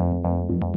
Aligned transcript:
Thank 0.00 0.50
you. 0.50 0.69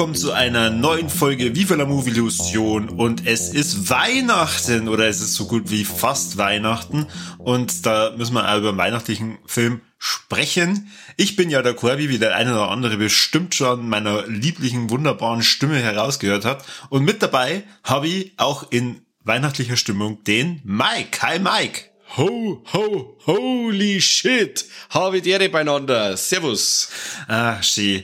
Willkommen 0.00 0.16
zu 0.16 0.32
einer 0.32 0.70
neuen 0.70 1.10
Folge 1.10 1.54
Viva 1.54 1.74
la 1.74 1.84
Movie 1.84 2.12
Illusion 2.12 2.88
und 2.88 3.26
es 3.26 3.52
ist 3.52 3.90
Weihnachten 3.90 4.88
oder 4.88 5.06
es 5.06 5.20
ist 5.20 5.34
so 5.34 5.46
gut 5.46 5.70
wie 5.70 5.84
fast 5.84 6.38
Weihnachten 6.38 7.06
und 7.36 7.84
da 7.84 8.14
müssen 8.16 8.32
wir 8.32 8.56
über 8.56 8.70
einen 8.70 8.78
weihnachtlichen 8.78 9.36
Film 9.44 9.82
sprechen. 9.98 10.90
Ich 11.18 11.36
bin 11.36 11.50
ja 11.50 11.60
der 11.60 11.74
Corby, 11.74 12.08
wie 12.08 12.18
der 12.18 12.34
eine 12.34 12.54
oder 12.54 12.70
andere 12.70 12.96
bestimmt 12.96 13.54
schon 13.54 13.90
meiner 13.90 14.26
lieblichen, 14.26 14.88
wunderbaren 14.88 15.42
Stimme 15.42 15.76
herausgehört 15.76 16.46
hat 16.46 16.64
und 16.88 17.04
mit 17.04 17.22
dabei 17.22 17.64
habe 17.84 18.08
ich 18.08 18.32
auch 18.38 18.72
in 18.72 19.02
weihnachtlicher 19.24 19.76
Stimmung 19.76 20.24
den 20.24 20.62
Mike. 20.64 21.20
Hi 21.20 21.38
Mike! 21.38 21.90
Ho, 22.16 22.64
ho, 22.72 23.18
holy 23.26 24.00
shit! 24.00 24.64
Habe 24.88 25.20
die 25.20 25.30
Ehre 25.30 25.50
beieinander. 25.50 26.16
Servus. 26.16 26.88
Ah, 27.28 27.62
schön. 27.62 28.02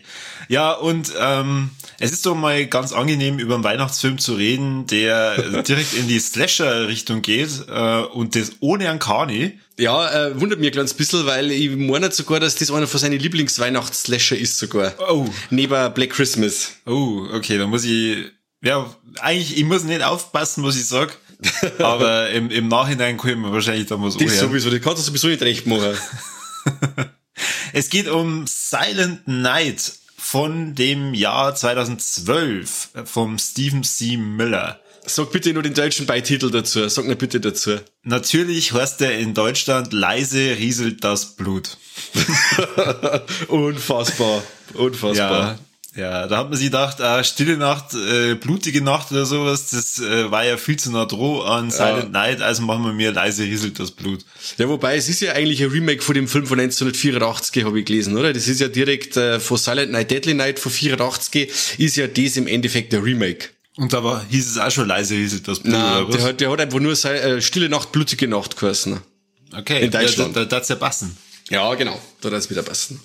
Ja, 0.49 0.73
und 0.75 1.13
ähm, 1.19 1.71
es 1.99 2.13
ist 2.13 2.27
doch 2.27 2.35
mal 2.35 2.67
ganz 2.67 2.93
angenehm, 2.93 3.39
über 3.39 3.55
einen 3.55 3.65
Weihnachtsfilm 3.65 4.19
zu 4.19 4.35
reden, 4.35 4.87
der 4.87 5.63
direkt 5.63 5.95
in 5.95 6.09
die 6.09 6.19
Slasher-Richtung 6.19 7.23
geht 7.23 7.51
äh, 7.69 8.01
und 8.01 8.35
das 8.35 8.53
ohne 8.61 8.89
einen 8.89 8.99
Kani. 8.99 9.59
Ja, 9.79 10.29
äh, 10.29 10.41
wundert 10.41 10.59
mich 10.59 10.69
ein 10.69 10.73
kleines 10.73 10.95
bisschen, 10.95 11.27
weil 11.27 11.51
ich 11.51 11.71
meine 11.77 12.11
sogar, 12.11 12.41
dass 12.41 12.55
das 12.55 12.71
einer 12.71 12.87
von 12.87 13.01
seinen 13.01 13.19
Lieblingsweihnachts-Slasher 13.19 14.39
ist 14.39 14.59
sogar. 14.59 14.95
Oh. 15.11 15.27
Neben 15.51 15.93
Black 15.95 16.11
Christmas. 16.11 16.73
Oh, 16.87 17.27
okay, 17.33 17.59
dann 17.59 17.71
muss 17.71 17.85
ich... 17.85 18.19
Ja, 18.63 18.91
eigentlich, 19.21 19.57
ich 19.57 19.65
muss 19.65 19.85
nicht 19.85 20.03
aufpassen, 20.03 20.65
was 20.65 20.77
ich 20.77 20.87
sag. 20.87 21.19
Aber 21.79 22.31
im, 22.31 22.51
im 22.51 22.69
Nachhinein 22.69 23.19
können 23.19 23.43
wir 23.43 23.53
wahrscheinlich 23.53 23.87
da 23.87 24.01
was 24.01 24.17
Das 24.17 24.39
sowieso, 24.39 24.71
das 24.71 24.81
kannst 24.81 24.99
du 24.99 25.03
sowieso 25.03 25.29
nicht 25.29 25.43
recht 25.43 25.67
machen. 25.67 25.95
Es 27.73 27.91
geht 27.91 28.09
um 28.09 28.47
Silent 28.47 29.29
Night 29.29 29.93
von 30.29 30.75
dem 30.75 31.15
Jahr 31.15 31.55
2012 31.55 32.89
vom 33.05 33.39
Stephen 33.39 33.85
C. 33.85 34.17
Miller. 34.17 34.81
Sag 35.05 35.31
bitte 35.31 35.53
nur 35.53 35.63
den 35.63 35.73
deutschen 35.73 36.05
Beititel 36.05 36.51
dazu. 36.51 36.89
Sag 36.89 37.05
mir 37.07 37.15
bitte 37.15 37.39
dazu. 37.39 37.79
Natürlich 38.03 38.73
heißt 38.73 39.03
er 39.03 39.17
in 39.21 39.35
Deutschland 39.35 39.93
leise 39.93 40.57
rieselt 40.59 41.05
das 41.05 41.37
Blut. 41.37 41.79
Unfassbar. 43.49 44.43
Unfassbar. 44.75 45.43
Ja, 45.43 45.59
ja, 45.97 46.27
da 46.27 46.39
hat 46.39 46.51
man 46.51 46.59
sich 46.59 46.67
gedacht, 46.67 47.01
ah, 47.01 47.25
stille 47.25 47.57
Nacht, 47.57 47.95
äh, 47.95 48.35
blutige 48.35 48.83
Nacht 48.83 49.11
oder 49.13 49.25
sowas, 49.25 49.71
das 49.71 49.99
äh, 49.99 50.31
war 50.31 50.45
ja 50.45 50.59
viel 50.59 50.79
zu 50.79 50.93
nah 50.93 51.07
droh 51.07 51.41
an 51.41 51.71
Silent 51.71 52.05
ja. 52.05 52.09
Night, 52.11 52.43
also 52.43 52.63
machen 52.63 52.85
wir 52.85 52.93
mir 52.93 53.13
leise 53.13 53.45
rieselt 53.45 53.79
das 53.79 53.93
Blut. 53.93 54.25
Ja, 54.59 54.69
wobei 54.69 54.97
es 54.97 55.09
ist 55.09 55.21
ja 55.21 55.33
eigentlich 55.33 55.63
ein 55.63 55.71
Remake 55.71 56.03
von 56.03 56.15
dem 56.15 56.29
Film 56.29 56.47
von 56.47 56.61
1984, 56.61 57.65
habe 57.65 57.81
ich 57.81 57.87
gelesen, 57.87 58.17
oder? 58.17 58.33
Das 58.33 58.47
ist 58.47 58.61
ja 58.61 58.69
direkt 58.69 59.17
äh, 59.17 59.41
von 59.41 59.57
Silent 59.57 59.93
Night, 59.93 60.11
Deadly 60.11 60.35
Night 60.35 60.59
von 60.59 60.71
84, 60.71 61.51
ist 61.79 61.97
ja 61.97 62.07
das 62.07 62.37
im 62.37 62.47
Endeffekt 62.47 62.93
der 62.93 63.03
Remake. 63.03 63.49
Und 63.77 63.93
da 63.93 64.05
war, 64.05 64.25
hieß 64.29 64.51
es 64.51 64.59
auch 64.59 64.71
schon 64.71 64.89
leise 64.89 65.15
rieselt 65.15 65.49
das 65.49 65.61
Blut, 65.61 65.75
Nein, 65.75 66.05
oder 66.05 66.09
was? 66.09 66.17
Der 66.17 66.25
hat, 66.29 66.41
der 66.41 66.51
hat 66.51 66.61
einfach 66.61 66.81
nur 66.81 66.93
äh, 66.93 67.41
Stille 67.41 67.69
Nacht, 67.69 67.93
blutige 67.93 68.29
Nacht 68.29 68.59
geheißen. 68.59 69.01
Okay, 69.57 69.85
in 69.85 69.91
Deutschland. 69.91 70.37
Da, 70.37 70.45
da, 70.45 70.61
da, 70.61 70.67
ja 70.67 70.75
passen. 70.75 71.17
Ja, 71.51 71.75
genau, 71.75 72.01
da 72.21 72.31
darf 72.31 72.41
es 72.41 72.51
wieder 72.51 72.63
passen. 72.63 73.01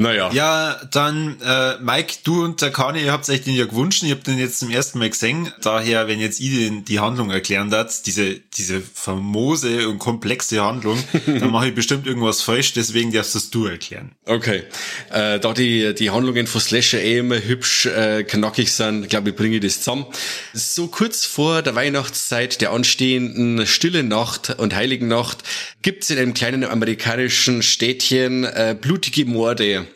Naja. 0.00 0.30
Ja, 0.32 0.80
dann, 0.90 1.36
äh, 1.42 1.76
Mike, 1.82 2.20
du 2.24 2.42
und 2.42 2.62
der 2.62 2.70
Kani, 2.70 3.02
ihr 3.02 3.12
habt 3.12 3.28
euch 3.28 3.42
den 3.42 3.54
ja 3.54 3.66
gewünscht, 3.66 4.02
ich 4.02 4.10
habt 4.10 4.26
den 4.26 4.38
jetzt 4.38 4.58
zum 4.58 4.70
ersten 4.70 4.98
Mal 4.98 5.10
gesehen. 5.10 5.52
Daher, 5.60 6.08
wenn 6.08 6.20
jetzt 6.20 6.40
ich 6.40 6.48
den, 6.48 6.86
die 6.86 7.00
Handlung 7.00 7.30
erklären 7.30 7.68
darf, 7.68 8.00
diese, 8.02 8.40
diese 8.54 8.80
famose 8.80 9.86
und 9.90 9.98
komplexe 9.98 10.62
Handlung, 10.62 10.98
dann 11.26 11.50
mache 11.50 11.68
ich 11.68 11.74
bestimmt 11.74 12.06
irgendwas 12.06 12.40
falsch, 12.40 12.72
deswegen 12.72 13.12
darfst 13.12 13.34
das 13.34 13.50
du 13.50 13.66
erklären. 13.66 14.12
Okay. 14.24 14.62
Äh, 15.10 15.38
da 15.38 15.52
die, 15.52 15.94
die 15.94 16.08
Handlungen 16.08 16.46
von 16.46 16.62
Slasher 16.62 17.02
eh 17.02 17.18
immer 17.18 17.36
hübsch 17.36 17.84
äh, 17.84 18.24
knackig 18.24 18.72
sind, 18.72 19.10
glaube 19.10 19.30
ich, 19.30 19.36
bringe 19.36 19.56
ich 19.56 19.62
das 19.62 19.82
zusammen. 19.82 20.06
So 20.54 20.86
kurz 20.86 21.26
vor 21.26 21.60
der 21.60 21.74
Weihnachtszeit 21.74 22.62
der 22.62 22.70
anstehenden 22.70 23.66
Stille 23.66 24.02
Nacht 24.02 24.48
und 24.58 24.74
Heiligen 24.74 25.08
Nacht 25.08 25.42
gibt's 25.82 26.08
in 26.08 26.16
einem 26.16 26.32
kleinen 26.32 26.64
amerikanischen 26.64 27.62
Städtchen 27.62 28.44
äh, 28.44 28.74
blutige 28.80 29.26
Morde 29.26 29.89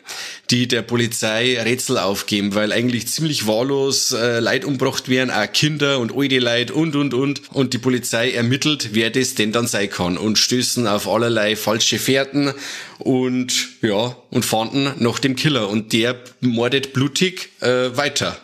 die 0.51 0.67
der 0.67 0.81
Polizei 0.81 1.59
Rätsel 1.61 1.97
aufgeben, 1.97 2.53
weil 2.53 2.71
eigentlich 2.71 3.07
ziemlich 3.07 3.47
wahllos 3.47 4.11
äh, 4.11 4.39
Leid 4.39 4.65
umgebracht 4.65 5.09
werden, 5.09 5.31
auch 5.31 5.51
Kinder 5.51 5.99
und 5.99 6.15
alte 6.15 6.39
Leid 6.39 6.71
und, 6.71 6.95
und, 6.95 7.13
und. 7.13 7.41
Und 7.51 7.73
die 7.73 7.77
Polizei 7.77 8.31
ermittelt, 8.31 8.89
wer 8.93 9.09
das 9.09 9.35
denn 9.35 9.51
dann 9.51 9.67
sein 9.67 9.89
kann 9.89 10.17
und 10.17 10.37
stößen 10.37 10.87
auf 10.87 11.07
allerlei 11.07 11.55
falsche 11.55 11.99
Fährten 11.99 12.53
und, 12.99 13.69
ja, 13.81 14.15
und 14.29 14.45
fanden 14.45 14.93
nach 14.97 15.19
dem 15.19 15.35
Killer. 15.35 15.69
Und 15.69 15.93
der 15.93 16.15
mordet 16.41 16.93
blutig 16.93 17.49
äh, 17.61 17.95
weiter. 17.97 18.37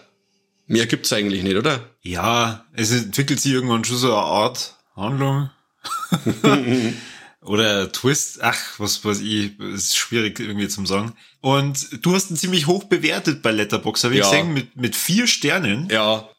Mehr 0.67 0.85
gibt's 0.85 1.13
eigentlich 1.13 1.43
nicht, 1.43 1.57
oder? 1.57 1.81
Ja, 2.01 2.65
es 2.73 2.91
entwickelt 2.91 3.39
sich 3.39 3.51
irgendwann 3.51 3.83
schon 3.83 3.97
so 3.97 4.07
eine 4.07 4.23
Art 4.23 4.75
Handlung. 4.95 5.49
oder 7.43 7.91
Twist, 7.91 8.39
ach, 8.41 8.79
was 8.79 9.03
weiß 9.03 9.21
ich, 9.21 9.59
ist 9.59 9.97
schwierig 9.97 10.39
irgendwie 10.39 10.67
zum 10.67 10.85
sagen. 10.85 11.13
Und 11.41 12.05
du 12.05 12.13
hast 12.13 12.29
ihn 12.29 12.37
ziemlich 12.37 12.67
hoch 12.67 12.83
bewertet 12.83 13.41
bei 13.41 13.51
Letterboxd, 13.51 14.03
habe 14.03 14.15
ich 14.15 14.21
ja. 14.21 14.29
gesehen, 14.29 14.53
mit, 14.53 14.75
mit 14.75 14.95
vier 14.95 15.25
Sternen. 15.27 15.87
Ja. 15.89 16.29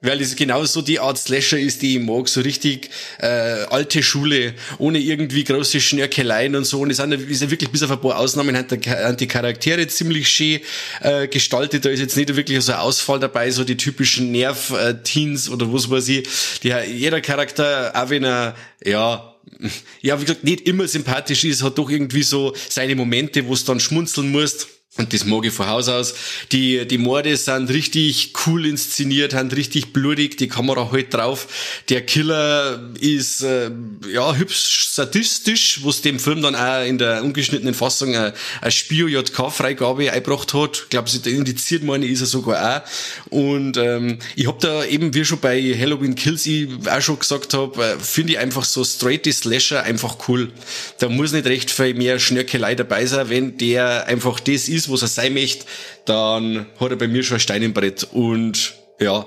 Weil 0.00 0.20
es 0.20 0.36
genau 0.36 0.62
so 0.66 0.82
die 0.82 1.00
Art 1.00 1.16
Slasher 1.16 1.58
ist, 1.58 1.80
die 1.80 1.96
ich 1.96 2.02
mag, 2.02 2.28
so 2.28 2.42
richtig 2.42 2.90
äh, 3.20 3.26
alte 3.70 4.02
Schule, 4.02 4.54
ohne 4.76 4.98
irgendwie 4.98 5.44
große 5.44 5.80
Schnörkeleien 5.80 6.54
und 6.54 6.64
so. 6.64 6.80
Und 6.80 6.90
es 6.90 6.98
sind 6.98 7.12
ja 7.12 7.50
wirklich 7.50 7.70
bis 7.70 7.82
auf 7.82 7.90
ein 7.90 8.00
paar 8.00 8.18
Ausnahmen 8.18 8.54
hat 8.54 8.70
die 8.70 9.26
Charaktere 9.26 9.86
ziemlich 9.88 10.28
schön 10.28 10.60
äh, 11.00 11.26
gestaltet. 11.26 11.86
Da 11.86 11.88
ist 11.88 12.00
jetzt 12.00 12.18
nicht 12.18 12.36
wirklich 12.36 12.62
so 12.62 12.72
ein 12.72 12.80
Ausfall 12.80 13.18
dabei, 13.18 13.50
so 13.50 13.64
die 13.64 13.78
typischen 13.78 14.30
Nerv-Teens 14.30 15.48
oder 15.48 15.72
was 15.72 15.88
weiß 15.88 16.06
ich. 16.08 16.28
Die, 16.62 16.74
jeder 16.92 17.22
Charakter, 17.22 17.92
auch 17.94 18.10
wenn 18.10 18.24
er, 18.24 18.56
ja, 18.84 19.33
ja, 20.02 20.20
wie 20.20 20.24
gesagt, 20.24 20.44
nicht 20.44 20.66
immer 20.66 20.86
sympathisch 20.88 21.44
ist, 21.44 21.62
hat 21.62 21.78
doch 21.78 21.90
irgendwie 21.90 22.22
so 22.22 22.54
seine 22.68 22.94
Momente, 22.94 23.46
wo 23.46 23.54
es 23.54 23.64
dann 23.64 23.80
schmunzeln 23.80 24.30
musst. 24.30 24.68
Und 24.96 25.12
das 25.12 25.24
mag 25.24 25.44
ich 25.44 25.52
von 25.52 25.66
Haus 25.66 25.88
aus. 25.88 26.14
Die, 26.52 26.86
die 26.86 26.98
Morde 26.98 27.36
sind 27.36 27.68
richtig 27.68 28.32
cool 28.46 28.64
inszeniert, 28.64 29.32
sind 29.32 29.56
richtig 29.56 29.92
blutig, 29.92 30.36
die 30.38 30.46
Kamera 30.46 30.92
halt 30.92 31.12
drauf. 31.12 31.48
Der 31.88 32.06
Killer 32.06 32.92
ist, 33.00 33.42
äh, 33.42 33.72
ja, 34.12 34.36
hübsch 34.36 34.90
sadistisch, 34.90 35.80
was 35.82 36.00
dem 36.00 36.20
Film 36.20 36.42
dann 36.42 36.54
auch 36.54 36.86
in 36.86 36.98
der 36.98 37.24
ungeschnittenen 37.24 37.74
Fassung 37.74 38.14
eine, 38.14 38.34
Spio-JK-Freigabe 38.68 40.12
eingebracht 40.12 40.54
hat. 40.54 40.82
Ich 40.84 40.90
glaube, 40.90 41.10
indiziert 41.28 41.82
meine 41.82 42.06
ist 42.06 42.20
er 42.20 42.26
sogar 42.28 42.76
auch. 42.76 43.30
Und 43.30 43.76
ähm, 43.76 44.20
ich 44.36 44.46
hab 44.46 44.60
da 44.60 44.84
eben, 44.84 45.12
wie 45.12 45.24
schon 45.24 45.40
bei 45.40 45.60
Halloween 45.76 46.14
Kills 46.14 46.46
ich 46.46 46.68
auch 46.88 47.00
schon 47.00 47.18
gesagt 47.18 47.52
habe, 47.52 47.84
äh, 47.84 47.98
finde 47.98 48.34
ich 48.34 48.38
einfach 48.38 48.64
so 48.64 48.84
straight 48.84 49.24
Slasher 49.24 49.82
einfach 49.82 50.28
cool. 50.28 50.52
Da 51.00 51.08
muss 51.08 51.32
nicht 51.32 51.46
recht 51.46 51.72
viel 51.72 51.94
mehr 51.94 52.20
Schnörkelei 52.20 52.76
dabei 52.76 53.06
sein, 53.06 53.28
wenn 53.28 53.58
der 53.58 54.06
einfach 54.06 54.38
das 54.38 54.68
ist, 54.68 54.83
ist, 54.84 54.92
was 54.92 55.02
er 55.02 55.08
sein 55.08 55.34
möchte, 55.34 55.64
dann 56.04 56.66
hat 56.78 56.90
er 56.90 56.96
bei 56.96 57.08
mir 57.08 57.22
schon 57.22 57.36
ein 57.36 57.40
Stein 57.40 57.62
im 57.62 57.74
Brett. 57.74 58.04
Und 58.12 58.74
ja, 59.00 59.26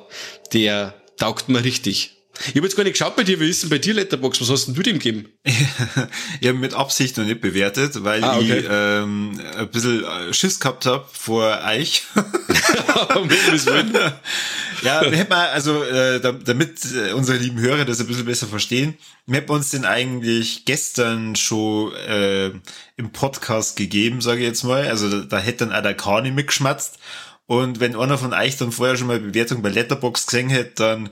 der 0.54 0.94
taugt 1.18 1.50
mir 1.50 1.64
richtig. 1.64 2.17
Ich 2.40 2.56
habe 2.56 2.68
jetzt 2.68 2.76
gar 2.76 2.84
nicht 2.84 2.94
geschaut 2.94 3.16
bei 3.16 3.24
dir, 3.24 3.40
wie 3.40 3.50
ist 3.50 3.64
denn 3.64 3.70
bei 3.70 3.78
dir 3.78 3.94
Letterbox? 3.94 4.40
Was 4.42 4.50
hast 4.50 4.68
denn 4.68 4.76
du 4.76 4.82
dem 4.82 5.00
gegeben? 5.00 5.28
ich 5.44 6.48
habe 6.48 6.58
mit 6.58 6.74
Absicht 6.74 7.18
noch 7.18 7.26
nicht 7.26 7.42
bewertet, 7.42 8.04
weil 8.04 8.24
ah, 8.24 8.38
okay. 8.38 8.60
ich 8.60 8.66
ähm, 8.70 9.40
ein 9.58 9.70
bisschen 9.70 10.04
äh, 10.04 10.34
Schiss 10.34 10.60
gehabt 10.60 10.86
habe 10.86 11.06
vor 11.12 11.60
euch. 11.68 12.04
ja, 14.84 15.02
wir 15.02 15.18
hätten 15.18 15.30
mal, 15.30 15.50
also 15.50 15.84
äh, 15.84 16.20
damit 16.20 16.80
äh, 16.86 17.14
unsere 17.14 17.38
lieben 17.38 17.60
Hörer 17.60 17.86
das 17.86 18.00
ein 18.00 18.08
bisschen 18.08 18.26
besser 18.26 18.48
verstehen, 18.48 18.98
wir 19.26 19.42
hätten 19.42 19.52
uns 19.52 19.72
den 19.72 19.84
eigentlich 19.84 20.64
gestern 20.66 21.36
schon 21.36 21.94
äh, 21.94 22.52
im 22.96 23.12
Podcast 23.12 23.76
gegeben, 23.76 24.22
sage 24.22 24.40
ich 24.40 24.48
jetzt 24.48 24.64
mal. 24.64 24.88
Also 24.88 25.10
da, 25.10 25.26
da 25.26 25.38
hätte 25.38 25.66
dann 25.66 25.76
auch 25.76 25.82
der 25.82 25.96
Kani 25.96 26.32
mitgeschmatzt. 26.32 26.98
Und 27.48 27.80
wenn 27.80 27.96
einer 27.96 28.18
von 28.18 28.34
euch 28.34 28.58
dann 28.58 28.72
vorher 28.72 28.98
schon 28.98 29.08
mal 29.08 29.20
Bewertung 29.20 29.62
bei 29.62 29.70
Letterbox 29.70 30.28
gesehen 30.28 30.50
hätte, 30.50 30.74
dann 30.76 31.10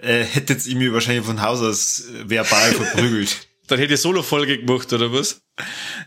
äh, 0.00 0.22
hättet 0.22 0.64
ihr 0.66 0.76
mir 0.76 0.92
wahrscheinlich 0.92 1.26
von 1.26 1.42
Haus 1.42 1.60
aus 1.60 2.04
äh, 2.08 2.30
verbal 2.30 2.72
verprügelt. 2.72 3.48
Dann 3.66 3.78
hätte 3.78 3.92
ihr 3.92 3.98
Solo-Folge 3.98 4.58
gemacht, 4.58 4.92
oder 4.92 5.12
was? 5.12 5.42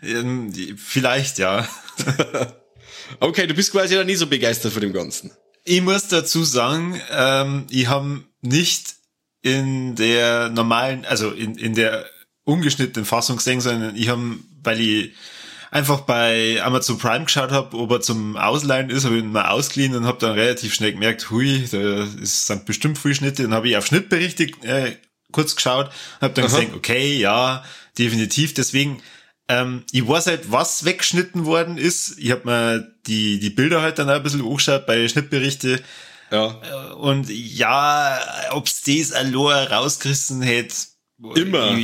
Ähm, 0.01 0.54
vielleicht, 0.77 1.39
ja. 1.39 1.68
okay, 3.19 3.48
du 3.48 3.54
bist 3.54 3.72
quasi 3.72 3.95
dann 3.95 4.07
nie 4.07 4.16
so 4.16 4.27
begeistert 4.27 4.72
von 4.74 4.81
dem 4.81 4.94
Ganzen. 4.94 5.31
Ich 5.66 5.81
muss 5.81 6.07
dazu 6.07 6.44
sagen, 6.44 7.00
ähm, 7.12 7.66
ich 7.69 7.88
habe 7.88 8.24
nicht 8.42 8.95
in 9.42 9.95
der 9.95 10.50
normalen, 10.50 11.06
also 11.06 11.31
in, 11.31 11.57
in 11.57 11.75
der 11.75 12.06
ungeschnittenen 12.44 13.06
Fassung 13.06 13.38
gesehen, 13.38 13.62
sondern 13.62 13.95
ich 13.95 14.10
habe, 14.10 14.38
weil 14.63 14.80
ich 14.80 15.13
einfach 15.75 16.01
bei 16.01 16.63
Amazon 16.63 16.98
Prime 16.98 17.25
geschaut 17.25 17.51
habe, 17.51 17.75
ob 17.75 17.92
er 17.92 18.00
zum 18.00 18.38
Ausleihen 18.38 18.89
ist, 18.89 19.04
habe 19.04 19.18
ich 19.18 19.24
ihn 19.24 19.33
mal 19.33 19.50
ausgeliehen 19.50 19.94
und 19.94 20.06
habe 20.06 20.19
dann 20.22 20.31
relativ 20.31 20.74
schnell 20.74 20.94
gemerkt, 20.94 21.30
hui, 21.31 21.68
da 21.69 22.07
sind 22.22 22.66
bestimmt 22.66 22.98
viele 22.98 23.16
Schnitte. 23.16 23.44
Dann 23.44 23.54
habe 23.54 23.68
ich 23.68 23.75
auf 23.75 23.86
Schnittberichte 23.86 24.45
äh, 24.63 24.94
kurz 25.33 25.54
geschaut, 25.54 25.92
habe 26.22 26.33
dann 26.33 26.45
Aha. 26.45 26.60
gesagt, 26.60 26.75
okay, 26.77 27.18
ja, 27.18 27.66
definitiv. 27.98 28.54
Deswegen, 28.54 29.01
ähm, 29.50 29.83
ich 29.92 30.07
weiß 30.07 30.27
halt, 30.27 30.50
was 30.50 30.86
weggeschnitten 30.86 31.44
worden 31.44 31.77
ist. 31.77 32.18
Ich 32.19 32.31
habe 32.31 32.45
mir 32.45 32.95
die, 33.06 33.39
die 33.39 33.50
Bilder 33.50 33.81
halt 33.81 34.00
dann 34.00 34.10
auch 34.10 34.16
ein 34.16 34.24
bisschen 34.24 34.48
angeschaut 34.48 34.86
bei 34.86 35.06
Schnittberichte. 35.10 35.83
Ja. 36.31 36.56
Äh, 36.62 36.94
und 36.94 37.30
ja, 37.30 38.18
ob's 38.51 38.81
das 38.83 39.12
allein 39.12 39.68
rausgerissen 39.68 40.42
hätte, 40.42 40.74
Immer. 41.36 41.77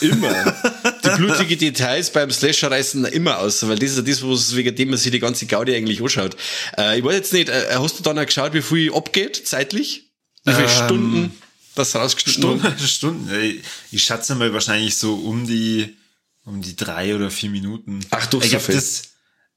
immer. 0.00 0.54
Die 1.06 1.22
blutige 1.22 1.56
Details 1.56 2.10
beim 2.10 2.30
Slasher 2.30 2.70
reißen 2.70 3.04
immer 3.06 3.38
aus, 3.38 3.66
weil 3.66 3.78
das 3.78 3.90
ist 3.90 3.96
ja 3.96 4.02
das, 4.02 4.22
was 4.22 4.56
wegen 4.56 4.74
dem 4.74 4.90
man 4.90 4.98
sich 4.98 5.12
die 5.12 5.20
ganze 5.20 5.46
Gaudi 5.46 5.74
eigentlich 5.74 6.02
anschaut. 6.02 6.36
Äh, 6.76 6.98
ich 6.98 7.04
weiß 7.04 7.14
jetzt 7.14 7.32
nicht, 7.32 7.48
äh, 7.48 7.76
hast 7.78 7.98
du 7.98 8.02
dann 8.02 8.18
auch 8.18 8.26
geschaut, 8.26 8.52
wie 8.54 8.62
viel 8.62 8.92
abgeht, 8.92 9.46
zeitlich? 9.46 10.10
Wie 10.44 10.52
viele 10.52 10.64
ähm, 10.64 10.70
Stunden 10.70 11.32
das 11.76 11.94
rausgeschnitten 11.94 12.60
Stunden, 12.60 12.78
Stunden. 12.88 13.62
Ich 13.92 14.02
schätze 14.02 14.34
mal 14.34 14.52
wahrscheinlich 14.52 14.96
so 14.96 15.14
um 15.14 15.46
die, 15.46 15.94
um 16.44 16.60
die 16.60 16.74
drei 16.74 17.14
oder 17.14 17.30
vier 17.30 17.50
Minuten. 17.50 18.00
Ach, 18.10 18.26
du, 18.26 18.40
ich 18.40 18.50
so 18.50 18.58
viel. 18.58 18.74
Das, 18.74 19.02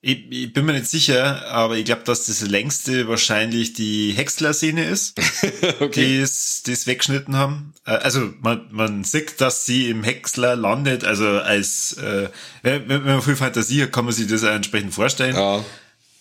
ich, 0.01 0.31
ich 0.31 0.53
bin 0.53 0.65
mir 0.65 0.73
nicht 0.73 0.87
sicher, 0.87 1.45
aber 1.47 1.75
ich 1.75 1.83
glaube, 1.83 2.03
dass 2.05 2.27
das 2.27 2.41
längste 2.41 3.09
wahrscheinlich 3.09 3.73
die 3.73 4.13
Häcksler-Szene 4.13 4.85
ist, 4.85 5.19
okay. 5.79 6.05
die 6.05 6.17
es, 6.17 6.87
weggeschnitten 6.87 7.35
haben. 7.35 7.73
Äh, 7.85 7.91
also 7.91 8.33
man, 8.39 8.67
man 8.71 9.03
sieht, 9.03 9.41
dass 9.41 9.65
sie 9.65 9.89
im 9.89 10.03
Häcksler 10.03 10.55
landet, 10.55 11.03
also 11.03 11.27
als 11.27 11.93
äh, 11.93 12.29
wenn, 12.61 12.87
wenn 12.87 13.03
man 13.03 13.21
viel 13.21 13.35
Fantasie 13.35 13.83
hat, 13.83 13.91
kann 13.91 14.05
man 14.05 14.13
sich 14.13 14.27
das 14.27 14.43
auch 14.45 14.49
entsprechend 14.49 14.93
vorstellen. 14.93 15.35
Ja. 15.35 15.65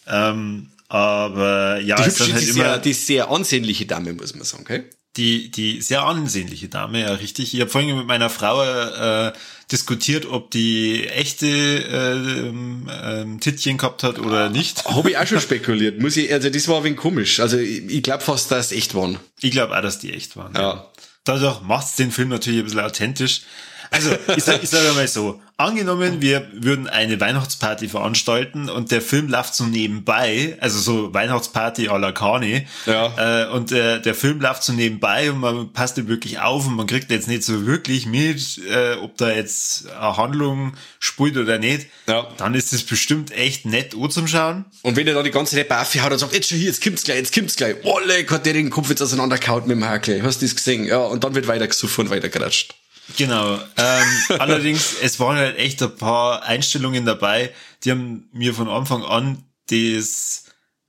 Ähm, 0.08 0.70
aber 0.88 1.81
ja, 1.81 1.96
die, 1.96 2.04
hübsche, 2.04 2.24
ist 2.24 2.32
halt 2.32 2.42
die, 2.42 2.48
immer, 2.48 2.64
sehr, 2.64 2.78
die 2.78 2.92
sehr 2.94 3.31
ansehnliche 3.31 3.86
Dame, 3.86 4.12
muss 4.14 4.34
man 4.34 4.44
sagen, 4.44 4.64
okay? 4.64 4.84
die, 5.19 5.50
die 5.50 5.82
sehr 5.82 6.04
ansehnliche 6.04 6.69
Dame, 6.69 7.02
ja, 7.02 7.12
richtig. 7.14 7.52
Ich 7.52 7.60
habe 7.60 7.70
vorhin 7.70 7.96
mit 7.96 8.06
meiner 8.06 8.31
Frau 8.31 8.62
äh, 8.62 9.32
diskutiert, 9.70 10.26
ob 10.26 10.50
die 10.50 11.06
echte 11.09 11.47
äh, 11.47 12.49
ähm, 12.49 13.38
Tittchen 13.41 13.76
gehabt 13.76 14.03
hat 14.03 14.19
oder 14.19 14.49
nicht. 14.49 14.85
Habe 14.88 15.11
ich 15.11 15.19
auch 15.19 15.26
schon 15.26 15.41
spekuliert. 15.41 16.00
Muss 16.00 16.17
ich, 16.17 16.32
also 16.32 16.49
das 16.49 16.69
war 16.69 16.79
ein 16.79 16.85
wenig 16.85 16.99
komisch. 16.99 17.41
Also 17.41 17.59
ich, 17.59 17.85
ich 17.91 18.03
glaube 18.03 18.23
fast, 18.23 18.50
dass 18.50 18.73
echt 18.73 18.94
waren. 18.94 19.19
Ich 19.41 19.50
glaube 19.50 19.76
auch, 19.76 19.82
dass 19.82 19.99
die 19.99 20.12
echt 20.12 20.37
waren. 20.37 20.55
Ja. 20.55 20.61
ja. 20.61 20.91
Dadurch 21.25 21.61
macht's 21.61 21.97
den 21.97 22.11
Film 22.11 22.31
natürlich 22.31 22.61
ein 22.61 22.65
bisschen 22.65 22.81
authentisch. 22.81 23.43
Also, 23.91 24.11
ich 24.37 24.44
sage 24.44 24.61
ich 24.62 24.70
sag 24.70 24.94
mal 24.94 25.09
so, 25.09 25.41
angenommen, 25.58 26.22
wir 26.22 26.46
würden 26.52 26.87
eine 26.87 27.20
Weihnachtsparty 27.20 27.88
veranstalten 27.88 28.70
und 28.70 28.93
der 28.93 29.02
Film 29.02 29.28
läuft 29.28 29.56
so 29.56 29.64
nebenbei, 29.64 30.56
also 30.60 30.78
so 30.78 31.12
Weihnachtsparty 31.12 31.88
à 31.88 31.99
la 31.99 32.12
Carne, 32.12 32.64
ja. 32.87 33.46
äh, 33.46 33.50
und 33.50 33.72
äh, 33.72 34.00
der 34.00 34.14
Film 34.14 34.40
läuft 34.40 34.62
so 34.62 34.72
nebenbei 34.72 35.32
und 35.32 35.40
man 35.40 35.72
passt 35.72 35.99
da 35.99 36.06
wirklich 36.06 36.38
auf 36.38 36.64
und 36.69 36.76
man 36.76 36.87
kriegt 36.87 37.10
jetzt 37.10 37.26
nicht 37.26 37.43
so 37.43 37.66
wirklich 37.66 38.06
mit, 38.06 38.60
äh, 38.70 38.94
ob 39.02 39.16
da 39.16 39.32
jetzt 39.32 39.90
eine 39.90 40.16
Handlung 40.16 40.75
spielt 41.00 41.37
oder 41.37 41.58
nicht, 41.58 41.88
ja. 42.06 42.28
dann 42.37 42.55
ist 42.55 42.72
das 42.72 42.84
bestimmt 42.84 43.32
echt 43.32 43.66
nett 43.66 43.96
Schauen. 44.26 44.64
Und 44.82 44.96
wenn 44.96 45.06
er 45.08 45.14
da 45.14 45.22
die 45.22 45.31
ganze 45.31 45.56
Zeit 45.56 45.69
Buffy 45.69 45.99
hat 45.99 46.12
und 46.12 46.19
sagt, 46.19 46.32
jetzt 46.34 46.49
schon 46.49 46.58
hier, 46.58 46.69
jetzt 46.69 46.82
kommt's 46.82 47.02
gleich, 47.02 47.16
jetzt 47.16 47.34
kommt's 47.34 47.56
gleich, 47.56 47.82
Wolle, 47.82 48.25
hat 48.31 48.46
der 48.46 48.52
den 48.52 48.70
Kopf 48.70 48.90
jetzt 48.90 49.02
auseinandergehauen 49.02 49.66
mit 49.66 49.76
dem 49.76 49.84
Hakel, 49.84 50.22
hast 50.22 50.40
du 50.40 50.46
das 50.46 50.55
gesehen? 50.55 50.84
Ja, 50.84 50.99
und 50.99 51.25
dann 51.25 51.34
wird 51.34 51.49
weiter 51.49 51.66
gesucht 51.66 51.99
und 51.99 52.10
weiter 52.10 52.28
geratscht. 52.28 52.75
Genau. 53.16 53.55
Ähm, 53.76 54.06
allerdings, 54.38 54.96
es 55.00 55.19
waren 55.20 55.37
halt 55.37 55.58
echt 55.58 55.82
ein 55.82 55.94
paar 55.96 56.43
Einstellungen 56.43 57.06
dabei, 57.06 57.52
die 57.84 57.90
haben 57.90 58.28
mir 58.32 58.55
von 58.55 58.69
Anfang 58.69 59.05
an 59.05 59.44
das 59.70 60.44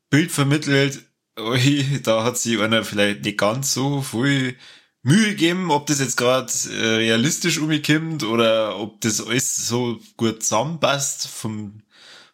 Bild 0.10 0.32
vermittelt, 0.32 1.04
ui, 1.40 2.02
da 2.04 2.24
hat 2.24 2.38
sich 2.38 2.60
einer 2.60 2.84
vielleicht 2.84 3.24
nicht 3.24 3.38
ganz 3.38 3.74
so 3.74 4.02
viel 4.02 4.58
Mühe 5.02 5.30
gegeben, 5.30 5.72
ob 5.72 5.88
das 5.88 6.00
jetzt 6.00 6.18
gerade 6.18 6.52
äh, 6.72 6.96
realistisch 6.96 7.58
umgekommt 7.60 8.24
oder 8.24 8.78
ob 8.78 9.00
das 9.02 9.26
alles 9.26 9.56
so 9.56 10.00
gut 10.18 10.44
zusammenpasst 10.44 11.28
vom, 11.28 11.82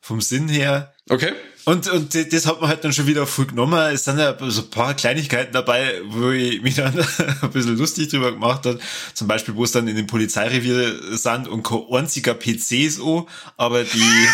vom 0.01 0.21
Sinn 0.21 0.47
her. 0.47 0.93
Okay. 1.09 1.33
Und, 1.65 1.87
und 1.87 2.13
das 2.13 2.45
hat 2.45 2.61
man 2.61 2.69
halt 2.69 2.83
dann 2.83 2.93
schon 2.93 3.07
wieder 3.07 3.25
voll 3.25 3.47
genommen. 3.47 3.79
Es 3.91 4.03
sind 4.03 4.19
ja 4.19 4.35
so 4.49 4.61
ein 4.61 4.69
paar 4.69 4.93
Kleinigkeiten 4.93 5.51
dabei, 5.51 5.99
wo 6.07 6.29
ich 6.29 6.61
mich 6.63 6.75
dann 6.75 6.93
ein 6.95 7.49
bisschen 7.51 7.75
lustig 7.75 8.09
drüber 8.09 8.31
gemacht 8.31 8.65
habe. 8.65 8.79
Zum 9.15 9.27
Beispiel, 9.27 9.55
wo 9.55 9.63
es 9.63 9.71
dann 9.71 9.87
in 9.87 9.95
dem 9.95 10.05
Polizeirevier 10.05 11.17
sind 11.17 11.47
und 11.47 11.63
kein 11.63 11.81
einziger 11.91 12.35
PC 12.35 12.91
so, 12.91 13.27
aber 13.57 13.83
die, 13.83 14.27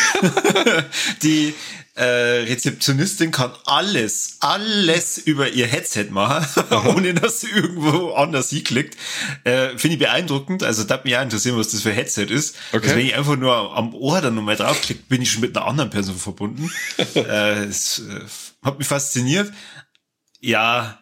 die, 1.23 1.53
äh, 1.95 2.03
Rezeptionistin 2.03 3.31
kann 3.31 3.51
alles, 3.65 4.37
alles 4.39 5.17
über 5.17 5.49
ihr 5.49 5.67
Headset 5.67 6.07
machen, 6.09 6.45
ohne 6.95 7.13
dass 7.13 7.41
sie 7.41 7.49
irgendwo 7.49 8.13
anders 8.13 8.49
hinklickt. 8.49 8.97
Äh, 9.43 9.77
Finde 9.77 9.95
ich 9.95 9.99
beeindruckend. 9.99 10.63
Also 10.63 10.83
da 10.83 11.01
mich 11.03 11.17
auch 11.17 11.21
interessieren, 11.21 11.57
was 11.57 11.69
das 11.69 11.81
für 11.81 11.91
Headset 11.91 12.25
ist. 12.25 12.55
Okay. 12.71 12.83
Also 12.83 12.95
wenn 12.95 13.05
ich 13.05 13.15
einfach 13.15 13.35
nur 13.35 13.75
am 13.75 13.93
Ohr 13.93 14.21
dann 14.21 14.35
nochmal 14.35 14.55
draufklicke, 14.55 15.03
bin 15.09 15.21
ich 15.21 15.31
schon 15.31 15.41
mit 15.41 15.55
einer 15.55 15.67
anderen 15.67 15.89
Person 15.89 16.15
verbunden. 16.15 16.71
äh, 17.15 17.63
es 17.65 17.99
äh, 17.99 18.65
hat 18.65 18.79
mich 18.79 18.87
fasziniert. 18.87 19.51
Ja, 20.39 21.00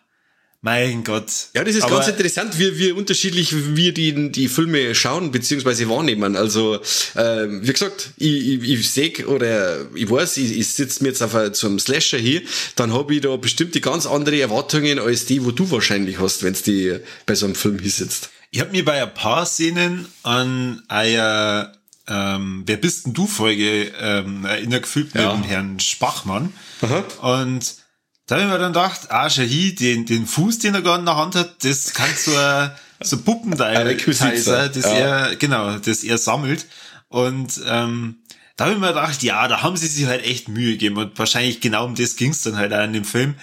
mein 0.62 1.04
Gott. 1.06 1.32
Ja, 1.54 1.64
das 1.64 1.76
ist 1.76 1.84
Aber 1.84 1.96
ganz 1.96 2.10
interessant, 2.10 2.60
wie, 2.60 2.78
wie 2.78 2.92
unterschiedlich 2.92 3.76
wir 3.76 3.94
die, 3.94 4.32
die 4.32 4.50
Filme 4.50 4.94
schauen 4.94 5.32
bzw. 5.32 5.88
wahrnehmen. 5.88 6.36
Also, 6.36 6.76
äh, 7.16 7.48
wie 7.48 7.72
gesagt, 7.72 8.12
ich, 8.18 8.62
ich, 8.62 8.70
ich 8.70 8.90
sehe 8.90 9.26
oder 9.28 9.88
ich 9.96 10.10
weiß, 10.10 10.38
ich, 10.38 10.58
ich 10.58 10.68
sitze 10.68 11.04
mir 11.04 11.10
jetzt 11.10 11.22
auf 11.22 11.52
zum 11.54 11.80
Slasher 11.80 12.18
hier, 12.18 12.42
dann 12.76 12.94
habe 12.94 13.16
ich 13.16 13.22
da 13.22 13.36
bestimmte 13.38 13.80
ganz 13.80 14.06
andere 14.06 14.42
Erwartungen 14.42 15.00
als 15.00 15.26
die, 15.26 15.46
wo 15.46 15.52
du 15.52 15.72
wahrscheinlich 15.72 16.20
hast, 16.20 16.44
wenn 16.44 16.54
die 16.66 16.98
bei 17.26 17.36
so 17.36 17.46
einem 17.46 17.56
Film 17.56 17.80
hier 17.80 17.92
sitzt. 17.92 18.30
Ich 18.52 18.60
habe 18.60 18.72
mir 18.72 18.84
bei 18.84 19.02
ein 19.02 19.14
paar 19.14 19.46
Szenen 19.46 20.08
an 20.24 20.82
eine 20.88 21.72
ähm, 22.10 22.64
Wer 22.66 22.78
bist 22.78 23.06
denn 23.06 23.14
du 23.14 23.28
Folge 23.28 23.92
ähm, 24.00 24.44
erinnert 24.44 24.84
gefühlt 24.84 25.14
ja. 25.14 25.36
mit 25.36 25.44
dem 25.44 25.50
Herrn 25.50 25.80
Spachmann. 25.80 26.52
Aha. 26.82 27.04
Und 27.38 27.76
da 28.30 28.36
habe 28.36 28.46
ich 28.46 28.52
mir 28.52 28.60
dann 28.60 28.74
gedacht, 28.74 29.08
ah, 29.10 29.28
Shahi, 29.28 29.74
den, 29.74 30.06
den 30.06 30.28
Fuß, 30.28 30.60
den 30.60 30.76
er 30.76 30.84
gerade 30.84 31.00
in 31.00 31.06
der 31.06 31.18
Hand 31.18 31.34
hat, 31.34 31.64
das 31.64 31.94
kann 31.94 32.10
so 32.16 32.36
ein 32.36 32.70
so 33.02 33.18
Puppenteil 33.18 34.00
sein, 34.44 34.72
das 34.72 34.84
ja. 34.84 34.92
er, 34.92 35.36
genau, 35.36 35.78
das 35.80 36.04
er 36.04 36.20
sammelt. 36.20 36.68
Und 37.08 37.60
ähm, 37.66 38.18
da 38.56 38.66
habe 38.66 38.76
ich 38.76 38.80
mir 38.80 38.90
gedacht, 38.90 39.24
ja, 39.24 39.48
da 39.48 39.64
haben 39.64 39.78
sie 39.78 39.88
sich 39.88 40.06
halt 40.06 40.24
echt 40.24 40.48
Mühe 40.48 40.74
gegeben 40.74 40.98
und 40.98 41.18
wahrscheinlich 41.18 41.60
genau 41.60 41.86
um 41.86 41.96
das 41.96 42.18
ging's 42.18 42.44
dann 42.44 42.56
halt 42.56 42.72
auch 42.72 42.84
in 42.84 42.94
dem 42.94 43.06
Film. 43.06 43.34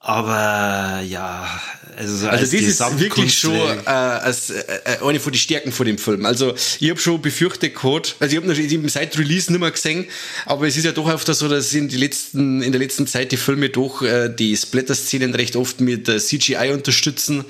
Aber 0.00 1.00
ja, 1.00 1.60
also, 1.96 2.16
so 2.16 2.28
also 2.28 2.44
das 2.44 2.52
ist 2.52 3.00
wirklich 3.00 3.36
schon 3.36 3.56
äh, 3.84 3.88
als, 3.88 4.50
äh, 4.50 4.62
äh, 4.84 5.04
eine 5.04 5.18
von 5.18 5.32
den 5.32 5.38
Stärken 5.38 5.72
von 5.72 5.86
dem 5.86 5.98
Film. 5.98 6.24
Also 6.24 6.54
ich 6.78 6.88
habe 6.88 7.00
schon 7.00 7.20
befürchtet 7.20 7.74
gehabt, 7.74 8.14
also 8.20 8.36
ich 8.36 8.40
habe 8.40 8.46
noch 8.46 8.90
seit 8.90 9.18
Release 9.18 9.50
nicht 9.50 9.60
mehr 9.60 9.72
gesehen, 9.72 10.06
aber 10.46 10.68
es 10.68 10.76
ist 10.76 10.84
ja 10.84 10.92
doch 10.92 11.10
öfter 11.10 11.34
so, 11.34 11.48
dass 11.48 11.74
in, 11.74 11.88
die 11.88 11.96
letzten, 11.96 12.62
in 12.62 12.70
der 12.70 12.80
letzten 12.80 13.08
Zeit 13.08 13.32
die 13.32 13.36
Filme 13.36 13.70
doch 13.70 14.00
äh, 14.02 14.28
die 14.28 14.56
Splatter-Szenen 14.56 15.34
recht 15.34 15.56
oft 15.56 15.80
mit 15.80 16.08
äh, 16.08 16.20
CGI 16.20 16.70
unterstützen, 16.72 17.44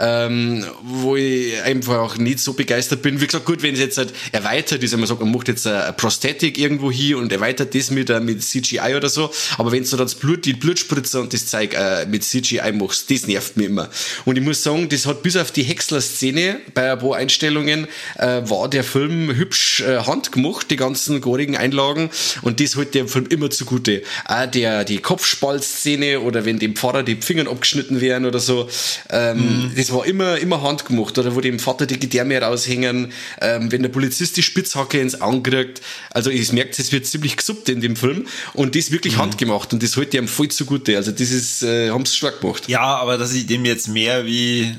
ähm, 0.00 0.66
wo 0.82 1.14
ich 1.14 1.62
einfach 1.62 1.98
auch 1.98 2.16
nicht 2.16 2.40
so 2.40 2.54
begeistert 2.54 3.02
bin. 3.02 3.20
Wie 3.20 3.26
gesagt, 3.26 3.44
gut, 3.44 3.62
wenn 3.62 3.74
es 3.74 3.80
jetzt 3.80 3.98
halt 3.98 4.12
erweitert 4.32 4.82
ist, 4.82 4.90
wenn 4.90 4.98
man 4.98 5.08
sagt, 5.08 5.20
man 5.20 5.30
macht 5.30 5.46
jetzt 5.46 5.68
eine 5.68 5.92
Prosthetik 5.92 6.58
irgendwo 6.58 6.90
hier 6.90 7.18
und 7.18 7.30
erweitert 7.30 7.76
das 7.76 7.92
mit, 7.92 8.10
äh, 8.10 8.18
mit 8.18 8.42
CGI 8.42 8.96
oder 8.96 9.08
so, 9.08 9.30
aber 9.56 9.70
wenn 9.70 9.84
so 9.84 9.96
das 9.96 10.16
Blut, 10.16 10.44
die 10.44 10.54
Blutspritzer 10.54 11.20
und 11.20 11.32
das 11.32 11.46
Zeug 11.46 11.74
äh, 11.74 11.91
mit 12.08 12.24
CGI 12.24 12.72
machst, 12.72 13.10
das 13.10 13.26
nervt 13.26 13.56
mich 13.56 13.66
immer. 13.66 13.88
Und 14.24 14.36
ich 14.36 14.44
muss 14.44 14.62
sagen, 14.62 14.88
das 14.88 15.06
hat 15.06 15.22
bis 15.22 15.36
auf 15.36 15.50
die 15.50 15.62
Häcksler-Szene 15.62 16.60
bei 16.74 16.92
ein 16.92 16.98
paar 16.98 17.16
Einstellungen 17.16 17.86
äh, 18.18 18.42
war 18.44 18.68
der 18.68 18.84
Film 18.84 19.34
hübsch 19.34 19.80
äh, 19.80 19.98
handgemacht, 19.98 20.70
die 20.70 20.76
ganzen 20.76 21.20
gorigen 21.20 21.56
Einlagen 21.56 22.10
und 22.42 22.60
das 22.60 22.76
hat 22.76 22.94
dem 22.94 23.08
Film 23.08 23.26
immer 23.26 23.50
zugute. 23.50 24.02
Auch 24.26 24.46
der, 24.46 24.84
die 24.84 24.98
Kopfspaltszene 24.98 26.20
oder 26.20 26.44
wenn 26.44 26.58
dem 26.58 26.76
Pfarrer 26.76 27.02
die 27.02 27.16
Finger 27.16 27.50
abgeschnitten 27.50 28.00
werden 28.00 28.26
oder 28.26 28.40
so, 28.40 28.68
ähm, 29.10 29.38
mhm. 29.38 29.72
das 29.76 29.92
war 29.92 30.06
immer, 30.06 30.38
immer 30.38 30.62
handgemacht. 30.62 31.18
Oder 31.18 31.34
wo 31.34 31.40
dem 31.40 31.58
Vater 31.58 31.86
die 31.86 31.98
Gedärme 31.98 32.40
raushängen, 32.40 33.12
ähm, 33.40 33.72
wenn 33.72 33.82
der 33.82 33.90
Polizist 33.90 34.36
die 34.36 34.42
Spitzhacke 34.42 35.00
ins 35.00 35.20
Auge 35.20 35.74
Also 36.10 36.30
ich 36.30 36.52
merke, 36.52 36.70
es 36.78 36.92
wird 36.92 37.06
ziemlich 37.06 37.36
gesuppt 37.36 37.68
in 37.68 37.80
dem 37.80 37.96
Film 37.96 38.26
und 38.54 38.74
das 38.74 38.90
wirklich 38.90 39.16
mhm. 39.16 39.22
handgemacht 39.22 39.72
und 39.72 39.82
das 39.82 39.96
hält 39.96 40.12
dem 40.12 40.28
voll 40.28 40.48
zugute. 40.48 40.96
Also 40.96 41.12
das 41.12 41.30
ist, 41.30 41.62
äh, 41.62 41.81
haben 41.90 42.06
sie 42.06 42.16
stark 42.16 42.40
gemacht. 42.40 42.68
Ja, 42.68 42.96
aber 42.96 43.18
dass 43.18 43.32
ich 43.32 43.46
dem 43.46 43.64
jetzt 43.64 43.88
mehr 43.88 44.26
wie, 44.26 44.76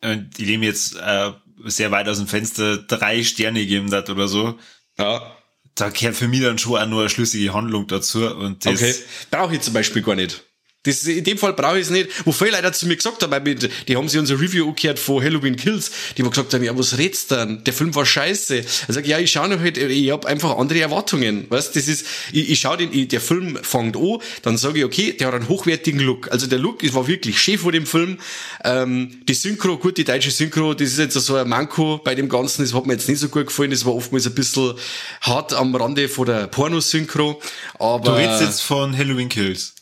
äh, 0.00 0.18
die 0.36 0.46
dem 0.46 0.62
jetzt 0.62 0.96
äh, 0.96 1.32
sehr 1.64 1.90
weit 1.90 2.08
aus 2.08 2.18
dem 2.18 2.26
Fenster 2.26 2.78
drei 2.78 3.22
Sterne 3.22 3.60
gegeben 3.60 3.92
hat 3.92 4.10
oder 4.10 4.28
so. 4.28 4.58
Ja. 4.98 5.36
Da 5.74 5.88
gehört 5.88 6.16
für 6.16 6.28
mich 6.28 6.42
dann 6.42 6.58
schon 6.58 6.80
auch 6.80 6.86
nur 6.86 7.00
eine 7.00 7.10
schlüssige 7.10 7.54
Handlung 7.54 7.86
dazu. 7.86 8.26
Und 8.26 8.64
das 8.66 8.82
okay. 8.82 8.94
Brauche 9.30 9.54
ich 9.54 9.60
zum 9.60 9.74
Beispiel 9.74 10.02
gar 10.02 10.16
nicht. 10.16 10.42
Das, 10.82 11.04
in 11.04 11.24
dem 11.24 11.36
Fall 11.36 11.52
brauche 11.52 11.78
ich 11.78 11.84
es 11.84 11.90
nicht. 11.90 12.08
Wo 12.24 12.32
viele 12.32 12.52
Leute 12.52 12.72
zu 12.72 12.86
mir 12.86 12.96
gesagt 12.96 13.22
haben, 13.22 13.30
weil 13.30 13.54
die 13.54 13.96
haben 13.96 14.08
sich 14.08 14.18
unser 14.18 14.40
Review 14.40 14.66
angehört 14.66 14.98
von 14.98 15.22
Halloween 15.22 15.56
Kills, 15.56 15.90
die 16.16 16.22
haben 16.22 16.30
gesagt 16.30 16.54
ja, 16.54 16.78
was 16.78 16.96
redst 16.96 17.30
du 17.30 17.34
denn? 17.34 17.64
Der 17.64 17.74
Film 17.74 17.94
war 17.94 18.06
scheiße. 18.06 18.58
Ich 18.60 18.66
sag, 18.88 19.06
ja, 19.06 19.18
ich 19.18 19.30
schaue 19.30 19.48
noch 19.48 19.60
halt, 19.60 19.76
ich 19.76 20.10
habe 20.10 20.26
einfach 20.26 20.56
andere 20.56 20.80
Erwartungen. 20.80 21.46
Weißt, 21.50 21.76
das 21.76 21.86
ist, 21.86 22.06
ich, 22.32 22.50
ich 22.50 22.60
schaue 22.60 22.78
den, 22.78 23.08
der 23.08 23.20
Film 23.20 23.58
fängt 23.62 23.94
an, 23.94 24.18
dann 24.40 24.56
sage 24.56 24.78
ich, 24.78 24.84
okay, 24.86 25.12
der 25.12 25.26
hat 25.26 25.34
einen 25.34 25.48
hochwertigen 25.48 26.00
Look. 26.00 26.32
Also 26.32 26.46
der 26.46 26.58
Look, 26.58 26.82
war 26.94 27.06
wirklich 27.06 27.38
schön 27.38 27.58
vor 27.58 27.72
dem 27.72 27.84
Film. 27.84 28.16
Ähm, 28.64 29.20
die 29.28 29.34
Synchro, 29.34 29.76
gut, 29.76 29.98
die 29.98 30.04
deutsche 30.04 30.30
Synchro, 30.30 30.72
das 30.72 30.92
ist 30.92 30.98
jetzt 30.98 31.14
so 31.14 31.36
ein 31.36 31.46
Manko 31.46 31.98
bei 32.02 32.14
dem 32.14 32.30
Ganzen, 32.30 32.62
das 32.62 32.72
hat 32.72 32.86
mir 32.86 32.94
jetzt 32.94 33.08
nicht 33.08 33.18
so 33.18 33.28
gut 33.28 33.48
gefallen, 33.48 33.70
das 33.70 33.84
war 33.84 33.94
oftmals 33.94 34.26
ein 34.26 34.34
bisschen 34.34 34.74
hart 35.20 35.52
am 35.52 35.74
Rande 35.74 36.08
von 36.08 36.24
der 36.24 36.46
Pornosynchro. 36.46 37.40
Aber, 37.78 38.04
du 38.04 38.16
redest 38.16 38.40
jetzt 38.40 38.62
von 38.62 38.96
Halloween 38.96 39.28
Kills. 39.28 39.74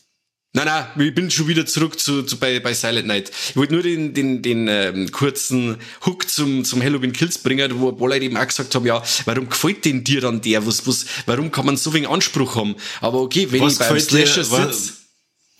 Nein, 0.51 0.65
nein, 0.65 1.07
ich 1.07 1.13
bin 1.13 1.29
schon 1.29 1.47
wieder 1.47 1.63
zurück 1.67 1.99
zu, 1.99 2.23
zu 2.23 2.37
bei, 2.37 2.59
bei 2.59 2.73
Silent 2.73 3.05
Night. 3.05 3.29
Ich 3.49 3.55
wollte 3.55 3.73
nur 3.73 3.83
den, 3.83 4.15
den, 4.15 4.41
den 4.41 4.67
ähm, 4.67 5.11
kurzen 5.11 5.77
Hook 6.07 6.27
zum, 6.27 6.65
zum 6.65 6.81
Halloween 6.81 7.13
Kills 7.13 7.37
bringen, 7.37 7.79
wo 7.79 7.89
ein 7.89 7.97
paar 7.97 8.09
Leute 8.09 8.25
eben 8.25 8.35
auch 8.35 8.47
gesagt 8.47 8.73
haben, 8.73 8.85
ja, 8.87 9.03
warum 9.25 9.47
gefällt 9.47 9.85
denn 9.85 10.03
dir 10.03 10.21
dann 10.21 10.41
der? 10.41 10.65
Was, 10.65 10.87
was, 10.87 11.05
warum 11.27 11.51
kann 11.51 11.67
man 11.67 11.77
so 11.77 11.93
wenig 11.93 12.09
Anspruch 12.09 12.55
haben? 12.55 12.75
Aber 12.99 13.21
okay, 13.21 13.47
wenn 13.51 13.61
was 13.61 13.73
ich 13.73 13.79
beim 13.79 13.99
Slasher 13.99 14.43
sitze... 14.43 14.93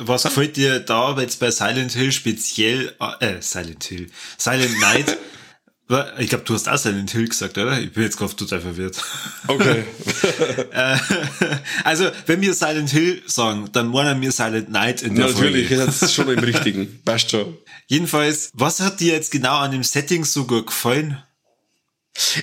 Was 0.01 0.23
gefällt 0.23 0.55
dir 0.55 0.79
da 0.79 1.19
jetzt 1.19 1.41
bei 1.41 1.51
Silent 1.51 1.91
Hill 1.91 2.13
speziell, 2.13 2.95
äh, 3.19 3.41
Silent 3.41 3.83
Hill, 3.83 4.09
Silent 4.37 4.79
Night 4.79 5.17
Ich 6.19 6.29
glaube, 6.29 6.43
du 6.45 6.53
hast 6.53 6.69
auch 6.69 6.77
Silent 6.77 7.09
Hill 7.09 7.27
gesagt, 7.27 7.57
oder? 7.57 7.79
Ich 7.79 7.91
bin 7.91 8.03
jetzt 8.03 8.17
gerade 8.17 8.35
total 8.35 8.61
verwirrt. 8.61 9.03
Okay. 9.47 9.83
Äh, 10.71 10.97
also, 11.83 12.11
wenn 12.27 12.41
wir 12.41 12.53
Silent 12.53 12.89
Hill 12.91 13.23
sagen, 13.25 13.69
dann 13.71 13.87
meinen 13.87 14.21
wir 14.21 14.31
Silent 14.31 14.69
Night 14.69 15.01
in 15.01 15.15
der 15.15 15.27
Natürlich, 15.27 15.67
Folge. 15.67 15.85
das 15.85 16.01
ist 16.01 16.13
schon 16.13 16.29
im 16.29 16.39
Richtigen. 16.39 17.01
Passt 17.05 17.31
schon. 17.31 17.57
Jedenfalls, 17.87 18.51
was 18.53 18.79
hat 18.81 18.99
dir 18.99 19.13
jetzt 19.13 19.31
genau 19.31 19.57
an 19.57 19.71
dem 19.71 19.83
Setting 19.83 20.25
so 20.25 20.45
gut 20.45 20.67
gefallen? 20.67 21.17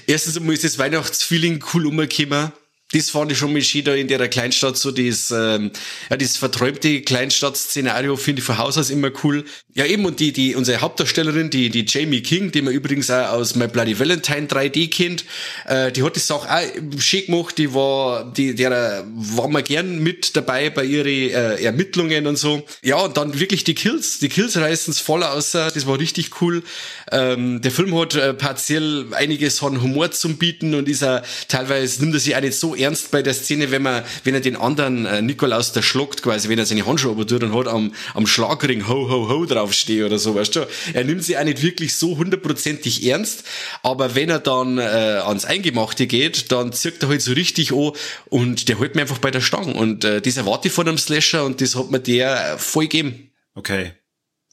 Erstens 0.06 0.36
einmal 0.36 0.54
ist 0.54 0.64
das 0.64 0.78
Weihnachtsfeeling 0.78 1.64
cool 1.72 1.86
umgekommen 1.86 2.52
das 2.92 3.10
fand 3.10 3.32
ich 3.32 3.38
schon 3.38 3.52
mal 3.52 3.62
schön 3.62 3.84
da 3.84 3.94
in 3.94 4.06
der 4.06 4.28
Kleinstadt, 4.28 4.76
so 4.76 4.92
das, 4.92 5.32
ähm, 5.32 5.72
ja, 6.08 6.16
das 6.16 6.36
verträumte 6.36 7.00
Kleinstadt-Szenario 7.00 8.14
finde 8.16 8.40
ich 8.40 8.46
von 8.46 8.58
Haus 8.58 8.78
aus 8.78 8.90
immer 8.90 9.10
cool. 9.24 9.44
Ja, 9.74 9.84
eben, 9.86 10.04
und 10.04 10.20
die, 10.20 10.32
die, 10.32 10.54
unsere 10.54 10.80
Hauptdarstellerin, 10.80 11.50
die, 11.50 11.68
die 11.68 11.84
Jamie 11.86 12.22
King, 12.22 12.52
die 12.52 12.62
man 12.62 12.72
übrigens 12.72 13.10
auch 13.10 13.32
aus 13.32 13.56
My 13.56 13.66
Bloody 13.66 13.98
Valentine 13.98 14.46
3D 14.46 14.88
kennt, 14.88 15.24
äh, 15.66 15.90
die 15.90 16.04
hat 16.04 16.14
das 16.14 16.30
auch, 16.30 16.46
auch 16.46 16.62
schön 16.98 17.26
gemacht, 17.26 17.58
die 17.58 17.74
war, 17.74 18.32
die, 18.32 18.54
der 18.54 19.04
war 19.04 19.48
mal 19.48 19.64
gern 19.64 19.98
mit 20.00 20.36
dabei 20.36 20.70
bei 20.70 20.84
ihren 20.84 21.06
äh, 21.06 21.56
Ermittlungen 21.56 22.28
und 22.28 22.36
so. 22.36 22.64
Ja, 22.84 22.98
und 22.98 23.16
dann 23.16 23.40
wirklich 23.40 23.64
die 23.64 23.74
Kills, 23.74 24.20
die 24.20 24.28
Kills 24.28 24.56
reißen's 24.56 25.00
voll 25.00 25.24
aus, 25.24 25.50
das 25.50 25.86
war 25.88 25.98
richtig 25.98 26.40
cool. 26.40 26.62
Ähm, 27.10 27.60
der 27.62 27.72
Film 27.72 27.98
hat 27.98 28.14
äh, 28.14 28.32
partiell 28.32 29.06
einiges 29.10 29.60
an 29.60 29.82
Humor 29.82 30.12
zum 30.12 30.36
Bieten 30.36 30.74
und 30.76 30.88
ist 30.88 31.02
auch, 31.02 31.20
teilweise 31.48 32.00
nimmt 32.00 32.14
er 32.14 32.20
sich 32.20 32.36
auch 32.36 32.40
nicht 32.40 32.56
so 32.56 32.75
ernst 32.76 33.10
bei 33.10 33.22
der 33.22 33.34
Szene, 33.34 33.70
wenn 33.70 33.82
man, 33.82 34.04
wenn 34.24 34.34
er 34.34 34.40
den 34.40 34.56
anderen 34.56 35.06
äh, 35.06 35.22
Nikolaus 35.22 35.72
da 35.72 35.82
schluckt, 35.82 36.22
quasi, 36.22 36.48
wenn 36.48 36.58
er 36.58 36.66
seine 36.66 36.86
Handschuhe 36.86 37.26
tut 37.26 37.42
und 37.42 37.54
hat 37.54 37.68
am, 37.68 37.94
am 38.14 38.26
Schlagring 38.26 38.86
ho 38.88 39.08
ho 39.08 39.28
ho 39.28 39.46
draufstehe 39.46 40.06
oder 40.06 40.18
so, 40.18 40.34
weißt 40.34 40.56
du? 40.56 40.66
Er 40.94 41.04
nimmt 41.04 41.24
sie 41.24 41.36
auch 41.36 41.44
nicht 41.44 41.62
wirklich 41.62 41.96
so 41.96 42.16
hundertprozentig 42.16 43.06
ernst, 43.06 43.44
aber 43.82 44.14
wenn 44.14 44.30
er 44.30 44.38
dann 44.38 44.78
äh, 44.78 44.82
ans 44.82 45.44
Eingemachte 45.44 46.06
geht, 46.06 46.52
dann 46.52 46.72
zirkt 46.72 47.02
er 47.02 47.08
halt 47.08 47.22
so 47.22 47.32
richtig 47.32 47.72
an 47.72 47.92
und 48.28 48.68
der 48.68 48.78
hält 48.78 48.94
mir 48.94 49.02
einfach 49.02 49.18
bei 49.18 49.30
der 49.30 49.40
Stange 49.40 49.74
und 49.74 50.04
äh, 50.04 50.20
das 50.20 50.36
erwarte 50.36 50.68
ich 50.68 50.74
von 50.74 50.88
einem 50.88 50.98
Slasher 50.98 51.44
und 51.44 51.60
das 51.60 51.76
hat 51.76 51.90
mir 51.90 52.00
der 52.00 52.54
äh, 52.54 52.58
voll 52.58 52.84
gegeben. 52.84 53.30
Okay. 53.54 53.92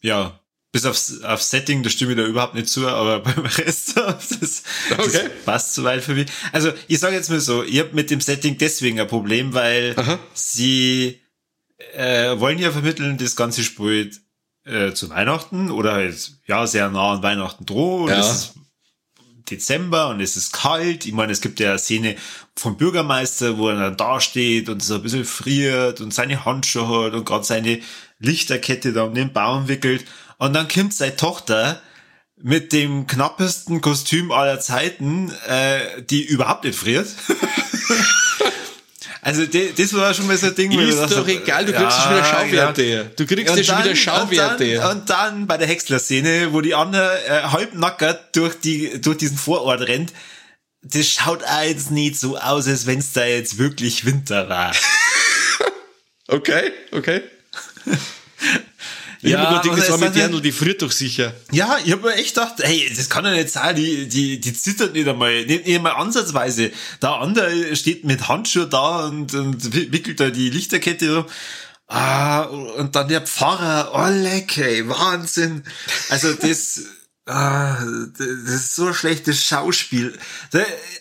Ja, 0.02 0.43
bis 0.74 0.86
aufs, 0.86 1.22
aufs 1.22 1.52
Setting, 1.52 1.84
da 1.84 1.90
stimme 1.90 2.12
ich 2.12 2.18
da 2.18 2.26
überhaupt 2.26 2.56
nicht 2.56 2.68
zu, 2.68 2.88
aber 2.88 3.20
beim 3.24 3.46
Rest, 3.46 3.96
das, 3.96 4.64
okay. 4.92 5.12
das 5.12 5.22
passt 5.46 5.76
zu 5.76 5.84
weit 5.84 6.04
für 6.04 6.16
mich. 6.16 6.28
Also, 6.52 6.74
ich 6.88 7.00
sage 7.00 7.16
jetzt 7.16 7.30
mal 7.30 7.40
so, 7.40 7.64
ich 7.64 7.80
habe 7.80 7.92
mit 7.94 8.10
dem 8.10 8.20
Setting 8.20 8.58
deswegen 8.58 9.00
ein 9.00 9.08
Problem, 9.08 9.54
weil 9.54 9.94
Aha. 9.96 10.20
sie 10.34 11.22
äh, 11.94 12.38
wollen 12.40 12.58
ja 12.58 12.72
vermitteln, 12.72 13.20
das 13.20 13.36
Ganze 13.36 13.64
spielt 13.64 14.20
äh, 14.66 14.94
zu 14.94 15.12
Weihnachten 15.12 15.70
oder 15.70 15.94
halt, 15.94 16.34
ja, 16.48 16.66
sehr 16.66 16.90
nah 16.90 17.14
an 17.14 17.24
Weihnachten 17.24 17.66
droh 17.66 18.10
ja. 18.10 18.20
es 18.20 18.32
ist 18.32 18.54
Dezember 19.50 20.10
und 20.10 20.22
es 20.22 20.38
ist 20.38 20.54
kalt. 20.54 21.06
Ich 21.06 21.12
meine, 21.12 21.34
es 21.34 21.42
gibt 21.42 21.60
ja 21.60 21.72
eine 21.72 21.80
Szene 21.80 22.16
vom 22.56 22.78
Bürgermeister, 22.78 23.58
wo 23.58 23.70
er 23.70 23.76
dann 23.76 23.98
da 23.98 24.22
steht 24.22 24.70
und 24.70 24.82
so 24.82 24.96
ein 24.96 25.04
bisschen 25.04 25.26
friert 25.26 26.02
und 26.02 26.14
seine 26.14 26.46
Handschuhe 26.46 27.08
hat 27.08 27.14
und 27.14 27.26
gerade 27.26 27.44
seine 27.44 27.82
Lichterkette 28.20 28.94
da 28.94 29.04
um 29.04 29.14
den 29.14 29.34
Baum 29.34 29.68
wickelt. 29.68 30.06
Und 30.38 30.54
dann 30.54 30.68
kommt 30.68 30.94
seine 30.94 31.16
Tochter 31.16 31.82
mit 32.42 32.74
dem 32.74 33.08
knappesten 33.08 33.82
Kostüm 33.82 34.32
aller 34.32 34.60
Zeiten, 34.60 35.32
äh, 35.48 36.02
die 36.02 36.24
überhaupt 36.24 36.66
nicht 36.66 36.78
friert. 36.78 37.08
also 39.22 39.46
das 39.46 39.94
war 39.94 40.14
schon 40.14 40.28
mal 40.28 40.38
so 40.38 40.48
ein 40.48 40.56
Ding. 40.56 40.72
Ist 40.78 41.00
doch 41.00 41.10
dachte, 41.10 41.32
egal, 41.32 41.66
du 41.66 41.72
kriegst 41.72 41.98
ja, 41.98 42.04
schon 42.04 42.12
wieder 42.12 42.26
Schauwerte. 42.26 42.84
Ja. 42.84 43.04
Du 43.04 43.26
kriegst 43.26 43.56
ja 43.56 43.64
schon 43.64 43.84
wieder 43.84 43.96
Schauwerte. 43.96 44.76
Und 44.76 44.84
dann, 44.84 44.98
und 44.98 45.10
dann 45.10 45.48
bei 45.48 45.58
der 45.58 45.68
Häcksler-Szene, 45.68 46.52
wo 46.52 46.62
die 46.62 46.76
andere 46.76 47.18
äh, 47.26 47.44
halbnackert 47.44 48.36
durch, 48.36 48.60
die, 48.60 49.00
durch 49.00 49.18
diesen 49.18 49.38
Vorort 49.38 49.82
rennt, 49.82 50.12
das 50.82 51.08
schaut 51.08 51.44
auch 51.46 51.64
jetzt 51.64 51.92
nicht 51.92 52.20
so 52.20 52.38
aus, 52.38 52.68
als 52.68 52.86
wenn 52.86 53.00
es 53.00 53.14
da 53.14 53.26
jetzt 53.26 53.58
wirklich 53.58 54.06
Winter 54.06 54.50
war. 54.50 54.74
okay, 56.28 56.72
okay. 56.92 57.22
Ich 59.24 59.32
ja, 59.32 59.40
habe 59.40 59.62
gedacht, 59.62 59.80
das 59.80 59.90
war 59.90 59.98
mit 59.98 60.16
Dirndl, 60.16 60.42
die 60.42 60.52
friert 60.52 60.82
doch 60.82 60.92
sicher. 60.92 61.34
Ja, 61.52 61.78
ich 61.84 61.94
habe 61.94 62.02
mir 62.02 62.16
echt 62.16 62.36
gedacht, 62.36 62.56
hey, 62.60 62.92
das 62.94 63.10
kann 63.10 63.24
ja 63.24 63.32
nicht 63.32 63.50
sein, 63.50 63.74
die, 63.74 64.10
die, 64.10 64.42
die 64.42 64.54
zittert 64.54 64.94
nicht 64.94 65.08
einmal, 65.08 65.46
nicht, 65.46 65.66
nicht 65.66 65.78
einmal 65.78 65.94
ansatzweise. 65.94 66.72
Der 67.02 67.12
andere 67.14 67.74
steht 67.78 68.04
mit 68.04 68.28
Handschuhe 68.28 68.68
da 68.68 69.06
und, 69.06 69.34
und 69.34 69.74
wickelt 69.74 70.20
da 70.20 70.30
die 70.30 70.50
Lichterkette 70.50 71.26
Ah, 71.88 72.44
und 72.44 72.96
dann 72.96 73.08
der 73.08 73.22
Pfarrer, 73.22 73.92
oh 73.94 74.12
leck, 74.12 74.58
ey, 74.58 74.88
Wahnsinn. 74.90 75.64
Also 76.10 76.34
das, 76.34 76.82
ah, 77.26 77.78
das 78.18 78.28
ist 78.28 78.76
so 78.76 78.88
ein 78.88 78.94
schlechtes 78.94 79.44
Schauspiel. 79.46 80.18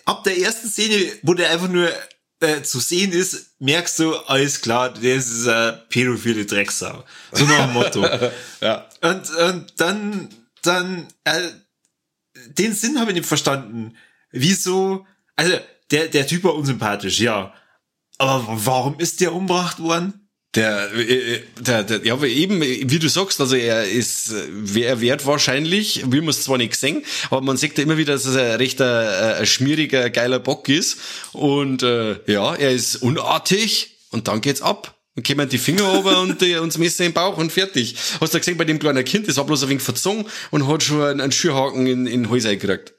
ab 0.04 0.22
der 0.24 0.38
ersten 0.38 0.68
Szene, 0.68 1.12
wo 1.22 1.34
der 1.34 1.50
einfach 1.50 1.68
nur 1.68 1.88
äh, 2.42 2.62
zu 2.62 2.80
sehen 2.80 3.12
ist, 3.12 3.54
merkst 3.58 3.98
du, 3.98 4.16
alles 4.16 4.60
klar, 4.60 4.90
das 4.90 5.28
ist 5.28 5.48
eine 5.48 5.84
pädophile 5.88 6.44
Drecksau. 6.44 7.04
So 7.32 7.44
nach 7.44 7.66
dem 7.66 7.72
Motto. 7.72 8.04
ja. 8.60 8.88
Und, 9.00 9.30
und 9.30 9.72
dann, 9.76 10.28
dann, 10.62 11.08
äh, 11.24 11.48
den 12.48 12.74
Sinn 12.74 12.98
habe 12.98 13.10
ich 13.10 13.18
nicht 13.18 13.28
verstanden. 13.28 13.96
Wieso, 14.30 15.06
also, 15.36 15.56
der, 15.90 16.08
der 16.08 16.26
Typ 16.26 16.44
war 16.44 16.54
unsympathisch, 16.54 17.20
ja. 17.20 17.54
Aber 18.18 18.44
warum 18.48 18.98
ist 18.98 19.20
der 19.20 19.34
umgebracht 19.34 19.78
worden? 19.78 20.21
Der, 20.54 20.92
äh, 20.94 21.40
der, 21.60 21.82
der, 21.82 22.04
ja, 22.04 22.22
eben, 22.22 22.60
wie 22.60 22.98
du 22.98 23.08
sagst, 23.08 23.40
also 23.40 23.56
er 23.56 23.88
ist, 23.88 24.34
er 24.74 25.00
wert 25.00 25.24
wahrscheinlich, 25.24 26.02
wir 26.06 26.20
haben 26.20 26.28
es 26.28 26.44
zwar 26.44 26.58
nicht 26.58 26.72
gesehen, 26.72 27.04
aber 27.30 27.40
man 27.40 27.56
sieht 27.56 27.78
ja 27.78 27.84
immer 27.84 27.96
wieder, 27.96 28.12
dass 28.12 28.26
er 28.26 28.52
ein 28.52 28.56
recht 28.56 28.78
ein, 28.82 29.38
ein 29.38 29.46
schmieriger, 29.46 30.10
geiler 30.10 30.40
Bock 30.40 30.68
ist. 30.68 30.98
Und 31.32 31.82
äh, 31.82 32.16
ja, 32.30 32.54
er 32.54 32.70
ist 32.70 32.96
unartig 32.96 33.96
und 34.10 34.28
dann 34.28 34.42
geht's 34.42 34.60
ab. 34.60 34.94
Dann 35.14 35.22
kämen 35.24 35.48
die 35.48 35.58
Finger 35.58 35.84
runter 35.84 36.20
und, 36.20 36.42
äh, 36.42 36.58
und 36.58 36.68
das 36.68 36.78
Messer 36.78 37.06
im 37.06 37.14
Bauch 37.14 37.38
und 37.38 37.50
fertig. 37.50 37.96
Hast 38.20 38.34
du 38.34 38.38
gesehen, 38.38 38.58
bei 38.58 38.64
dem 38.64 38.78
kleinen 38.78 39.04
Kind, 39.04 39.28
das 39.28 39.38
war 39.38 39.44
bloß 39.44 39.62
ein 39.62 39.70
wenig 39.70 39.82
verzogen 39.82 40.26
und 40.50 40.68
hat 40.68 40.82
schon 40.82 41.02
einen, 41.02 41.20
einen 41.22 41.32
Schürhaken 41.32 41.86
in, 41.86 42.06
in 42.06 42.24
den 42.24 42.30
Hals 42.30 42.44
gekriegt. 42.44 42.92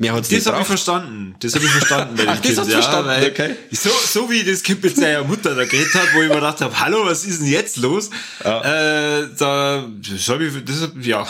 Mehr 0.00 0.14
hat's 0.14 0.30
das 0.30 0.46
habe 0.46 0.62
ich 0.62 0.66
verstanden. 0.66 1.34
Das 1.40 1.54
habe 1.54 1.62
ich 1.62 1.70
verstanden 1.72 2.16
bei 2.16 2.22
dem 2.24 2.30
Ach, 2.30 2.40
Kind. 2.40 2.56
Das 2.56 2.68
ja, 2.68 2.80
verstanden, 2.80 3.30
okay. 3.30 3.54
So, 3.70 3.90
so 3.90 4.30
wie 4.30 4.42
das 4.42 4.62
Kind 4.62 4.82
mit 4.82 4.96
seiner 4.96 5.24
Mutter 5.24 5.54
da 5.54 5.66
geredet 5.66 5.92
hat, 5.92 6.14
wo 6.14 6.22
ich 6.22 6.28
mir 6.28 6.36
gedacht 6.36 6.62
habe, 6.62 6.80
hallo, 6.80 7.04
was 7.04 7.26
ist 7.26 7.42
denn 7.42 7.48
jetzt 7.48 7.76
los? 7.76 8.08
Ja. 8.42 9.18
Äh, 9.20 9.28
da, 9.38 9.86
das 10.10 10.28
habe 10.30 10.46
ich, 10.46 10.54
das, 10.64 10.88
ja. 11.02 11.28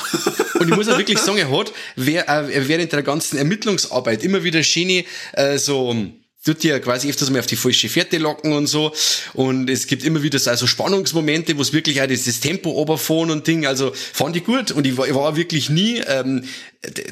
Und 0.60 0.68
ich 0.68 0.76
muss 0.76 0.88
auch 0.88 0.98
wirklich 0.98 1.18
sagen, 1.18 1.38
er 1.38 1.50
hat 1.50 1.72
äh, 1.96 2.68
während 2.68 2.92
der 2.92 3.02
ganzen 3.02 3.38
Ermittlungsarbeit 3.38 4.22
immer 4.22 4.44
wieder 4.44 4.62
schöne, 4.62 5.04
äh, 5.32 5.58
so, 5.58 5.92
tut 6.44 6.62
dir 6.62 6.80
quasi 6.80 7.08
öfters 7.08 7.30
mal 7.30 7.40
auf 7.40 7.46
die 7.46 7.56
falsche 7.56 7.88
Fährte 7.88 8.18
locken 8.18 8.52
und 8.52 8.66
so. 8.66 8.92
Und 9.34 9.68
es 9.68 9.86
gibt 9.86 10.04
immer 10.04 10.22
wieder 10.22 10.38
so 10.38 10.50
also 10.50 10.66
Spannungsmomente, 10.66 11.56
wo 11.56 11.62
es 11.62 11.72
wirklich 11.72 12.00
auch 12.00 12.06
dieses 12.06 12.40
Tempo 12.40 12.70
oberfahren 12.70 13.30
und 13.30 13.46
Ding. 13.46 13.66
Also 13.66 13.92
fand 13.94 14.36
ich 14.36 14.44
gut. 14.44 14.70
Und 14.70 14.86
ich 14.86 14.96
war, 14.96 15.06
ich 15.06 15.14
war 15.14 15.36
wirklich 15.36 15.68
nie, 15.68 15.98
ähm, 16.06 16.44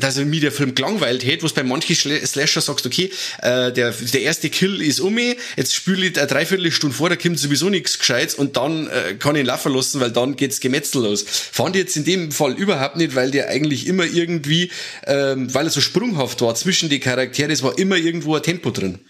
dass 0.01 0.17
mir 0.17 0.41
der 0.41 0.53
Film 0.53 0.75
gelangweilt 0.75 1.25
hätte, 1.25 1.43
wo 1.43 1.47
es 1.47 1.53
bei 1.53 1.63
manchen 1.63 1.95
Slasher 1.95 2.63
sagst, 2.63 2.87
okay, 2.87 3.11
äh, 3.43 3.71
der, 3.71 3.91
der 3.91 4.23
erste 4.23 4.49
Kill 4.49 4.81
ist 4.81 4.99
um 5.01 5.13
mich, 5.15 5.37
jetzt 5.57 5.75
spüle 5.75 6.07
ich 6.07 6.19
eine 6.19 6.27
Dreiviertelstunde 6.27 6.97
vor, 6.97 7.11
da 7.11 7.17
kommt 7.17 7.39
sowieso 7.39 7.69
nichts 7.69 7.99
Gescheites 7.99 8.35
und 8.35 8.57
dann 8.57 8.87
äh, 8.87 9.15
kann 9.19 9.37
ich 9.37 9.41
ihn 9.41 9.47
laufen 9.47 9.75
lassen, 9.75 10.01
weil 10.01 10.11
dann 10.11 10.37
geht's 10.37 10.61
Gemetzel 10.61 11.03
los. 11.03 11.23
Fand 11.23 11.77
ich 11.77 11.83
jetzt 11.83 11.97
in 11.97 12.05
dem 12.05 12.33
Fall 12.33 12.55
überhaupt 12.55 12.97
nicht, 12.97 13.15
weil 13.15 13.31
der 13.31 13.49
eigentlich 13.49 13.87
immer 13.87 14.05
irgendwie, 14.05 14.71
ähm, 15.07 15.53
weil 15.53 15.67
er 15.67 15.71
so 15.71 15.83
sprunghaft 15.83 16.41
war 16.41 16.55
zwischen 16.55 16.89
die 16.89 17.01
Charaktere, 17.01 17.53
es 17.53 17.63
war 17.63 17.79
immer 17.79 17.97
irgendwo 17.97 18.37
ein 18.37 18.43
Tempo 18.43 18.71
drin. 18.71 19.01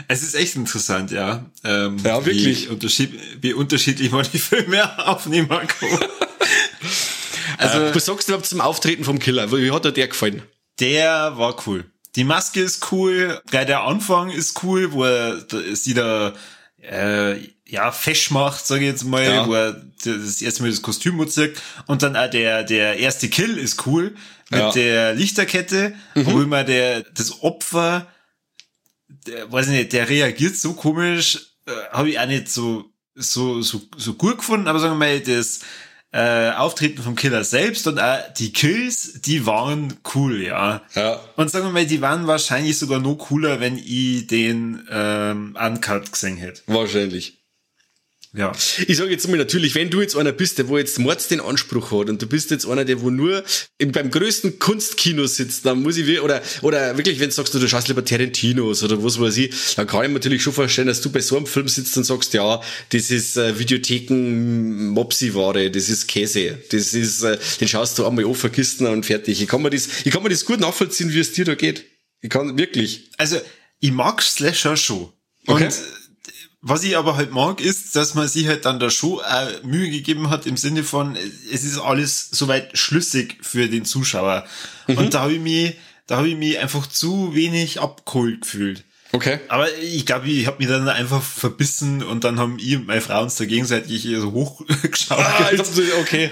Es 0.07 0.23
ist 0.23 0.33
echt 0.35 0.55
interessant, 0.55 1.11
ja. 1.11 1.45
Ähm, 1.63 1.97
ja, 2.03 2.25
wirklich. 2.25 2.65
Wie, 2.65 2.67
unterschied 2.69 3.11
wie 3.41 3.53
unterschiedlich 3.53 4.11
man 4.11 4.25
die 4.31 4.39
Filme 4.39 4.97
aufnehmen 5.07 5.49
kann. 5.49 5.67
also, 7.57 7.79
äh, 7.79 7.95
was 7.95 8.05
sagst 8.05 8.27
du 8.27 8.33
überhaupt 8.33 8.47
zum 8.47 8.61
Auftreten 8.61 9.03
vom 9.03 9.19
Killer? 9.19 9.51
Wie 9.51 9.71
hat 9.71 9.85
dir 9.85 9.91
der 9.91 10.07
gefallen? 10.07 10.43
Der 10.79 11.37
war 11.37 11.55
cool. 11.67 11.85
Die 12.15 12.23
Maske 12.23 12.61
ist 12.61 12.91
cool, 12.91 13.41
gleich 13.47 13.67
der 13.67 13.83
Anfang 13.83 14.29
ist 14.31 14.63
cool, 14.63 14.91
wo 14.91 15.03
er 15.03 15.45
sie 15.73 15.93
da 15.93 16.33
äh, 16.81 17.37
ja 17.65 17.91
fesch 17.91 18.31
macht, 18.31 18.65
sage 18.65 18.81
ich 18.81 18.91
jetzt 18.91 19.03
mal, 19.03 19.23
ja. 19.23 19.47
wo 19.47 19.53
er 19.53 19.81
das 20.03 20.41
erste 20.41 20.63
Mal 20.63 20.69
das 20.69 20.81
Kostüm 20.81 21.19
anzieht. 21.19 21.61
Und 21.85 22.01
dann 22.01 22.15
auch 22.15 22.29
der, 22.29 22.63
der 22.63 22.97
erste 22.97 23.29
Kill 23.29 23.57
ist 23.57 23.85
cool 23.85 24.15
mit 24.49 24.59
ja. 24.59 24.71
der 24.71 25.13
Lichterkette, 25.13 25.93
mhm. 26.15 26.25
wo 26.25 26.41
immer 26.41 26.63
der, 26.63 27.01
das 27.13 27.43
Opfer, 27.43 28.07
der, 29.07 29.51
weiß 29.51 29.67
ich 29.67 29.73
nicht, 29.73 29.93
der 29.93 30.09
reagiert 30.09 30.55
so 30.55 30.73
komisch, 30.73 31.53
äh, 31.65 31.71
habe 31.91 32.09
ich 32.09 32.19
auch 32.19 32.27
nicht 32.27 32.49
so, 32.49 32.85
so, 33.15 33.61
so, 33.61 33.81
so 33.95 34.13
gut 34.13 34.37
gefunden, 34.37 34.67
aber 34.67 34.79
sagen 34.79 34.93
wir 34.93 35.05
mal, 35.05 35.19
das, 35.19 35.59
äh, 36.17 36.50
Auftreten 36.50 37.03
vom 37.03 37.15
Killer 37.15 37.43
selbst 37.43 37.86
und 37.86 38.00
auch 38.00 38.17
die 38.33 38.51
Kills, 38.51 39.21
die 39.21 39.45
waren 39.45 39.93
cool, 40.15 40.41
ja. 40.41 40.81
ja. 40.95 41.19
Und 41.36 41.51
sagen 41.51 41.65
wir 41.65 41.71
mal, 41.71 41.86
die 41.86 42.01
waren 42.01 42.25
wahrscheinlich 42.25 42.79
sogar 42.79 43.00
noch 43.00 43.17
cooler, 43.17 43.59
wenn 43.59 43.77
ich 43.77 44.25
den 44.25 44.83
ähm, 44.89 45.55
Uncut 45.63 46.12
gesehen 46.12 46.38
hätte. 46.38 46.63
Wahrscheinlich. 46.65 47.37
Ja. 48.34 48.51
Ich 48.88 48.98
sage 48.98 49.12
jetzt 49.12 49.27
mal 49.27 49.38
natürlich, 49.38 49.74
wenn 49.75 49.89
du 49.89 50.01
jetzt 50.01 50.15
einer 50.15 50.31
bist, 50.31 50.57
der 50.57 50.67
wo 50.67 50.77
jetzt 50.77 51.00
Mords 51.00 51.27
den 51.27 51.39
Anspruch 51.39 51.91
hat 51.91 52.10
und 52.10 52.22
du 52.22 52.27
bist 52.27 52.51
jetzt 52.51 52.67
einer, 52.67 52.86
der 52.86 53.01
wo 53.01 53.10
nur 53.10 53.43
im, 53.77 53.91
beim 53.91 54.12
größten 54.12 54.60
Kunstkino 54.60 55.25
sitzt, 55.27 55.65
dann 55.65 55.81
muss 55.81 55.98
ich, 55.98 56.22
oder, 56.22 56.41
oder 56.62 56.98
wirklich, 56.98 57.19
wenn 57.19 57.29
du 57.29 57.36
sagst, 57.36 57.53
du 57.53 57.67
schaust 57.67 57.88
lieber 57.88 58.03
Tarantinos 58.03 58.84
oder 58.84 59.01
was 59.03 59.19
weiß 59.19 59.38
ich, 59.38 59.75
dann 59.75 59.88
kann 59.88 60.03
ich 60.03 60.10
mir 60.10 60.15
natürlich 60.15 60.43
schon 60.43 60.53
vorstellen, 60.53 60.88
dass 60.88 61.01
du 61.01 61.10
bei 61.10 61.22
so 61.22 61.38
einem 61.38 61.48
Film 61.48 61.67
sitzt 61.67 61.98
und 61.98 62.03
sagst, 62.03 62.34
ja, 62.34 62.62
das 62.89 63.10
ist 63.12 63.38
äh, 63.38 63.57
Videotheken 63.57 64.89
Mopsi-Ware, 64.89 65.72
das 65.72 65.89
ist 65.89 66.07
Käse, 66.07 66.60
das 66.69 66.93
ist, 66.93 67.24
äh, 67.24 67.38
den 67.60 67.67
schaust 67.67 67.98
du 67.98 68.05
einmal 68.05 68.25
auf, 68.25 68.38
vergisst 68.38 68.81
und 68.81 69.05
fertig. 69.05 69.41
Ich 69.41 69.48
kann 69.48 69.62
mir 69.62 69.69
das, 69.69 69.88
ich 70.03 70.12
kann 70.12 70.22
mir 70.22 70.29
das 70.29 70.46
gut 70.46 70.60
nachvollziehen, 70.60 71.12
wie 71.12 71.19
es 71.19 71.34
dir 71.34 71.46
da 71.46 71.55
geht. 71.55 71.86
Ich 72.22 72.29
kann 72.29 72.57
wirklich. 72.57 73.10
Also, 73.17 73.38
ich 73.79 73.91
mag 73.91 74.22
Slasher 74.22 74.75
schon. 74.75 75.12
Okay. 75.46 75.65
Und 75.65 75.74
was 76.69 76.83
ich 76.83 76.97
aber 76.97 77.15
halt 77.15 77.31
mag, 77.31 77.62
ist, 77.62 77.95
dass 77.95 78.13
man 78.13 78.27
sich 78.27 78.47
halt 78.47 78.65
dann 78.65 78.79
da 78.79 78.89
schon 78.89 79.19
auch 79.19 79.63
Mühe 79.63 79.89
gegeben 79.89 80.29
hat 80.29 80.45
im 80.45 80.57
Sinne 80.57 80.83
von, 80.83 81.15
es 81.51 81.63
ist 81.63 81.77
alles 81.77 82.29
soweit 82.31 82.77
schlüssig 82.77 83.38
für 83.41 83.69
den 83.69 83.86
Zuschauer. 83.86 84.45
Mhm. 84.88 84.97
Und 84.97 85.13
da 85.13 85.21
habe 85.21 85.33
ich 85.33 85.39
mich, 85.39 85.75
da 86.07 86.17
habe 86.17 86.27
ich 86.27 86.36
mich 86.36 86.59
einfach 86.59 86.88
zu 86.88 87.33
wenig 87.33 87.79
abgeholt 87.79 88.41
gefühlt. 88.41 88.83
Okay. 89.13 89.39
Aber 89.47 89.74
ich 89.77 90.05
glaube, 90.05 90.27
ich 90.27 90.45
habe 90.47 90.57
mich 90.59 90.67
dann 90.67 90.89
einfach 90.89 91.24
verbissen 91.24 92.03
und 92.03 92.24
dann 92.24 92.39
haben 92.39 92.57
ich 92.59 92.75
und 92.75 92.88
meine 92.88 93.01
Frau 93.01 93.24
uns 93.24 93.36
da 93.36 93.45
gegenseitig 93.45 94.03
so 94.03 94.33
hochgeschaut. 94.33 95.19
Ah, 95.19 95.50
okay. 96.01 96.31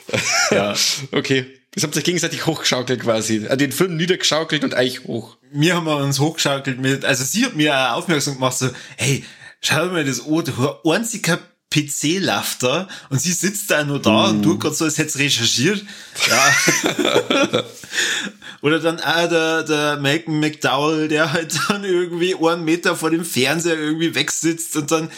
ja. 0.50 0.74
Okay. 1.12 1.46
Das 1.76 1.84
habt 1.84 1.94
ihr 1.94 2.02
gegenseitig 2.02 2.46
hochgeschaukelt 2.46 3.02
quasi. 3.02 3.46
Äh, 3.46 3.56
den 3.56 3.70
Film 3.70 3.96
niedergeschaukelt 3.96 4.64
und 4.64 4.74
euch 4.74 5.04
hoch. 5.04 5.36
Wir 5.52 5.76
haben 5.76 5.86
uns 5.86 6.18
hochgeschaukelt 6.18 6.80
mit, 6.80 7.04
also 7.04 7.22
sie 7.22 7.44
hat 7.44 7.54
mir 7.54 7.94
aufmerksam 7.94 8.34
gemacht, 8.34 8.58
so, 8.58 8.70
hey, 8.96 9.24
schau 9.66 9.86
mir 9.86 10.04
das 10.04 10.20
an, 10.20 10.44
du 10.44 10.90
einziger 10.90 11.38
PC-Lafter 11.74 12.88
und 13.10 13.20
sie 13.20 13.32
sitzt 13.32 13.70
da 13.70 13.84
nur 13.84 14.00
da 14.00 14.26
uh. 14.26 14.30
und 14.30 14.42
du 14.42 14.58
gerade 14.58 14.74
so, 14.74 14.84
als 14.84 14.98
hättest 14.98 15.18
recherchiert. 15.18 15.84
Ja. 16.28 17.64
Oder 18.62 18.80
dann 18.80 19.00
auch 19.00 19.28
der, 19.28 19.62
der 19.64 19.96
Malcolm 19.98 20.40
McDowell, 20.40 21.08
der 21.08 21.32
halt 21.32 21.58
dann 21.68 21.84
irgendwie 21.84 22.34
einen 22.34 22.64
Meter 22.64 22.96
vor 22.96 23.10
dem 23.10 23.24
Fernseher 23.24 23.78
irgendwie 23.78 24.14
wegsitzt 24.14 24.76
und 24.76 24.90
dann, 24.90 25.10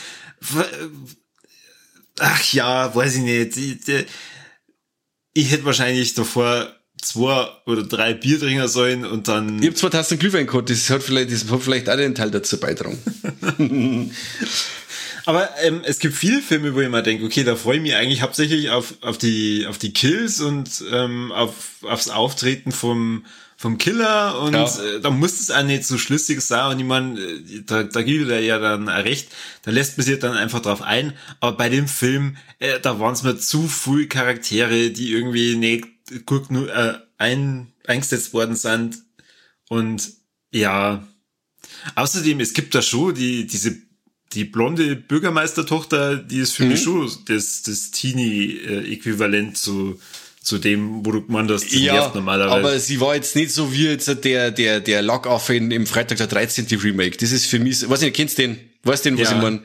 ach 2.19 2.53
ja, 2.53 2.95
weiß 2.95 3.17
ich 3.17 3.23
nicht, 3.23 3.57
ich, 3.57 4.07
ich 5.35 5.51
hätte 5.51 5.65
wahrscheinlich 5.65 6.15
davor 6.15 6.75
zwei 7.03 7.49
oder 7.67 7.83
drei 7.83 8.15
Bier 8.15 8.39
trinken 8.39 8.69
sollen 8.69 9.05
und 9.05 9.29
dann. 9.29 9.61
Ich 9.61 9.67
habe 9.67 9.77
zwei 9.77 9.89
Tassen 9.89 10.19
Glühwein 10.19 10.47
gehabt, 10.47 10.71
das 10.71 10.91
hat 10.91 11.03
vielleicht, 11.03 11.33
das 11.33 11.51
hat 11.51 11.63
vielleicht 11.63 11.89
auch 11.89 11.97
den 11.97 12.15
Teil 12.15 12.31
dazu 12.31 12.59
beitragen. 12.59 12.99
Aber 15.29 15.51
ähm, 15.63 15.83
es 15.85 15.99
gibt 15.99 16.15
viele 16.15 16.41
Filme, 16.41 16.75
wo 16.75 16.81
ich 16.81 16.89
mir 16.89 17.03
denke, 17.03 17.27
okay, 17.27 17.45
da 17.45 17.55
freue 17.55 17.77
ich 17.77 17.83
mich 17.83 17.95
eigentlich 17.95 18.23
hauptsächlich 18.23 18.71
auf, 18.71 18.95
auf, 19.03 19.19
die, 19.19 19.67
auf 19.69 19.77
die 19.77 19.93
Kills 19.93 20.41
und 20.41 20.83
ähm, 20.91 21.33
auf, 21.33 21.53
aufs 21.83 22.09
Auftreten 22.09 22.73
vom, 22.73 23.27
vom 23.59 23.77
Killer 23.77 24.41
und 24.41 24.55
ja. 24.55 24.65
äh, 24.65 25.01
da 25.03 25.11
muss 25.11 25.39
es 25.39 25.51
auch 25.51 25.65
nicht 25.65 25.85
so 25.85 25.99
schlüssig 25.99 26.41
sein 26.41 26.73
und 26.73 26.79
ich 26.79 26.87
meine, 26.87 27.21
äh, 27.21 27.63
da, 27.67 27.83
da 27.83 28.01
gibt 28.01 28.31
er 28.31 28.41
ja 28.41 28.59
dann 28.59 28.89
recht, 28.89 29.29
da 29.65 29.71
lässt 29.71 29.99
man 29.99 30.07
sich 30.07 30.19
dann 30.19 30.35
einfach 30.35 30.61
drauf 30.61 30.81
ein, 30.81 31.13
aber 31.41 31.59
bei 31.59 31.69
dem 31.69 31.89
Film, 31.89 32.39
äh, 32.59 32.81
da 32.81 32.99
waren 32.99 33.13
es 33.13 33.23
mir 33.23 33.37
zu 33.37 33.69
viele 33.69 34.07
Charaktere, 34.07 34.91
die 34.91 35.13
irgendwie 35.13 35.57
nicht 35.57 35.89
gut 36.27 36.51
nur 36.51 36.75
äh, 36.75 36.95
ein, 37.19 37.73
eingesetzt 37.87 38.33
worden 38.33 38.57
sind. 38.57 38.99
Und 39.69 40.11
ja, 40.51 41.07
außerdem, 41.95 42.41
es 42.41 42.55
gibt 42.55 42.75
da 42.75 42.83
schon 42.83 43.15
die, 43.15 43.47
diese, 43.47 43.77
die 44.33 44.45
blonde 44.45 44.97
Bürgermeistertochter, 44.97 46.17
die 46.17 46.39
ist 46.39 46.53
für 46.53 46.65
mhm. 46.65 46.71
mich 46.71 46.83
schon 46.83 47.11
das, 47.27 47.63
das 47.63 47.91
Teenie-Äquivalent 47.91 49.57
zu, 49.57 50.01
zu 50.43 50.59
dem, 50.59 51.05
wo 51.05 51.13
du 51.13 51.27
gemeint 51.27 51.51
hast, 51.51 51.71
ja, 51.73 52.11
normalerweise. 52.15 52.57
aber 52.57 52.79
sie 52.79 53.01
war 53.01 53.15
jetzt 53.15 53.37
nicht 53.37 53.53
so 53.53 53.73
wie 53.73 53.87
jetzt 53.87 54.25
der, 54.25 54.51
der, 54.51 54.81
der 54.81 55.03
Lock-Off 55.03 55.51
in, 55.51 55.71
im 55.71 55.87
Freitag 55.87 56.19
der 56.19 56.27
13. 56.27 56.67
Remake. 56.81 57.19
Das 57.19 57.33
ist 57.33 57.47
für 57.47 57.59
mich, 57.59 57.89
weiß 57.89 58.01
nicht, 58.01 58.17
kennst 58.17 58.39
den? 58.39 58.59
Weißt 58.85 59.05
du, 59.05 59.13
was 59.19 59.31
ja. 59.31 59.37
ich 59.37 59.43
meine? 59.43 59.61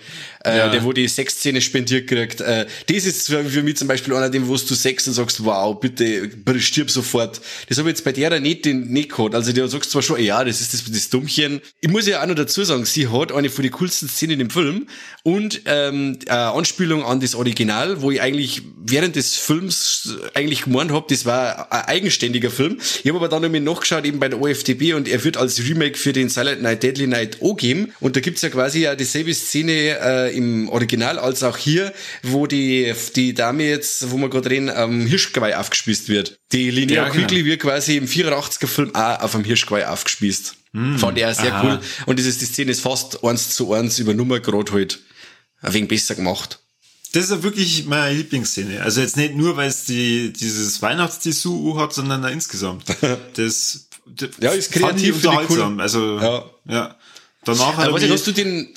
Äh, 0.46 0.58
ja. 0.58 0.70
Der, 0.70 0.84
wo 0.84 0.92
die 0.92 1.08
Sexszene 1.08 1.62
spendiert 1.62 2.08
kriegt. 2.08 2.42
Äh, 2.42 2.66
das 2.88 3.06
ist 3.06 3.28
für 3.28 3.64
mich 3.64 3.78
zum 3.78 3.88
Beispiel 3.88 4.14
einer, 4.14 4.30
dem, 4.30 4.48
wo 4.48 4.58
du 4.58 4.76
Sex 4.76 5.08
und 5.08 5.14
sagst, 5.14 5.46
wow, 5.46 5.80
bitte, 5.80 6.30
stirb 6.60 6.92
sofort. 6.92 7.40
Das 7.70 7.78
habe 7.78 7.90
ich 7.90 7.96
jetzt 7.96 8.04
bei 8.04 8.12
der 8.12 8.40
nicht, 8.40 8.66
den, 8.66 8.90
nicht 8.90 9.10
gehabt. 9.10 9.36
Also 9.36 9.54
der 9.54 9.68
sagt 9.68 9.86
zwar 9.86 10.02
schon, 10.02 10.22
ja, 10.22 10.44
das 10.44 10.60
ist 10.60 10.74
das, 10.74 10.84
das 10.92 11.10
Dummchen. 11.10 11.62
Ich 11.80 11.90
muss 11.90 12.08
ja 12.08 12.22
auch 12.22 12.28
noch 12.28 12.36
dazu 12.36 12.64
sagen, 12.64 12.84
sie 12.86 13.08
hat 13.08 13.32
eine 13.32 13.50
von 13.50 13.64
den 13.64 13.72
coolsten 13.72 14.10
Szenen 14.10 14.40
im 14.42 14.50
Film 14.50 14.88
und 15.24 15.62
ähm, 15.66 16.20
äh, 16.26 16.32
Anspielung 16.32 17.06
an 17.06 17.22
das 17.22 17.36
Original, 17.36 18.02
wo 18.02 18.12
ich 18.12 18.22
eigentlich 18.22 18.62
während 18.78 19.16
des 19.16 19.36
Films 19.36 20.18
eigentlich 20.34 20.64
gemeint 20.64 20.92
habe, 20.92 21.06
das 21.10 21.26
war 21.26 21.72
ein 21.72 21.86
eigenständiger 21.86 22.50
Film. 22.50 22.80
Ich 23.04 23.08
habe 23.08 23.18
aber 23.18 23.30
dann 23.30 23.42
nochmal 23.42 23.62
nachgeschaut, 23.62 24.06
eben 24.06 24.20
bei 24.20 24.28
der 24.28 24.42
OFDB 24.42 24.94
und 24.94 25.08
er 25.08 25.24
wird 25.24 25.38
als 25.38 25.60
Remake 25.60 25.98
für 25.98 26.12
den 26.12 26.28
Silent 26.28 26.62
Night 26.62 26.84
Deadly 26.84 27.08
Night 27.08 27.38
O 27.40 27.56
geben. 27.56 27.94
Und 28.02 28.18
da 28.18 28.20
gibt's 28.20 28.42
ja 28.42 28.50
quasi 28.50 28.82
ja 28.82 28.96
dieselbe 28.96 29.34
Szene 29.34 29.98
äh, 30.02 30.33
im 30.34 30.70
Original 30.70 31.20
als 31.20 31.44
auch 31.44 31.58
hier, 31.58 31.94
wo 32.24 32.48
die, 32.48 32.94
die 33.16 33.34
Dame 33.34 33.64
jetzt, 33.64 34.12
wo 34.12 34.18
wir 34.18 34.30
gerade 34.30 34.50
reden, 34.50 34.70
am 34.70 35.06
Hirschgeweih 35.06 35.58
aufgespießt 35.58 36.10
wird. 36.10 36.38
Die 36.52 36.70
Linnea 36.70 36.96
ja, 36.96 37.10
genau. 37.10 37.28
Quigley 37.28 37.46
wird 37.46 37.62
quasi 37.62 37.98
im 37.98 38.08
84er 38.08 38.68
Film 38.68 38.96
auch 38.96 39.20
auf 39.22 39.36
einem 39.36 39.44
Hirschgeweih 39.44 39.88
aufgespießt. 39.88 40.56
Mm, 40.74 40.98
Fand 40.98 41.18
er 41.18 41.34
sehr 41.34 41.54
aha. 41.54 41.64
cool. 41.64 41.80
Und 42.06 42.20
das 42.20 42.26
ist, 42.26 42.42
die 42.42 42.46
Szene 42.46 42.72
ist 42.72 42.82
fast 42.82 43.24
eins 43.24 43.56
zu 43.56 43.74
eins 43.74 44.00
über 44.00 44.14
Nummer 44.14 44.40
gerade 44.40 44.72
halt. 44.74 45.00
Ein 45.62 45.74
wenig 45.74 45.90
besser 45.90 46.16
gemacht. 46.16 46.60
Das 47.14 47.26
ist 47.26 47.30
ja 47.30 47.44
wirklich 47.44 47.86
meine 47.86 48.16
Lieblingsszene. 48.16 48.82
Also 48.82 49.00
jetzt 49.00 49.18
nicht 49.18 49.36
nur, 49.36 49.56
weil 49.56 49.70
es 49.70 49.86
die, 49.86 50.34
dieses 50.34 50.82
Weihnachtsdessous 50.82 51.78
hat, 51.78 51.94
sondern 51.94 52.24
insgesamt. 52.26 52.84
Das, 53.36 53.88
das 54.06 54.30
ja, 54.42 54.52
ist 54.52 54.72
kreativ 54.72 55.16
unterhaltsam. 55.16 55.76
Cool. 55.76 55.82
Also, 55.82 56.20
ja. 56.20 56.46
ja. 56.68 56.98
Danach 57.46 57.78
Aber 57.78 57.94
was, 57.94 58.10
hast 58.10 58.28
du 58.28 58.32
den, 58.32 58.74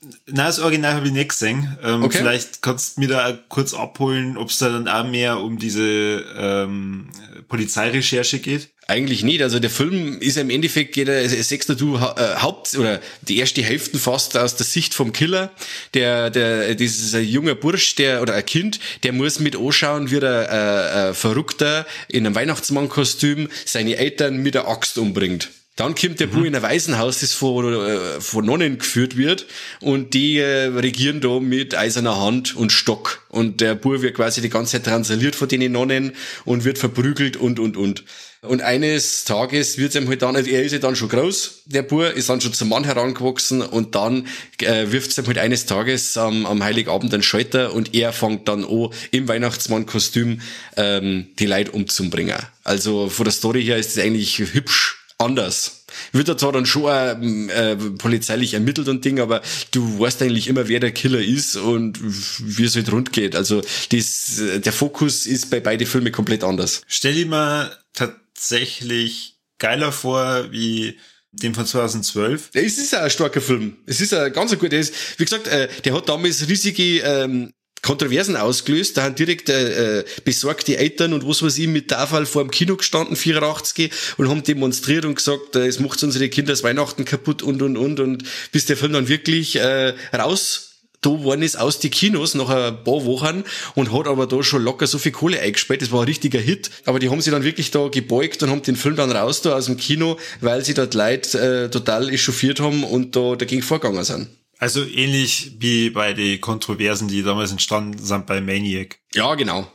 Nein, 0.00 0.46
das 0.46 0.60
Original 0.60 0.94
habe 0.94 1.06
ich 1.06 1.12
nicht 1.12 1.30
gesehen. 1.30 1.76
Ähm, 1.82 2.04
okay. 2.04 2.18
Vielleicht 2.18 2.62
kannst 2.62 2.96
du 2.96 3.00
mir 3.00 3.08
da 3.08 3.36
kurz 3.48 3.74
abholen, 3.74 4.36
ob 4.36 4.50
es 4.50 4.58
da 4.58 4.68
dann 4.68 4.86
auch 4.86 5.04
mehr 5.04 5.38
um 5.40 5.58
diese 5.58 6.24
ähm, 6.36 7.08
Polizeirecherche 7.48 8.38
geht. 8.38 8.68
Eigentlich 8.86 9.22
nicht. 9.22 9.42
Also 9.42 9.58
der 9.58 9.68
Film 9.68 10.18
ist 10.20 10.38
im 10.38 10.48
Endeffekt, 10.48 10.94
geht 10.94 11.08
er, 11.08 11.28
sechster 11.28 11.74
du 11.74 11.96
äh, 11.96 12.36
Haupt 12.40 12.74
oder 12.78 13.00
die 13.22 13.38
erste 13.38 13.62
Hälfte 13.62 13.98
fast 13.98 14.36
aus 14.36 14.56
der 14.56 14.64
Sicht 14.64 14.94
vom 14.94 15.12
Killer. 15.12 15.50
Der, 15.92 16.30
der, 16.30 16.74
das 16.74 16.98
ist 16.98 17.14
ein 17.14 17.26
junger 17.26 17.54
Bursch, 17.54 17.96
der 17.96 18.22
oder 18.22 18.34
ein 18.34 18.46
Kind, 18.46 18.80
der 19.02 19.12
muss 19.12 19.40
mit 19.40 19.56
anschauen, 19.56 20.10
wie 20.10 20.20
der 20.20 20.50
äh, 20.50 21.10
äh, 21.10 21.14
Verrückter 21.14 21.86
in 22.08 22.24
einem 22.24 22.34
Weihnachtsmannkostüm 22.34 23.48
seine 23.66 23.96
Eltern 23.96 24.38
mit 24.38 24.54
der 24.54 24.68
Axt 24.68 24.96
umbringt. 24.96 25.50
Dann 25.78 25.94
kommt 25.94 26.18
der 26.18 26.26
mhm. 26.26 26.32
Bub 26.32 26.44
in 26.44 26.56
ein 26.56 26.62
Waisenhaus, 26.62 27.20
das 27.20 27.34
von, 27.34 27.72
äh, 27.72 28.20
von 28.20 28.44
Nonnen 28.44 28.78
geführt 28.78 29.16
wird 29.16 29.46
und 29.80 30.12
die 30.12 30.38
äh, 30.38 30.66
regieren 30.66 31.20
da 31.20 31.38
mit 31.38 31.76
eiserner 31.76 32.20
Hand 32.20 32.56
und 32.56 32.72
Stock. 32.72 33.24
Und 33.28 33.60
der 33.60 33.76
Bub 33.76 34.02
wird 34.02 34.16
quasi 34.16 34.40
die 34.40 34.48
ganze 34.48 34.72
Zeit 34.72 34.86
transaliert 34.86 35.36
von 35.36 35.46
den 35.46 35.70
Nonnen 35.70 36.14
und 36.44 36.64
wird 36.64 36.78
verprügelt 36.78 37.36
und, 37.36 37.60
und, 37.60 37.76
und. 37.76 38.02
Und 38.40 38.60
eines 38.60 39.24
Tages 39.24 39.78
wird 39.78 39.94
ihm 39.94 40.08
halt 40.08 40.22
dann, 40.22 40.34
er 40.34 40.64
ist 40.64 40.72
ja 40.72 40.78
dann 40.78 40.96
schon 40.96 41.10
groß, 41.10 41.62
der 41.66 41.82
Bub 41.82 42.12
ist 42.12 42.28
dann 42.28 42.40
schon 42.40 42.52
zum 42.52 42.70
Mann 42.70 42.82
herangewachsen 42.82 43.62
und 43.62 43.94
dann 43.94 44.26
äh, 44.60 44.90
wirft 44.90 45.16
ihm 45.16 45.26
halt 45.28 45.38
eines 45.38 45.66
Tages 45.66 46.16
ähm, 46.16 46.44
am 46.44 46.64
Heiligabend 46.64 47.14
einen 47.14 47.22
Schalter 47.22 47.72
und 47.72 47.94
er 47.94 48.12
fängt 48.12 48.48
dann 48.48 48.64
an, 48.64 48.88
im 49.12 49.28
Weihnachtsmannkostüm 49.28 50.40
ähm, 50.76 51.28
die 51.38 51.46
Leute 51.46 51.70
umzubringen. 51.70 52.38
Also 52.64 53.08
von 53.08 53.24
der 53.24 53.32
Story 53.32 53.62
her 53.62 53.76
ist 53.76 53.96
es 53.96 54.02
eigentlich 54.02 54.38
hübsch 54.38 54.97
anders. 55.18 55.84
Wird 56.12 56.28
da 56.28 56.36
zwar 56.36 56.52
dann 56.52 56.66
schon 56.66 57.48
äh, 57.48 57.76
polizeilich 57.76 58.54
ermittelt 58.54 58.88
und 58.88 59.04
Ding, 59.04 59.20
aber 59.20 59.42
du 59.72 59.98
weißt 59.98 60.22
eigentlich 60.22 60.46
immer, 60.48 60.68
wer 60.68 60.80
der 60.80 60.92
Killer 60.92 61.20
ist 61.20 61.56
und 61.56 61.98
wie 62.00 62.64
es 62.64 62.76
halt 62.76 62.92
rund 62.92 63.12
geht. 63.12 63.34
Also 63.34 63.62
das, 63.90 64.40
der 64.58 64.72
Fokus 64.72 65.26
ist 65.26 65.50
bei 65.50 65.60
beide 65.60 65.86
Filme 65.86 66.12
komplett 66.12 66.44
anders. 66.44 66.82
Stell 66.86 67.14
dir 67.14 67.26
mal 67.26 67.76
tatsächlich 67.94 69.38
geiler 69.58 69.90
vor, 69.90 70.52
wie 70.52 70.98
den 71.32 71.54
von 71.54 71.66
2012. 71.66 72.50
Es 72.54 72.78
ist 72.78 72.94
ein 72.94 73.10
starker 73.10 73.40
Film. 73.40 73.76
Es 73.86 74.00
ist 74.00 74.14
ein 74.14 74.32
ganz 74.32 74.56
guter. 74.58 74.78
Wie 74.78 75.24
gesagt, 75.24 75.46
äh, 75.48 75.68
der 75.84 75.94
hat 75.94 76.08
damals 76.08 76.48
riesige 76.48 77.00
ähm, 77.00 77.52
Kontroversen 77.82 78.36
ausgelöst. 78.36 78.96
Da 78.96 79.02
haben 79.02 79.14
direkt 79.14 79.48
äh, 79.48 80.00
äh, 80.00 80.04
besorgte 80.24 80.76
Eltern 80.76 81.12
und 81.12 81.26
was 81.26 81.42
weiß 81.42 81.58
ich 81.58 81.68
mit 81.68 81.88
Tafel 81.88 82.26
vor 82.26 82.42
dem 82.42 82.50
Kino 82.50 82.76
gestanden, 82.76 83.16
84 83.16 83.90
und 84.16 84.28
haben 84.28 84.42
demonstriert 84.42 85.04
und 85.04 85.14
gesagt, 85.14 85.56
äh, 85.56 85.66
es 85.66 85.80
macht 85.80 86.02
unsere 86.02 86.28
Kinder 86.28 86.52
das 86.52 86.62
Weihnachten 86.62 87.04
kaputt 87.04 87.42
und 87.42 87.62
und 87.62 87.76
und 87.76 88.00
und 88.00 88.24
bis 88.52 88.66
der 88.66 88.76
Film 88.76 88.92
dann 88.92 89.08
wirklich 89.08 89.56
äh, 89.56 89.94
raus 90.14 90.68
da 91.00 91.10
worden 91.10 91.42
ist 91.42 91.56
aus 91.56 91.78
die 91.78 91.90
Kinos 91.90 92.34
nach 92.34 92.48
ein 92.48 92.82
paar 92.82 93.04
Wochen 93.04 93.44
und 93.74 93.92
hat 93.92 94.08
aber 94.08 94.26
da 94.26 94.42
schon 94.42 94.64
locker 94.64 94.86
so 94.86 94.98
viel 94.98 95.12
Kohle 95.12 95.40
eingespielt. 95.40 95.80
Das 95.80 95.92
war 95.92 96.00
ein 96.00 96.08
richtiger 96.08 96.40
Hit. 96.40 96.70
Aber 96.86 96.98
die 96.98 97.08
haben 97.08 97.20
sich 97.20 97.32
dann 97.32 97.44
wirklich 97.44 97.70
da 97.70 97.88
gebeugt 97.88 98.42
und 98.42 98.50
haben 98.50 98.62
den 98.62 98.76
Film 98.76 98.96
dann 98.96 99.12
raus 99.12 99.42
da 99.42 99.54
aus 99.54 99.66
dem 99.66 99.76
Kino, 99.76 100.18
weil 100.40 100.64
sie 100.64 100.74
dort 100.74 100.94
Leute 100.94 101.66
äh, 101.66 101.70
total 101.70 102.10
echauffiert 102.10 102.60
haben 102.60 102.82
und 102.82 103.14
da 103.14 103.36
dagegen 103.36 103.62
vorgegangen 103.62 104.04
sind. 104.04 104.28
Also 104.58 104.84
ähnlich 104.84 105.52
wie 105.58 105.90
bei 105.90 106.12
den 106.12 106.40
Kontroversen, 106.40 107.08
die 107.08 107.22
damals 107.22 107.52
entstanden 107.52 107.98
sind 107.98 108.26
bei 108.26 108.40
Maniac. 108.40 108.98
Ja, 109.14 109.34
genau. 109.34 109.70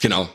Genau. 0.00 0.28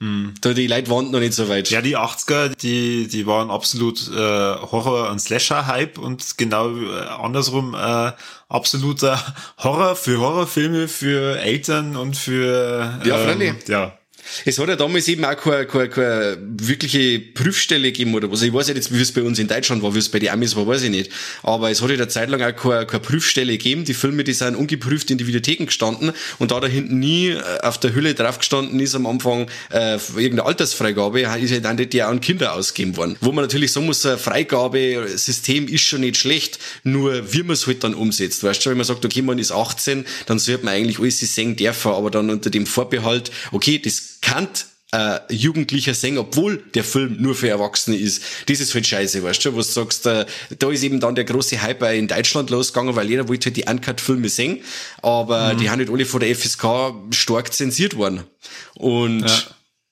Mhm. 0.00 0.34
Da 0.40 0.52
die 0.52 0.68
Leute 0.68 0.90
waren 0.90 1.10
noch 1.10 1.18
nicht 1.18 1.32
so 1.32 1.48
weit. 1.48 1.70
Ja, 1.70 1.80
die 1.80 1.96
80er, 1.96 2.56
die, 2.56 3.08
die 3.08 3.26
waren 3.26 3.50
absolut 3.50 4.08
äh, 4.08 4.16
Horror- 4.16 5.10
und 5.10 5.18
Slasher-Hype 5.18 5.98
und 5.98 6.38
genau 6.38 6.76
äh, 6.76 7.00
andersrum 7.20 7.74
äh, 7.74 8.12
absoluter 8.48 9.20
Horror 9.58 9.96
für 9.96 10.20
Horrorfilme, 10.20 10.86
für 10.86 11.40
Eltern 11.40 11.96
und 11.96 12.16
für 12.16 13.00
ja, 13.04 13.28
ähm, 13.28 13.56
ja, 13.66 13.98
es 14.44 14.58
hat 14.58 14.68
ja 14.68 14.76
damals 14.76 15.08
eben 15.08 15.24
auch 15.24 15.36
keine, 15.36 15.66
keine, 15.66 15.88
keine 15.88 16.38
wirkliche 16.40 17.20
Prüfstelle 17.20 17.92
gegeben 17.92 18.14
oder 18.14 18.30
was. 18.30 18.42
Ich 18.42 18.52
weiß 18.52 18.68
ja 18.68 18.74
nicht, 18.74 18.92
wie 18.92 19.00
es 19.00 19.12
bei 19.12 19.22
uns 19.22 19.38
in 19.38 19.48
Deutschland 19.48 19.82
war, 19.82 19.94
wie 19.94 19.98
es 19.98 20.08
bei 20.08 20.18
den 20.18 20.30
Amis 20.30 20.54
war, 20.56 20.66
weiß 20.66 20.82
ich 20.82 20.90
nicht. 20.90 21.10
Aber 21.42 21.70
es 21.70 21.82
hat 21.82 21.90
ja 21.90 21.96
eine 21.96 22.08
Zeit 22.08 22.28
lang 22.28 22.42
auch 22.42 22.54
keine, 22.54 22.86
keine 22.86 23.00
Prüfstelle 23.00 23.52
gegeben. 23.52 23.84
Die 23.84 23.94
Filme, 23.94 24.24
die 24.24 24.32
sind 24.32 24.56
ungeprüft 24.56 25.10
in 25.10 25.18
die 25.18 25.26
Videotheken 25.26 25.66
gestanden 25.66 26.12
und 26.38 26.50
da 26.50 26.60
da 26.60 26.66
hinten 26.66 26.98
nie 26.98 27.28
äh, 27.28 27.42
auf 27.62 27.78
der 27.78 27.94
Hülle 27.94 28.14
drauf 28.14 28.38
gestanden 28.38 28.78
ist 28.80 28.94
am 28.94 29.06
Anfang 29.06 29.48
äh, 29.70 29.94
irgendeine 29.94 30.44
Altersfreigabe, 30.44 31.20
ist 31.20 31.50
ja 31.50 31.60
dann 31.60 31.76
die 31.76 32.02
auch 32.02 32.08
an 32.08 32.20
Kinder 32.20 32.54
ausgegeben 32.54 32.96
worden. 32.96 33.16
Wo 33.20 33.32
man 33.32 33.44
natürlich 33.44 33.72
sagen 33.72 33.86
muss, 33.86 34.04
ein 34.04 34.18
Freigabesystem 34.18 35.68
ist 35.68 35.82
schon 35.82 36.00
nicht 36.00 36.16
schlecht, 36.16 36.58
nur 36.84 37.32
wie 37.32 37.42
man 37.42 37.52
es 37.52 37.66
halt 37.66 37.84
dann 37.84 37.94
umsetzt. 37.94 38.42
Weißt 38.42 38.64
du, 38.64 38.70
wenn 38.70 38.76
man 38.76 38.86
sagt, 38.86 39.04
okay, 39.04 39.22
man 39.22 39.38
ist 39.38 39.52
18, 39.52 40.04
dann 40.26 40.38
sollte 40.38 40.64
man 40.64 40.74
eigentlich 40.74 40.98
alles 40.98 41.18
sehen 41.20 41.56
dürfen, 41.56 41.92
aber 41.92 42.10
dann 42.10 42.30
unter 42.30 42.50
dem 42.50 42.66
Vorbehalt, 42.66 43.30
okay, 43.52 43.78
das 43.78 44.17
kann 44.20 44.48
äh, 44.92 45.20
Jugendlicher 45.30 45.94
singen, 45.94 46.18
obwohl 46.18 46.58
der 46.74 46.84
Film 46.84 47.16
nur 47.20 47.34
für 47.34 47.48
Erwachsene 47.48 47.96
ist. 47.96 48.22
Das 48.46 48.60
ist 48.60 48.74
halt 48.74 48.86
scheiße, 48.86 49.22
weißt 49.22 49.44
du, 49.44 49.52
wo 49.52 49.58
du 49.58 49.62
sagst, 49.62 50.06
äh, 50.06 50.24
da 50.58 50.70
ist 50.70 50.82
eben 50.82 51.00
dann 51.00 51.14
der 51.14 51.24
große 51.24 51.60
Hype 51.60 51.82
in 51.82 52.08
Deutschland 52.08 52.50
losgegangen, 52.50 52.96
weil 52.96 53.08
jeder 53.08 53.28
wollte 53.28 53.46
halt 53.46 53.56
die 53.56 53.64
Uncut-Filme 53.64 54.28
singen, 54.28 54.62
aber 55.02 55.54
mhm. 55.54 55.58
die 55.58 55.70
haben 55.70 55.80
halt 55.80 55.90
alle 55.90 56.06
von 56.06 56.20
der 56.20 56.34
FSK 56.34 56.94
stark 57.10 57.52
zensiert 57.52 57.96
worden. 57.96 58.24
Und 58.76 59.26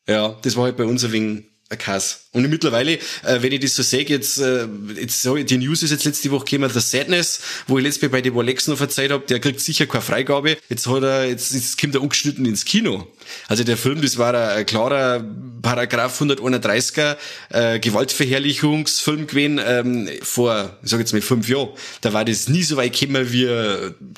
ja, 0.08 0.14
ja 0.14 0.38
das 0.42 0.56
war 0.56 0.64
halt 0.64 0.76
bei 0.76 0.84
uns 0.84 1.04
ein 1.04 1.12
wenig 1.12 1.44
Kass. 1.74 2.26
Und 2.30 2.48
mittlerweile, 2.48 2.92
äh, 2.92 3.40
wenn 3.40 3.50
ich 3.50 3.58
das 3.58 3.74
so 3.74 3.82
sehe, 3.82 4.04
jetzt, 4.04 4.38
äh, 4.38 4.68
jetzt 4.94 5.20
so, 5.20 5.36
die 5.36 5.58
News 5.58 5.82
ist 5.82 5.90
jetzt 5.90 6.04
letzte 6.04 6.30
Woche 6.30 6.44
gekommen, 6.44 6.70
der 6.72 6.80
Sadness, 6.80 7.40
wo 7.66 7.78
ich 7.78 7.84
letztes 7.84 8.02
Mal 8.02 8.10
bei 8.10 8.20
dem 8.20 8.38
Alex 8.38 8.68
noch 8.68 8.76
verzeiht 8.76 9.10
habe, 9.10 9.26
der 9.26 9.40
kriegt 9.40 9.58
sicher 9.58 9.86
keine 9.86 10.02
Freigabe. 10.02 10.58
Jetzt 10.68 10.86
hat 10.86 11.02
er, 11.02 11.28
jetzt, 11.28 11.52
jetzt 11.54 11.80
kommt 11.80 11.96
er 11.96 12.02
ungeschnitten 12.02 12.46
ins 12.46 12.64
Kino. 12.64 13.08
Also 13.48 13.64
der 13.64 13.76
Film, 13.76 14.00
das 14.00 14.16
war 14.16 14.32
ein, 14.32 14.58
ein 14.58 14.66
klarer 14.66 15.24
Paragraph 15.62 16.20
131er 16.20 17.16
äh, 17.48 17.80
Gewaltverherrlichungsfilm 17.80 19.26
gewesen 19.26 19.60
ähm, 19.64 20.08
vor, 20.22 20.78
ich 20.84 20.90
sag 20.90 21.00
jetzt 21.00 21.12
mal 21.12 21.20
fünf 21.20 21.48
Jahren. 21.48 21.70
Da 22.00 22.12
war 22.12 22.24
das 22.24 22.48
nie 22.48 22.62
so 22.62 22.76
weit 22.76 22.96
gekommen, 22.96 23.32
wie 23.32 23.46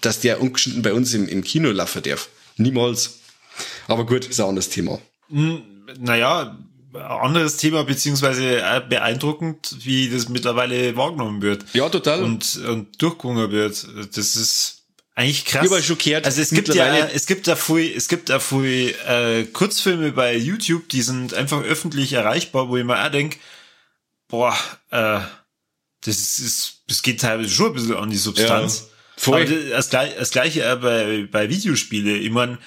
dass 0.02 0.20
der 0.20 0.42
ungeschnitten 0.42 0.82
bei 0.82 0.92
uns 0.92 1.14
im, 1.14 1.26
im 1.28 1.42
Kino 1.42 1.70
laufen 1.70 2.02
darf. 2.02 2.28
Niemals. 2.58 3.20
Aber 3.87 4.04
gut, 4.04 4.26
ist 4.26 4.38
ein 4.38 4.48
anderes 4.48 4.68
Thema. 4.68 5.00
Hm, 5.30 5.62
naja, 5.98 6.58
anderes 6.94 7.57
Thema, 7.57 7.85
beziehungsweise 7.85 8.62
beeindruckend, 8.88 9.77
wie 9.81 10.09
das 10.09 10.29
mittlerweile 10.29 10.96
wahrgenommen 10.96 11.42
wird. 11.42 11.64
Ja, 11.74 11.88
total. 11.88 12.22
Und, 12.22 12.57
und 12.57 13.01
durchgungen 13.03 13.51
wird. 13.51 13.87
Das 14.14 14.37
ist 14.37 14.79
eigentlich 15.14 15.44
krass. 15.44 15.68
War 15.68 15.83
schockiert. 15.83 16.24
Also 16.24 16.40
es 16.40 16.51
gibt 16.51 16.72
ja, 16.74 17.09
es 17.09 17.27
gibt 17.27 17.48
da 17.48 17.57
viel, 17.57 17.92
es 17.96 18.07
gibt 18.07 18.31
da 18.31 18.38
viel 18.38 18.94
äh, 19.07 19.44
Kurzfilme 19.44 20.12
bei 20.12 20.37
YouTube, 20.37 20.88
die 20.88 21.03
sind 21.03 21.35
einfach 21.35 21.62
öffentlich 21.62 22.12
erreichbar, 22.12 22.68
wo 22.68 22.77
ich 22.77 22.85
mir 22.85 23.05
auch 23.05 23.11
denke, 23.11 23.37
boah, 24.29 24.57
äh, 24.90 25.20
das 26.03 26.38
ist, 26.38 26.83
das 26.87 27.03
geht 27.03 27.20
teilweise 27.20 27.51
schon 27.51 27.66
ein 27.66 27.72
bisschen 27.72 27.96
an 27.96 28.11
die 28.11 28.16
Substanz. 28.16 28.81
Ja, 28.81 28.87
voll. 29.16 29.42
Aber 29.42 29.51
das, 29.51 29.90
das 29.90 30.31
gleiche 30.31 30.72
auch 30.72 30.81
bei, 30.81 31.27
bei 31.31 31.51
Videospiele. 31.51 32.16
Ich 32.16 32.31
meine, 32.31 32.59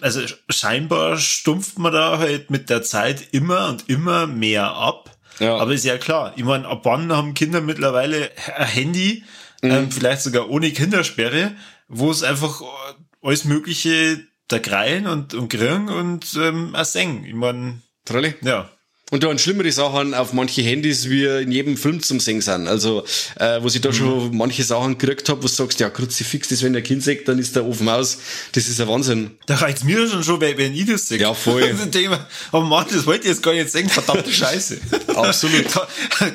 also 0.00 0.20
scheinbar 0.48 1.18
stumpft 1.18 1.78
man 1.78 1.92
da 1.92 2.18
halt 2.18 2.50
mit 2.50 2.70
der 2.70 2.82
Zeit 2.82 3.32
immer 3.32 3.68
und 3.68 3.88
immer 3.88 4.26
mehr 4.26 4.72
ab. 4.74 5.16
Ja. 5.38 5.56
Aber 5.56 5.72
ist 5.72 5.84
ja 5.84 5.98
klar, 5.98 6.34
ich 6.36 6.44
meine, 6.44 6.68
ab 6.68 6.80
wann 6.84 7.12
haben 7.12 7.34
Kinder 7.34 7.60
mittlerweile 7.60 8.30
ein 8.56 8.66
Handy, 8.66 9.24
mhm. 9.62 9.70
ähm, 9.70 9.90
vielleicht 9.90 10.22
sogar 10.22 10.50
ohne 10.50 10.70
Kindersperre, 10.70 11.52
wo 11.88 12.10
es 12.10 12.22
einfach 12.22 12.60
alles 13.22 13.44
Mögliche 13.44 14.20
da 14.48 14.58
greilen 14.58 15.06
und, 15.06 15.34
und 15.34 15.48
grillen 15.48 15.88
und 15.88 16.36
ähm, 16.40 16.74
auch 16.74 16.84
singen. 16.84 17.24
Ich 17.24 17.34
meine, 17.34 17.80
ja. 18.42 18.70
Und 19.10 19.22
da 19.22 19.28
waren 19.28 19.38
schlimmere 19.38 19.72
Sachen 19.72 20.14
auf 20.14 20.32
manche 20.32 20.62
Handys 20.62 21.08
wie 21.08 21.24
in 21.24 21.50
jedem 21.50 21.76
Film 21.76 22.02
zum 22.02 22.20
Singen 22.20 22.42
sind. 22.42 22.68
Also, 22.68 23.04
äh, 23.36 23.60
wo 23.60 23.66
ich 23.66 23.80
da 23.80 23.90
mhm. 23.90 23.94
schon 23.94 24.36
manche 24.36 24.62
Sachen 24.62 24.98
gekriegt 24.98 25.28
habe, 25.28 25.42
wo 25.42 25.46
du 25.46 25.52
sagst, 25.52 25.80
ja, 25.80 25.90
Kruzifix, 25.90 26.48
das 26.48 26.62
wenn 26.62 26.72
der 26.72 26.82
Kind 26.82 27.02
sagt, 27.02 27.26
dann 27.28 27.38
ist 27.38 27.56
der 27.56 27.64
Ofen 27.64 27.88
aus. 27.88 28.18
Das 28.52 28.68
ist 28.68 28.80
ein 28.80 28.88
Wahnsinn. 28.88 29.32
Da 29.46 29.56
reicht's 29.56 29.84
mir 29.84 30.08
schon 30.08 30.22
schon, 30.22 30.40
wenn 30.40 30.74
ich 30.74 30.86
das 30.86 31.08
sehe. 31.08 31.18
Ja, 31.18 31.34
voll. 31.34 31.62
Aber 32.52 32.64
Mann, 32.64 32.86
das 32.92 33.06
wollte 33.06 33.24
ich 33.24 33.30
jetzt 33.30 33.42
gar 33.42 33.52
nicht 33.52 33.70
sagen, 33.70 33.88
verdammte 33.88 34.32
Scheiße. 34.32 34.78
Absolut. 35.14 35.66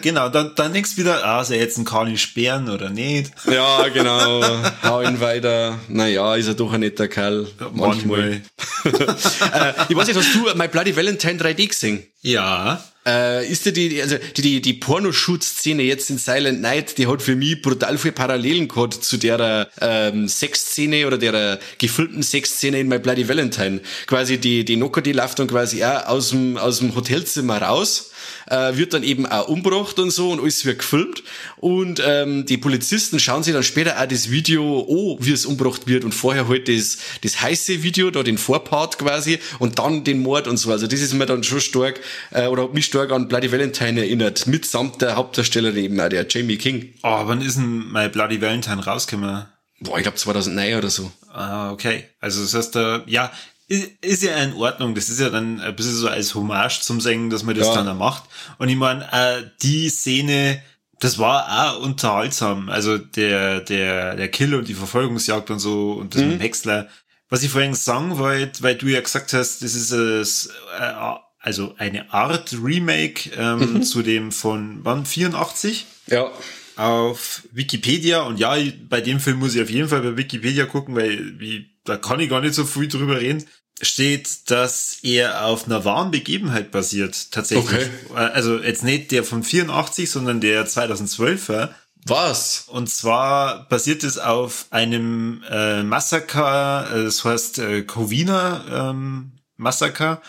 genau, 0.01 0.29
dann, 0.29 0.51
dann 0.55 0.73
denkst 0.73 0.95
du 0.95 1.01
wieder, 1.01 1.25
ah, 1.25 1.41
ist 1.41 1.51
er 1.51 1.57
jetzt 1.57 1.77
ein 1.77 1.85
Kali 1.85 2.17
Sperren 2.17 2.69
oder 2.69 2.89
nicht? 2.89 3.31
Ja, 3.49 3.87
genau. 3.87 4.41
Hau 4.83 5.01
ihn 5.01 5.19
weiter. 5.19 5.79
Naja, 5.87 6.35
ist 6.35 6.47
er 6.47 6.53
doch 6.55 6.73
ein 6.73 6.81
netter 6.81 7.07
Kerl. 7.07 7.47
Manchmal. 7.73 8.41
Manchmal. 8.83 9.07
äh, 9.53 9.73
ich 9.89 9.95
weiß 9.95 10.07
nicht, 10.07 10.17
hast 10.17 10.35
du 10.35 10.55
My 10.55 10.67
Bloody 10.67 10.95
Valentine 10.95 11.39
3D 11.39 11.67
gesehen? 11.67 12.03
Ja. 12.25 12.83
Äh, 13.05 13.47
ist 13.47 13.67
dir 13.67 13.71
die, 13.71 14.01
also 14.01 14.15
die, 14.35 14.41
die, 14.41 14.61
die 14.61 14.73
Pornoshoot-Szene 14.73 15.83
jetzt 15.83 16.09
in 16.09 16.17
Silent 16.17 16.59
Night, 16.59 16.97
die 16.97 17.05
hat 17.05 17.21
für 17.21 17.35
mich 17.35 17.61
brutal 17.61 17.99
viele 17.99 18.13
Parallelen 18.13 18.67
gehabt 18.67 18.95
zu 18.95 19.17
der 19.17 19.69
ähm, 19.79 20.27
Sexszene 20.27 21.05
oder 21.05 21.19
der 21.19 21.59
gefilmten 21.77 22.23
Sexszene 22.23 22.79
in 22.79 22.87
My 22.87 22.97
Bloody 22.97 23.29
Valentine. 23.29 23.79
Quasi 24.07 24.39
die, 24.39 24.65
die 24.65 24.75
Nocker, 24.75 25.03
die 25.03 25.11
läuft 25.11 25.37
dann 25.37 25.47
quasi 25.47 25.83
auch 25.83 26.07
aus 26.07 26.29
dem, 26.29 26.57
aus 26.57 26.79
dem 26.79 26.95
Hotelzimmer 26.95 27.61
raus 27.61 28.09
äh, 28.47 28.75
wird 28.75 28.93
dann 28.93 29.03
eben 29.03 29.25
auch 29.25 29.47
umgebracht 29.47 29.99
und 29.99 30.11
so 30.11 30.31
und 30.31 30.41
alles 30.41 30.65
wird 30.65 30.79
gefilmt. 30.79 31.23
Und 31.57 32.01
ähm, 32.05 32.45
die 32.45 32.57
Polizisten 32.57 33.19
schauen 33.19 33.43
sich 33.43 33.53
dann 33.53 33.63
später 33.63 33.99
auch 34.01 34.07
das 34.07 34.29
Video 34.29 34.81
an, 34.81 35.25
wie 35.25 35.31
es 35.31 35.45
umgebracht 35.45 35.87
wird 35.87 36.03
und 36.03 36.13
vorher 36.13 36.47
halt 36.47 36.67
das, 36.67 36.97
das 37.21 37.41
heiße 37.41 37.83
Video, 37.83 38.11
da 38.11 38.23
den 38.23 38.37
Vorpart 38.37 38.97
quasi 38.97 39.39
und 39.59 39.79
dann 39.79 40.03
den 40.03 40.19
Mord 40.19 40.47
und 40.47 40.57
so. 40.57 40.71
Also 40.71 40.87
das 40.87 41.01
ist 41.01 41.13
mir 41.13 41.25
dann 41.25 41.43
schon 41.43 41.61
stark 41.61 41.99
äh, 42.31 42.47
oder 42.47 42.63
hat 42.63 42.73
mich 42.73 42.85
stark 42.85 43.11
an 43.11 43.27
Bloody 43.27 43.51
Valentine 43.51 44.01
erinnert, 44.01 44.47
mitsamt 44.47 45.01
der 45.01 45.15
Hauptdarstellerin 45.15 45.83
eben 45.83 45.99
auch, 45.99 46.09
der 46.09 46.25
Jamie 46.29 46.57
King. 46.57 46.93
Oh, 47.03 47.21
wann 47.25 47.41
ist 47.41 47.57
denn 47.57 47.91
My 47.91 48.09
Bloody 48.09 48.41
Valentine 48.41 48.83
rausgekommen? 48.83 49.45
Boah, 49.81 49.97
ich 49.97 50.03
glaube 50.03 50.17
2009 50.17 50.75
oder 50.75 50.89
so. 50.89 51.11
Ah, 51.31 51.71
okay. 51.71 52.05
Also 52.19 52.41
das 52.41 52.53
heißt, 52.53 52.75
äh, 52.77 53.01
ja, 53.07 53.31
ist, 53.67 53.91
ist 54.01 54.23
ja 54.23 54.35
in 54.37 54.53
Ordnung. 54.53 54.95
Das 54.95 55.09
ist 55.09 55.19
ja 55.19 55.29
dann 55.29 55.59
ein 55.59 55.75
bisschen 55.75 55.95
so 55.95 56.07
als 56.07 56.35
Hommage 56.35 56.81
zum 56.81 57.01
Singen, 57.01 57.29
dass 57.29 57.43
man 57.43 57.55
das 57.55 57.67
ja. 57.67 57.75
dann 57.75 57.89
auch 57.89 57.97
macht. 57.97 58.23
Und 58.57 58.69
ich 58.69 58.75
meine, 58.75 59.11
äh, 59.11 59.43
die 59.61 59.89
Szene, 59.89 60.61
das 60.99 61.17
war 61.17 61.73
auch 61.73 61.81
unterhaltsam. 61.81 62.69
Also 62.69 62.97
der, 62.97 63.61
der, 63.61 64.15
der 64.15 64.27
Kill 64.29 64.55
und 64.55 64.67
die 64.67 64.73
Verfolgungsjagd 64.73 65.49
und 65.49 65.59
so 65.59 65.93
und 65.93 66.15
das 66.15 66.21
mhm. 66.21 66.27
mit 66.29 66.39
dem 66.39 66.41
Häcksler. 66.41 66.87
Was 67.29 67.41
ich 67.41 67.49
vorhin 67.49 67.73
sagen 67.73 68.17
wollte, 68.19 68.61
weil 68.61 68.75
du 68.75 68.87
ja 68.87 69.01
gesagt 69.01 69.33
hast, 69.33 69.63
das 69.63 69.73
ist 69.73 69.91
es, 69.91 70.47
äh, 70.79 70.93
also 71.39 71.75
eine 71.77 72.13
Art 72.13 72.55
Remake 72.63 73.31
ähm, 73.35 73.73
mhm. 73.73 73.83
zu 73.83 74.03
dem 74.03 74.31
von 74.31 74.79
wann 74.83 75.05
84? 75.05 75.85
Ja. 76.07 76.31
Auf 76.75 77.43
Wikipedia 77.51 78.21
und 78.23 78.39
ja, 78.39 78.55
bei 78.89 79.01
dem 79.01 79.19
Film 79.19 79.39
muss 79.39 79.55
ich 79.55 79.61
auf 79.61 79.69
jeden 79.69 79.87
Fall 79.87 80.01
bei 80.01 80.17
Wikipedia 80.17 80.65
gucken, 80.65 80.95
weil 80.95 81.39
wie 81.39 81.74
da 81.85 81.97
kann 81.97 82.19
ich 82.19 82.29
gar 82.29 82.41
nicht 82.41 82.55
so 82.55 82.65
viel 82.65 82.87
drüber 82.87 83.19
reden. 83.19 83.45
steht, 83.81 84.49
dass 84.51 84.99
er 85.03 85.45
auf 85.45 85.65
einer 85.65 85.83
wahren 85.83 86.09
Begebenheit 86.09 86.71
basiert, 86.71 87.31
tatsächlich. 87.31 87.89
Okay. 88.09 88.15
Also 88.15 88.57
jetzt 88.59 88.85
nicht 88.85 89.11
der 89.11 89.25
von 89.25 89.43
84, 89.43 90.09
sondern 90.09 90.39
der 90.39 90.65
2012er. 90.65 91.71
Was? 92.05 92.65
Und 92.67 92.89
zwar 92.89 93.67
basiert 93.67 94.03
es 94.03 94.17
auf 94.17 94.67
einem 94.69 95.43
äh, 95.49 95.83
Massaker, 95.83 96.87
äh, 96.93 97.03
das 97.03 97.25
heißt 97.25 97.59
äh, 97.59 97.81
Covina 97.81 98.91
ähm, 98.91 99.31
Massaker. 99.57 100.21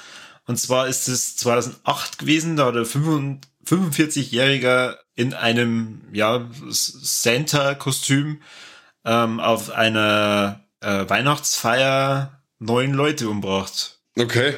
Und 0.46 0.58
zwar 0.58 0.88
ist 0.88 1.06
es 1.06 1.36
2008 1.36 2.18
gewesen, 2.18 2.56
da 2.56 2.66
hat 2.66 2.76
ein 2.76 3.40
45-Jähriger 3.66 4.96
in 5.14 5.34
einem 5.34 6.02
ja, 6.12 6.48
Santa-Kostüm 6.68 8.40
ähm, 9.04 9.40
auf 9.40 9.70
einer 9.70 10.65
äh, 10.80 11.08
Weihnachtsfeier 11.08 12.42
neun 12.58 12.92
Leute 12.92 13.28
umbracht. 13.28 14.00
Okay. 14.18 14.54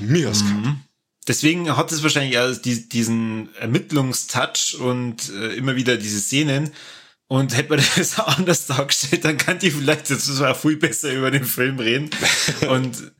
Mir 0.00 0.30
mhm. 0.30 0.80
Deswegen 1.26 1.76
hat 1.76 1.92
es 1.92 2.02
wahrscheinlich 2.02 2.38
auch 2.38 2.54
die, 2.56 2.88
diesen 2.88 3.54
Ermittlungstouch 3.56 4.78
und 4.78 5.30
äh, 5.30 5.54
immer 5.54 5.76
wieder 5.76 5.96
diese 5.96 6.20
Szenen. 6.20 6.72
Und 7.26 7.56
hätte 7.56 7.70
man 7.70 7.84
das 7.96 8.18
anders 8.18 8.66
dargestellt, 8.66 9.24
dann 9.24 9.38
kann 9.38 9.58
die 9.58 9.70
vielleicht 9.70 10.10
jetzt 10.10 10.26
zwar 10.26 10.54
viel 10.54 10.76
besser 10.76 11.12
über 11.12 11.30
den 11.30 11.44
Film 11.44 11.78
reden. 11.78 12.10
und 12.68 13.12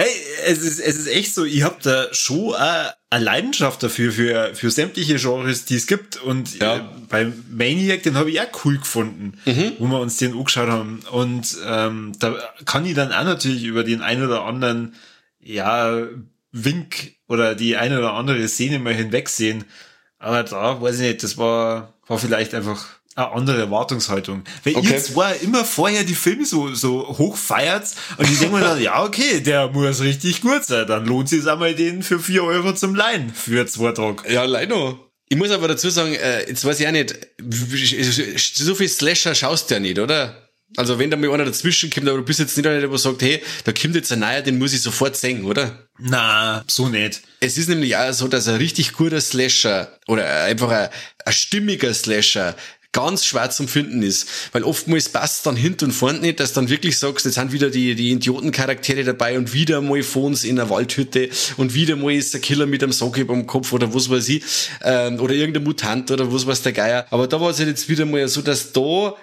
Hey, 0.00 0.16
es 0.46 0.62
ist, 0.62 0.80
es 0.80 0.96
ist 0.96 1.08
echt 1.08 1.34
so, 1.34 1.44
ich 1.44 1.62
hab 1.62 1.82
da 1.82 2.06
schon 2.14 2.54
eine 2.54 2.94
Leidenschaft 3.10 3.82
dafür, 3.82 4.12
für, 4.12 4.54
für 4.54 4.70
sämtliche 4.70 5.16
Genres, 5.16 5.66
die 5.66 5.74
es 5.74 5.86
gibt. 5.86 6.16
Und 6.16 6.58
ja. 6.58 6.76
äh, 6.76 6.80
beim 7.10 7.44
Maniac, 7.50 8.02
den 8.02 8.14
habe 8.14 8.30
ich 8.30 8.40
auch 8.40 8.64
cool 8.64 8.78
gefunden, 8.78 9.34
mhm. 9.44 9.72
wo 9.78 9.88
wir 9.88 10.00
uns 10.00 10.16
den 10.16 10.32
angeschaut 10.32 10.70
haben. 10.70 11.00
Und 11.10 11.54
ähm, 11.66 12.12
da 12.18 12.34
kann 12.64 12.86
ich 12.86 12.94
dann 12.94 13.12
auch 13.12 13.24
natürlich 13.24 13.64
über 13.64 13.84
den 13.84 14.00
einen 14.00 14.24
oder 14.24 14.44
anderen, 14.44 14.94
ja, 15.38 16.06
Wink 16.50 17.16
oder 17.28 17.54
die 17.54 17.76
eine 17.76 17.98
oder 17.98 18.14
andere 18.14 18.48
Szene 18.48 18.78
mal 18.78 18.94
hinwegsehen. 18.94 19.66
Aber 20.18 20.44
da 20.44 20.80
weiß 20.80 21.00
ich 21.00 21.08
nicht, 21.08 21.22
das 21.24 21.36
war, 21.36 21.92
war 22.06 22.18
vielleicht 22.18 22.54
einfach 22.54 22.99
eine 23.26 23.36
andere 23.36 23.60
Erwartungshaltung. 23.60 24.42
Weil 24.64 24.76
okay. 24.76 24.92
ihr 24.92 24.98
zwar 24.98 25.36
immer 25.36 25.64
vorher 25.64 26.04
die 26.04 26.14
Filme 26.14 26.44
so, 26.44 26.74
so 26.74 27.06
hoch 27.18 27.36
feiert 27.36 27.88
und 28.16 28.28
die 28.28 28.36
denken 28.36 28.60
dann, 28.60 28.80
ja, 28.82 29.02
okay, 29.02 29.40
der 29.40 29.68
muss 29.68 30.00
richtig 30.00 30.40
gut 30.40 30.64
sein, 30.64 30.86
dann 30.86 31.06
lohnt 31.06 31.28
sich 31.28 31.46
einmal 31.46 31.74
den 31.74 32.02
für 32.02 32.18
vier 32.18 32.44
Euro 32.44 32.74
zum 32.74 32.94
Leihen 32.94 33.32
für 33.32 33.66
zwei 33.66 33.92
Tage. 33.92 34.32
Ja, 34.32 34.44
leider. 34.44 34.98
Ich 35.28 35.36
muss 35.36 35.50
aber 35.50 35.68
dazu 35.68 35.90
sagen, 35.90 36.14
äh, 36.14 36.48
jetzt 36.48 36.64
weiß 36.64 36.80
ich 36.80 36.88
auch 36.88 36.92
nicht, 36.92 37.14
so 38.36 38.74
viel 38.74 38.88
Slasher 38.88 39.34
schaust 39.34 39.70
du 39.70 39.74
ja 39.74 39.80
nicht, 39.80 39.98
oder? 39.98 40.50
Also 40.76 40.98
wenn 40.98 41.10
da 41.10 41.16
mal 41.16 41.32
einer 41.32 41.44
dazwischen 41.44 41.90
kommt, 41.90 42.08
aber 42.08 42.18
du 42.18 42.24
bist 42.24 42.38
jetzt 42.38 42.56
nicht 42.56 42.66
einer, 42.66 42.80
der 42.80 42.98
sagt, 42.98 43.22
hey, 43.22 43.42
da 43.64 43.72
kommt 43.72 43.96
jetzt 43.96 44.12
ein 44.12 44.20
neuer, 44.20 44.40
den 44.40 44.58
muss 44.58 44.72
ich 44.72 44.82
sofort 44.82 45.16
sehen, 45.16 45.44
oder? 45.44 45.88
Na, 45.98 46.64
so 46.68 46.88
nicht. 46.88 47.22
Es 47.40 47.58
ist 47.58 47.68
nämlich 47.68 47.96
auch 47.96 48.12
so, 48.12 48.28
dass 48.28 48.46
ein 48.46 48.56
richtig 48.56 48.92
guter 48.92 49.20
Slasher 49.20 49.98
oder 50.06 50.44
einfach 50.44 50.70
ein, 50.70 50.88
ein 51.24 51.32
stimmiger 51.32 51.92
Slasher 51.92 52.54
ganz 52.92 53.24
schwer 53.24 53.50
zum 53.50 53.68
Finden 53.68 54.02
ist. 54.02 54.26
Weil 54.52 54.64
oftmals 54.64 55.08
passt 55.08 55.46
dann 55.46 55.56
hinten 55.56 55.86
und 55.86 55.92
vorne 55.92 56.20
nicht, 56.20 56.40
dass 56.40 56.52
dann 56.52 56.68
wirklich 56.68 56.98
sagst, 56.98 57.24
jetzt 57.24 57.34
sind 57.34 57.52
wieder 57.52 57.70
die, 57.70 57.94
die 57.94 58.10
Idiotencharaktere 58.10 59.04
dabei 59.04 59.38
und 59.38 59.52
wieder 59.52 59.80
mal 59.80 60.02
Phones 60.02 60.44
in 60.44 60.58
einer 60.58 60.70
Waldhütte 60.70 61.30
und 61.56 61.74
wieder 61.74 61.96
mal 61.96 62.12
ist 62.12 62.34
der 62.34 62.40
Killer 62.40 62.66
mit 62.66 62.82
einem 62.82 62.92
Sockeb 62.92 63.30
am 63.30 63.46
Kopf 63.46 63.72
oder 63.72 63.94
was 63.94 64.10
weiß 64.10 64.28
ich, 64.28 64.42
ähm, 64.82 65.20
oder 65.20 65.34
irgendein 65.34 65.64
Mutant 65.64 66.10
oder 66.10 66.32
was 66.32 66.46
weiß 66.46 66.62
der 66.62 66.72
Geier. 66.72 67.06
Aber 67.10 67.26
da 67.26 67.40
war 67.40 67.50
es 67.50 67.58
halt 67.58 67.68
jetzt 67.68 67.88
wieder 67.88 68.06
mal 68.06 68.26
so, 68.28 68.42
dass 68.42 68.72
da 68.72 69.14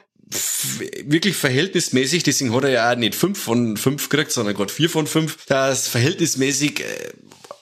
wirklich 1.05 1.35
verhältnismäßig, 1.35 2.23
deswegen 2.23 2.53
hat 2.53 2.63
er 2.65 2.69
ja 2.69 2.91
auch 2.91 2.97
nicht 2.97 3.15
fünf 3.15 3.39
von 3.39 3.77
fünf 3.77 4.09
gekriegt, 4.09 4.31
sondern 4.31 4.55
gerade 4.55 4.73
vier 4.73 4.89
von 4.89 5.07
fünf, 5.07 5.45
dass 5.45 5.87
verhältnismäßig 5.87 6.81
äh, 6.81 6.83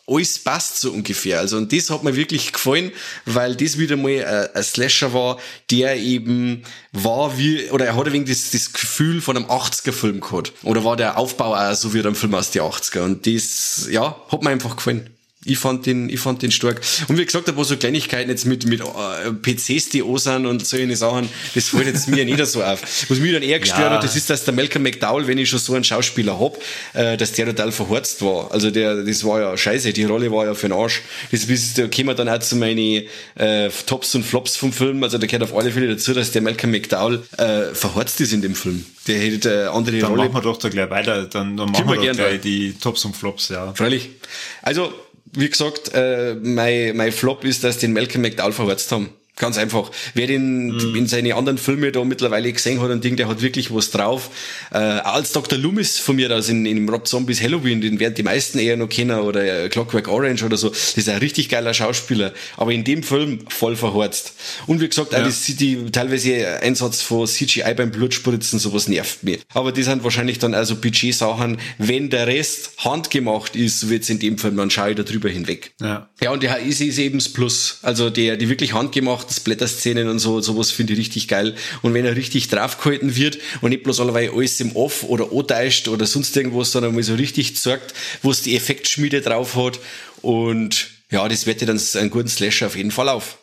alles 0.07 0.39
passt 0.39 0.79
so 0.79 0.91
ungefähr. 0.91 1.39
Also 1.39 1.57
und 1.57 1.73
das 1.73 1.89
hat 1.89 2.03
mir 2.03 2.15
wirklich 2.15 2.53
gefallen, 2.53 2.91
weil 3.25 3.55
das 3.55 3.77
wieder 3.77 3.97
mal 3.97 4.23
ein, 4.23 4.55
ein 4.55 4.63
Slasher 4.63 5.13
war, 5.13 5.39
der 5.71 5.97
eben 5.97 6.63
war 6.91 7.37
wie, 7.37 7.69
oder 7.71 7.85
er 7.85 7.95
hat 7.95 8.11
wenig 8.11 8.29
das, 8.29 8.51
das 8.51 8.71
Gefühl 8.71 9.21
von 9.21 9.37
einem 9.37 9.47
80er-Film 9.47 10.21
gehabt. 10.21 10.53
Oder 10.63 10.83
war 10.83 10.95
der 10.95 11.17
Aufbau 11.17 11.55
auch 11.55 11.73
so 11.73 11.93
wie 11.93 11.99
einem 11.99 12.15
Film 12.15 12.35
aus 12.35 12.51
den 12.51 12.61
80er. 12.61 13.01
Und 13.01 13.25
das, 13.25 13.87
ja, 13.89 14.15
hat 14.29 14.43
mir 14.43 14.51
einfach 14.51 14.75
gefallen. 14.75 15.09
Ich 15.45 15.59
fand 15.59 15.85
den, 15.85 16.09
ich 16.09 16.19
fand 16.19 16.41
den 16.41 16.51
stark. 16.51 16.81
Und 17.07 17.17
wie 17.17 17.25
gesagt, 17.25 17.47
da 17.47 17.55
war 17.55 17.63
so 17.63 17.77
Kleinigkeiten 17.77 18.29
jetzt 18.29 18.45
mit, 18.45 18.65
mit 18.65 18.81
äh, 18.81 19.31
PCs, 19.31 19.89
die 19.89 20.03
an 20.03 20.17
sind 20.17 20.45
und 20.47 20.65
solche 20.65 20.95
Sachen, 20.95 21.29
das 21.53 21.69
fällt 21.69 21.85
jetzt 21.85 22.07
mir 22.07 22.25
nicht 22.25 22.43
so 22.47 22.63
auf. 22.63 22.81
Was 23.09 23.19
mich 23.19 23.31
dann 23.31 23.43
eher 23.43 23.59
gestört 23.59 23.81
ja. 23.81 23.91
hat, 23.91 24.03
das 24.03 24.15
ist, 24.15 24.29
dass 24.29 24.43
der 24.43 24.55
Malcolm 24.55 24.83
McDowell, 24.83 25.27
wenn 25.27 25.37
ich 25.37 25.49
schon 25.49 25.59
so 25.59 25.73
einen 25.73 25.83
Schauspieler 25.83 26.39
hab, 26.39 26.57
äh, 26.93 27.15
dass 27.15 27.31
der 27.33 27.45
total 27.45 27.71
verhorzt 27.71 28.23
war. 28.23 28.51
Also 28.51 28.71
der, 28.71 29.03
das 29.03 29.23
war 29.23 29.39
ja 29.39 29.55
scheiße, 29.55 29.93
die 29.93 30.03
Rolle 30.05 30.31
war 30.31 30.45
ja 30.45 30.55
für 30.55 30.67
den 30.67 30.77
Arsch. 30.77 31.03
Das, 31.31 31.45
das, 31.45 31.73
da 31.75 31.87
kämen 31.87 32.09
wir 32.09 32.15
dann 32.15 32.29
auch 32.29 32.39
zu 32.39 32.55
meinen 32.55 33.03
äh, 33.35 33.69
Tops 33.85 34.15
und 34.15 34.23
Flops 34.23 34.55
vom 34.55 34.73
Film. 34.73 35.03
Also 35.03 35.19
da 35.19 35.27
gehört 35.27 35.43
auf 35.43 35.55
alle 35.55 35.71
Fälle 35.71 35.87
dazu, 35.87 36.13
dass 36.13 36.31
der 36.31 36.41
Malcolm 36.41 36.71
McDowell 36.71 37.21
äh, 37.37 37.75
verhorzt 37.75 38.19
ist 38.21 38.33
in 38.33 38.41
dem 38.41 38.55
Film. 38.55 38.85
Der 39.07 39.19
hätte 39.19 39.65
äh, 39.65 39.67
andere 39.67 39.99
dann 39.99 40.09
Rolle. 40.09 40.23
Dann 40.23 40.31
machen 40.31 40.43
wir 40.43 40.51
doch 40.51 40.57
da 40.57 40.69
gleich 40.69 40.89
weiter. 40.89 41.25
Dann, 41.25 41.55
dann 41.55 41.71
machen 41.71 41.87
wir, 41.87 42.01
wir 42.01 42.09
doch 42.09 42.17
gleich 42.17 42.41
die 42.41 42.73
Tops 42.73 43.05
und 43.05 43.15
Flops, 43.15 43.49
ja. 43.49 43.73
Freilich. 43.73 44.09
Also, 44.63 44.91
wie 45.39 45.49
gesagt, 45.49 45.91
äh, 45.93 46.35
mein, 46.35 46.95
mein 46.97 47.11
Flop 47.11 47.43
ist, 47.43 47.63
dass 47.63 47.77
den 47.77 47.93
Malcolm 47.93 48.21
McDowell 48.21 48.53
verheizt 48.53 48.91
haben. 48.91 49.09
Ganz 49.37 49.57
einfach. 49.57 49.91
Wer 50.13 50.27
den 50.27 50.67
mhm. 50.67 50.95
in 50.95 51.07
seine 51.07 51.35
anderen 51.35 51.57
Filme 51.57 51.91
da 51.91 52.03
mittlerweile 52.05 52.51
gesehen 52.53 52.81
hat, 52.81 52.89
ein 52.89 53.01
Ding, 53.01 53.17
der 53.17 53.27
hat 53.27 53.41
wirklich 53.41 53.73
was 53.73 53.91
drauf. 53.91 54.29
Äh, 54.71 54.77
als 54.77 55.33
Dr. 55.33 55.59
Loomis 55.59 55.99
von 55.99 56.15
mir 56.15 56.33
aus 56.33 56.47
in, 56.47 56.65
in 56.65 56.87
Rob 56.87 57.05
Zombies 57.05 57.41
Halloween, 57.41 57.81
den 57.81 57.99
werden 57.99 58.15
die 58.15 58.23
meisten 58.23 58.59
eher 58.59 58.77
noch 58.77 58.87
kennen, 58.87 59.19
oder 59.19 59.67
Clockwork 59.67 60.07
Orange 60.07 60.45
oder 60.45 60.55
so. 60.55 60.69
Das 60.69 60.97
ist 60.97 61.09
ein 61.09 61.17
richtig 61.17 61.49
geiler 61.49 61.73
Schauspieler. 61.73 62.33
Aber 62.55 62.71
in 62.71 62.85
dem 62.85 63.03
Film 63.03 63.39
voll 63.49 63.75
verhorzt. 63.75 64.35
Und 64.67 64.79
wie 64.79 64.87
gesagt, 64.87 65.11
ja. 65.11 65.25
auch 65.25 65.29
die, 65.29 65.55
die 65.55 65.91
teilweise 65.91 66.61
Einsatz 66.61 67.01
von 67.01 67.27
CGI 67.27 67.73
beim 67.75 67.91
Blutspritzen, 67.91 68.57
sowas 68.59 68.87
nervt 68.87 69.23
mich. 69.23 69.41
Aber 69.53 69.73
die 69.73 69.83
sind 69.83 70.03
wahrscheinlich 70.05 70.39
dann 70.39 70.53
also 70.53 70.75
Budget-Sachen. 70.77 71.57
Wenn 71.77 72.09
der 72.09 72.27
Rest 72.27 72.71
handgemacht 72.77 73.55
ist, 73.57 73.81
so 73.81 73.89
wird's 73.89 74.09
in 74.09 74.19
dem 74.19 74.37
Film, 74.37 74.55
dann 74.55 74.69
schaue 74.69 74.91
ich 74.91 74.95
da 74.95 75.03
drüber 75.03 75.29
hinweg. 75.29 75.73
Ja. 75.81 76.09
Ja, 76.21 76.31
und 76.31 76.41
der 76.41 76.59
ist, 76.59 76.79
ist 76.79 76.97
eben 76.97 77.19
das 77.19 77.29
Plus. 77.29 77.79
Also 77.81 78.09
der, 78.09 78.37
die 78.37 78.49
wirklich 78.49 78.73
handgemacht 78.73 79.24
macht, 79.25 79.35
Splatter-Szenen 79.35 80.07
und 80.07 80.19
so, 80.19 80.41
sowas 80.41 80.71
finde 80.71 80.93
ich 80.93 80.99
richtig 80.99 81.27
geil. 81.27 81.55
Und 81.81 81.93
wenn 81.93 82.05
er 82.05 82.15
richtig 82.15 82.47
draufgehalten 82.47 83.15
wird 83.15 83.37
und 83.61 83.71
nicht 83.71 83.83
bloß 83.83 83.99
allerweil 83.99 84.31
alles 84.31 84.59
im 84.59 84.75
Off 84.75 85.03
oder 85.03 85.31
antäuscht 85.31 85.87
oder 85.87 86.05
sonst 86.05 86.35
irgendwas, 86.35 86.71
sondern 86.71 86.93
mal 86.93 87.03
so 87.03 87.15
richtig 87.15 87.57
zeigt, 87.57 87.93
wo 88.21 88.31
es 88.31 88.41
die 88.41 88.55
Effektschmiede 88.55 89.21
drauf 89.21 89.55
hat. 89.55 89.79
Und 90.21 90.89
ja, 91.11 91.27
das 91.27 91.45
wette 91.45 91.65
dann 91.65 91.79
einen 91.95 92.09
guten 92.09 92.29
Slasher 92.29 92.67
auf 92.67 92.75
jeden 92.75 92.91
Fall 92.91 93.09
auf. 93.09 93.37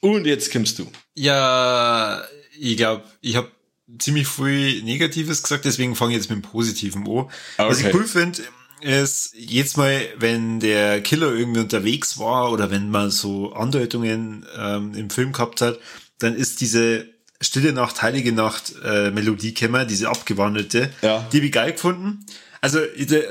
Und 0.00 0.26
jetzt 0.26 0.52
kommst 0.52 0.78
du. 0.78 0.90
Ja, 1.14 2.22
ich 2.58 2.76
glaube, 2.76 3.04
ich 3.20 3.36
habe 3.36 3.50
ziemlich 3.98 4.28
viel 4.28 4.82
Negatives 4.82 5.42
gesagt, 5.42 5.64
deswegen 5.64 5.94
fange 5.94 6.12
ich 6.12 6.18
jetzt 6.18 6.30
mit 6.30 6.42
dem 6.42 6.42
Positiven 6.42 7.02
an. 7.06 7.08
Okay. 7.08 7.30
Was 7.56 7.80
ich 7.80 7.94
cool 7.94 8.06
finde, 8.06 8.42
ist, 8.84 9.34
jedes 9.34 9.76
Mal, 9.76 10.02
wenn 10.18 10.60
der 10.60 11.00
Killer 11.00 11.32
irgendwie 11.32 11.60
unterwegs 11.60 12.18
war 12.18 12.52
oder 12.52 12.70
wenn 12.70 12.90
man 12.90 13.10
so 13.10 13.52
Andeutungen 13.52 14.46
ähm, 14.56 14.94
im 14.94 15.10
Film 15.10 15.32
gehabt 15.32 15.60
hat, 15.60 15.78
dann 16.18 16.36
ist 16.36 16.60
diese 16.60 17.06
Stille 17.40 17.72
Nacht, 17.72 18.02
Heilige 18.02 18.32
Nacht 18.32 18.74
äh, 18.84 19.10
Melodie 19.10 19.54
kämmer, 19.54 19.84
diese 19.84 20.08
abgewandelte, 20.08 20.90
ja. 21.02 21.26
die 21.32 21.38
habe 21.38 21.46
ich 21.46 21.52
geil 21.52 21.72
gefunden. 21.72 22.24
Also 22.60 22.78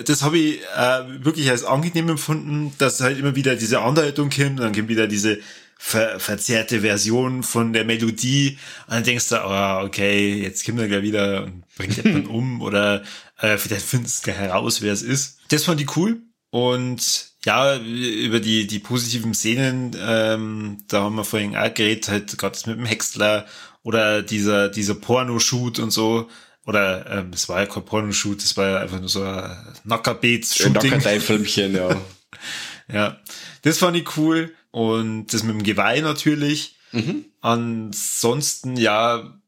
das 0.06 0.22
habe 0.22 0.38
ich 0.38 0.60
äh, 0.78 1.24
wirklich 1.24 1.50
als 1.50 1.64
angenehm 1.64 2.10
empfunden, 2.10 2.74
dass 2.78 3.02
halt 3.02 3.18
immer 3.18 3.36
wieder 3.36 3.56
diese 3.56 3.82
Andeutung 3.82 4.30
kommt, 4.30 4.60
dann 4.60 4.74
kommt 4.74 4.90
wieder 4.90 5.08
diese 5.08 5.40
ver 5.86 6.20
verzerrte 6.20 6.82
Version 6.82 7.44
von 7.44 7.74
der 7.74 7.84
Melodie 7.84 8.58
und 8.88 8.94
dann 8.94 9.04
denkst 9.04 9.30
du, 9.30 9.36
oh, 9.44 9.84
okay, 9.84 10.42
jetzt 10.42 10.66
kommt 10.66 10.80
er 10.80 10.88
gleich 10.88 11.02
wieder 11.02 11.44
und 11.44 11.64
bringt 11.76 11.98
jemanden 11.98 12.28
um 12.28 12.62
oder 12.62 13.04
äh, 13.40 13.58
vielleicht 13.58 13.86
findest 13.86 14.26
du 14.26 14.32
heraus, 14.32 14.82
wer 14.82 14.94
es 14.94 15.02
ist. 15.02 15.40
Das 15.54 15.66
fand 15.66 15.80
ich 15.80 15.96
cool. 15.96 16.20
Und 16.50 17.28
ja, 17.46 17.78
über 17.78 18.40
die, 18.40 18.66
die 18.66 18.80
positiven 18.80 19.36
Szenen, 19.36 19.96
ähm, 20.00 20.80
da 20.88 21.04
haben 21.04 21.16
wir 21.16 21.24
vorhin 21.24 21.56
auch 21.56 21.72
geredet, 21.72 22.10
halt 22.10 22.36
gerade 22.40 22.58
mit 22.66 22.80
dem 22.80 22.86
Hexler 22.86 23.46
oder 23.84 24.24
dieser, 24.24 24.70
dieser 24.70 24.96
Pornoshoot 24.96 25.78
und 25.78 25.92
so. 25.92 26.28
Oder 26.66 27.06
ähm, 27.08 27.32
es 27.34 27.50
war 27.50 27.60
ja 27.60 27.68
kein 27.68 27.86
Pornoshoot, 27.86 28.42
es 28.42 28.58
war 28.58 28.68
ja 28.68 28.78
einfach 28.80 29.00
nur 29.00 29.10
so 29.10 29.22
ein 29.22 29.56
Nackerbeets-Shooting. 29.84 31.20
Filmchen, 31.20 31.76
ja. 31.76 32.02
ja, 32.92 33.22
das 33.62 33.78
fand 33.78 33.96
ich 33.96 34.18
cool. 34.18 34.56
Und 34.72 35.28
das 35.28 35.44
mit 35.44 35.54
dem 35.54 35.62
Geweih 35.62 36.02
natürlich. 36.02 36.78
Mhm. 36.94 37.26
Ansonsten, 37.42 38.76
ja, 38.76 39.40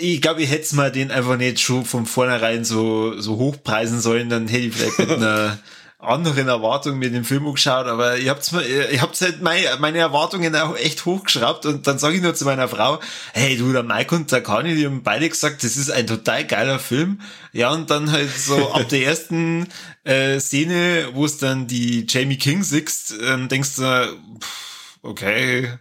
ich 0.00 0.20
glaube, 0.20 0.42
ich 0.42 0.50
hätte 0.50 0.62
es 0.62 0.72
mal 0.72 0.92
den 0.92 1.10
einfach 1.10 1.36
nicht 1.36 1.60
schon 1.60 1.84
von 1.84 2.06
vornherein 2.06 2.64
so, 2.64 3.18
so 3.20 3.36
hochpreisen 3.36 4.00
sollen, 4.00 4.28
dann 4.28 4.48
hätte 4.48 4.66
ich 4.66 4.74
vielleicht 4.74 4.98
mit 4.98 5.10
einer 5.10 5.58
anderen 6.02 6.48
Erwartungen 6.48 6.98
mit 6.98 7.14
dem 7.14 7.24
Film 7.24 7.50
geschaut, 7.52 7.86
aber 7.86 8.16
ihr 8.16 8.30
habt 8.30 8.50
mir, 8.52 8.90
ihr 8.90 9.00
habt 9.00 9.20
halt 9.20 9.40
meine, 9.40 9.68
meine 9.78 9.98
Erwartungen 9.98 10.54
auch 10.56 10.76
echt 10.76 11.04
hochgeschraubt 11.04 11.64
und 11.64 11.86
dann 11.86 12.00
sage 12.00 12.16
ich 12.16 12.22
nur 12.22 12.34
zu 12.34 12.44
meiner 12.44 12.68
Frau, 12.68 13.00
hey 13.32 13.56
du, 13.56 13.72
der 13.72 13.84
Mike 13.84 14.12
und 14.14 14.32
der 14.32 14.42
Kani, 14.42 14.74
die 14.74 14.84
haben 14.84 15.04
beide 15.04 15.28
gesagt, 15.28 15.62
das 15.62 15.76
ist 15.76 15.90
ein 15.90 16.08
total 16.08 16.44
geiler 16.44 16.80
Film. 16.80 17.20
Ja, 17.52 17.70
und 17.70 17.88
dann 17.90 18.10
halt 18.10 18.36
so 18.36 18.72
ab 18.74 18.88
der 18.88 19.04
ersten 19.04 19.68
äh, 20.02 20.40
Szene, 20.40 21.10
wo 21.12 21.24
es 21.24 21.38
dann 21.38 21.68
die 21.68 22.04
Jamie 22.08 22.36
King 22.36 22.64
siehst, 22.64 23.14
ähm, 23.22 23.48
denkst 23.48 23.76
du, 23.76 24.18
pff, 24.40 24.98
okay, 25.02 25.72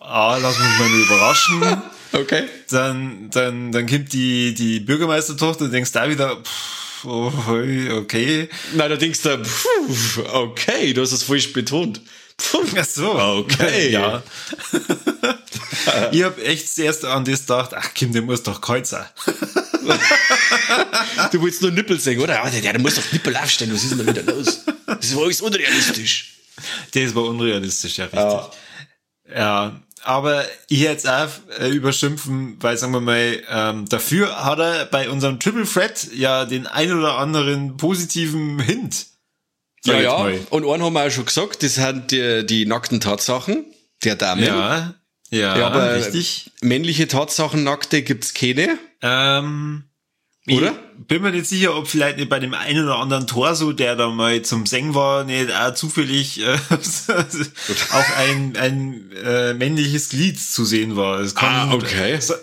ah, 0.00 0.38
lass 0.40 0.56
uns 0.56 0.78
mal 0.78 0.88
überraschen. 0.88 1.82
Okay. 2.12 2.44
Dann, 2.70 3.30
dann, 3.30 3.72
dann 3.72 3.86
kommt 3.86 4.12
die, 4.12 4.54
die 4.54 4.80
Bürgermeistertochter 4.80 5.64
und 5.64 5.72
denkst 5.72 5.92
da 5.92 6.08
wieder, 6.08 6.36
pff, 6.36 7.04
oh, 7.04 7.32
okay. 7.92 8.48
Nein, 8.74 8.90
da 8.90 8.96
denkst 8.96 9.22
du, 9.22 9.44
pff, 9.44 10.18
okay, 10.32 10.92
du 10.92 11.02
hast 11.02 11.12
es 11.12 11.22
falsch 11.22 11.52
betont. 11.52 12.00
Pff, 12.40 12.74
Ach 12.76 12.84
so. 12.84 13.14
Okay. 13.14 13.90
Ja. 13.92 14.22
ich 16.12 16.22
hab 16.22 16.38
echt 16.38 16.74
zuerst 16.74 17.04
an 17.04 17.24
das 17.24 17.40
gedacht, 17.40 17.72
ach 17.74 17.94
Kim, 17.94 18.12
der 18.12 18.22
muss 18.22 18.42
doch 18.42 18.60
kalt 18.60 18.86
sein. 18.86 19.06
Du 21.30 21.42
willst 21.42 21.60
nur 21.60 21.70
Nippel 21.70 21.98
sehen, 22.00 22.20
oder? 22.20 22.34
Ja, 22.34 22.48
der, 22.48 22.60
der 22.60 22.78
muss 22.80 22.94
doch 22.94 23.12
Nippel 23.12 23.36
aufstellen, 23.36 23.74
was 23.74 23.82
ist 23.82 23.92
denn 23.92 24.06
da 24.06 24.06
wieder 24.06 24.22
los? 24.22 24.60
Das 24.86 25.06
ist 25.06 25.16
alles 25.16 25.40
unrealistisch. 25.40 26.34
Das 26.92 27.14
war 27.14 27.24
unrealistisch, 27.24 27.98
ja, 27.98 28.04
richtig. 28.04 28.20
Ja. 28.20 28.50
Ja, 29.34 29.80
aber 30.02 30.44
ich 30.68 30.80
jetzt 30.80 31.08
auch 31.08 31.28
äh, 31.58 31.68
überschimpfen, 31.68 32.56
weil 32.60 32.76
sagen 32.76 32.92
wir 32.92 33.00
mal, 33.00 33.42
ähm, 33.48 33.88
dafür 33.88 34.44
hat 34.44 34.58
er 34.58 34.86
bei 34.86 35.08
unserem 35.08 35.38
Triple 35.40 35.64
Threat 35.64 36.08
ja 36.14 36.44
den 36.44 36.66
ein 36.66 36.92
oder 36.92 37.18
anderen 37.18 37.76
positiven 37.76 38.58
Hint. 38.60 39.06
Ja, 39.84 40.00
ja. 40.00 40.18
mal. 40.18 40.40
Und 40.50 40.64
einen 40.64 40.82
haben 40.82 40.92
wir 40.92 41.06
auch 41.06 41.10
schon 41.10 41.26
gesagt, 41.26 41.62
das 41.62 41.74
sind 41.74 42.10
die, 42.10 42.46
die 42.46 42.66
nackten 42.66 43.00
Tatsachen 43.00 43.64
der 44.04 44.16
Dame. 44.16 44.46
Ja, 44.46 44.94
ja, 45.30 45.58
Ja, 45.58 45.66
aber 45.66 45.96
richtig. 45.96 46.52
männliche 46.60 47.08
Tatsachen 47.08 47.64
nackte 47.64 48.02
gibt's 48.02 48.34
keine. 48.34 48.78
Ähm, 49.00 49.84
Oder? 50.48 50.74
Ich 50.98 51.06
bin 51.06 51.22
mir 51.22 51.30
nicht 51.30 51.46
sicher, 51.46 51.76
ob 51.76 51.86
vielleicht 51.86 52.16
nicht 52.16 52.28
bei 52.28 52.40
dem 52.40 52.52
einen 52.54 52.84
oder 52.84 52.98
anderen 52.98 53.26
Torso, 53.28 53.72
der 53.72 53.94
da 53.94 54.08
mal 54.10 54.42
zum 54.42 54.66
Singen 54.66 54.94
war, 54.94 55.22
nicht 55.24 55.52
auch 55.52 55.72
zufällig 55.74 56.40
äh, 56.40 56.58
auch 57.92 58.16
ein, 58.16 58.56
ein 58.56 59.12
äh, 59.12 59.54
männliches 59.54 60.08
Glied 60.08 60.40
zu 60.40 60.64
sehen 60.64 60.96
war. 60.96 61.20
Es 61.20 61.34
kann, 61.34 61.70
Ah, 61.70 61.74
okay. 61.74 62.18
Sa 62.20 62.34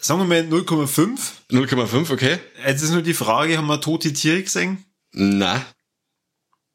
sagen 0.00 0.20
wir 0.20 0.26
mal 0.26 0.40
0,5. 0.42 1.18
0,5, 1.50 2.12
okay. 2.12 2.38
Jetzt 2.66 2.82
ist 2.82 2.90
nur 2.90 3.02
die 3.02 3.14
Frage, 3.14 3.56
haben 3.56 3.68
wir 3.68 3.80
tote 3.80 4.12
Tiere 4.12 4.42
gesehen? 4.42 4.84
Na, 5.12 5.64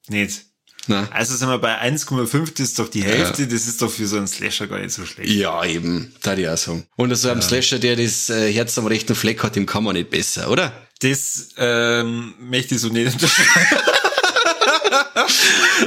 Nicht. 0.08 0.46
Na. 0.88 1.08
Also 1.12 1.36
sind 1.36 1.48
wir 1.48 1.60
bei 1.60 1.82
1,5, 1.82 2.52
das 2.52 2.60
ist 2.60 2.80
doch 2.80 2.90
die 2.90 3.04
Hälfte, 3.04 3.48
das 3.48 3.68
ist 3.68 3.82
doch 3.82 3.90
für 3.90 4.06
so 4.06 4.18
einen 4.18 4.28
Slasher 4.28 4.68
gar 4.68 4.80
nicht 4.80 4.92
so 4.92 5.06
schlecht. 5.06 5.30
Ja, 5.32 5.64
eben. 5.64 6.14
Da 6.22 6.36
ich 6.36 6.48
auch 6.48 6.58
sagen. 6.58 6.86
Und 6.96 7.16
so 7.16 7.30
einem 7.30 7.42
Slasher, 7.42 7.80
der 7.80 7.96
das 7.96 8.30
äh, 8.30 8.52
Herz 8.52 8.78
am 8.78 8.88
rechten 8.88 9.16
Fleck 9.16 9.44
hat, 9.44 9.56
dem 9.56 9.66
kann 9.66 9.84
man 9.84 9.94
nicht 9.94 10.10
besser, 10.10 10.50
oder? 10.50 10.74
Das 11.00 11.50
ähm, 11.58 12.34
möchte 12.40 12.76
ich 12.76 12.82
so 12.82 12.90
nicht 12.90 13.14
unterschreiben. 13.14 13.82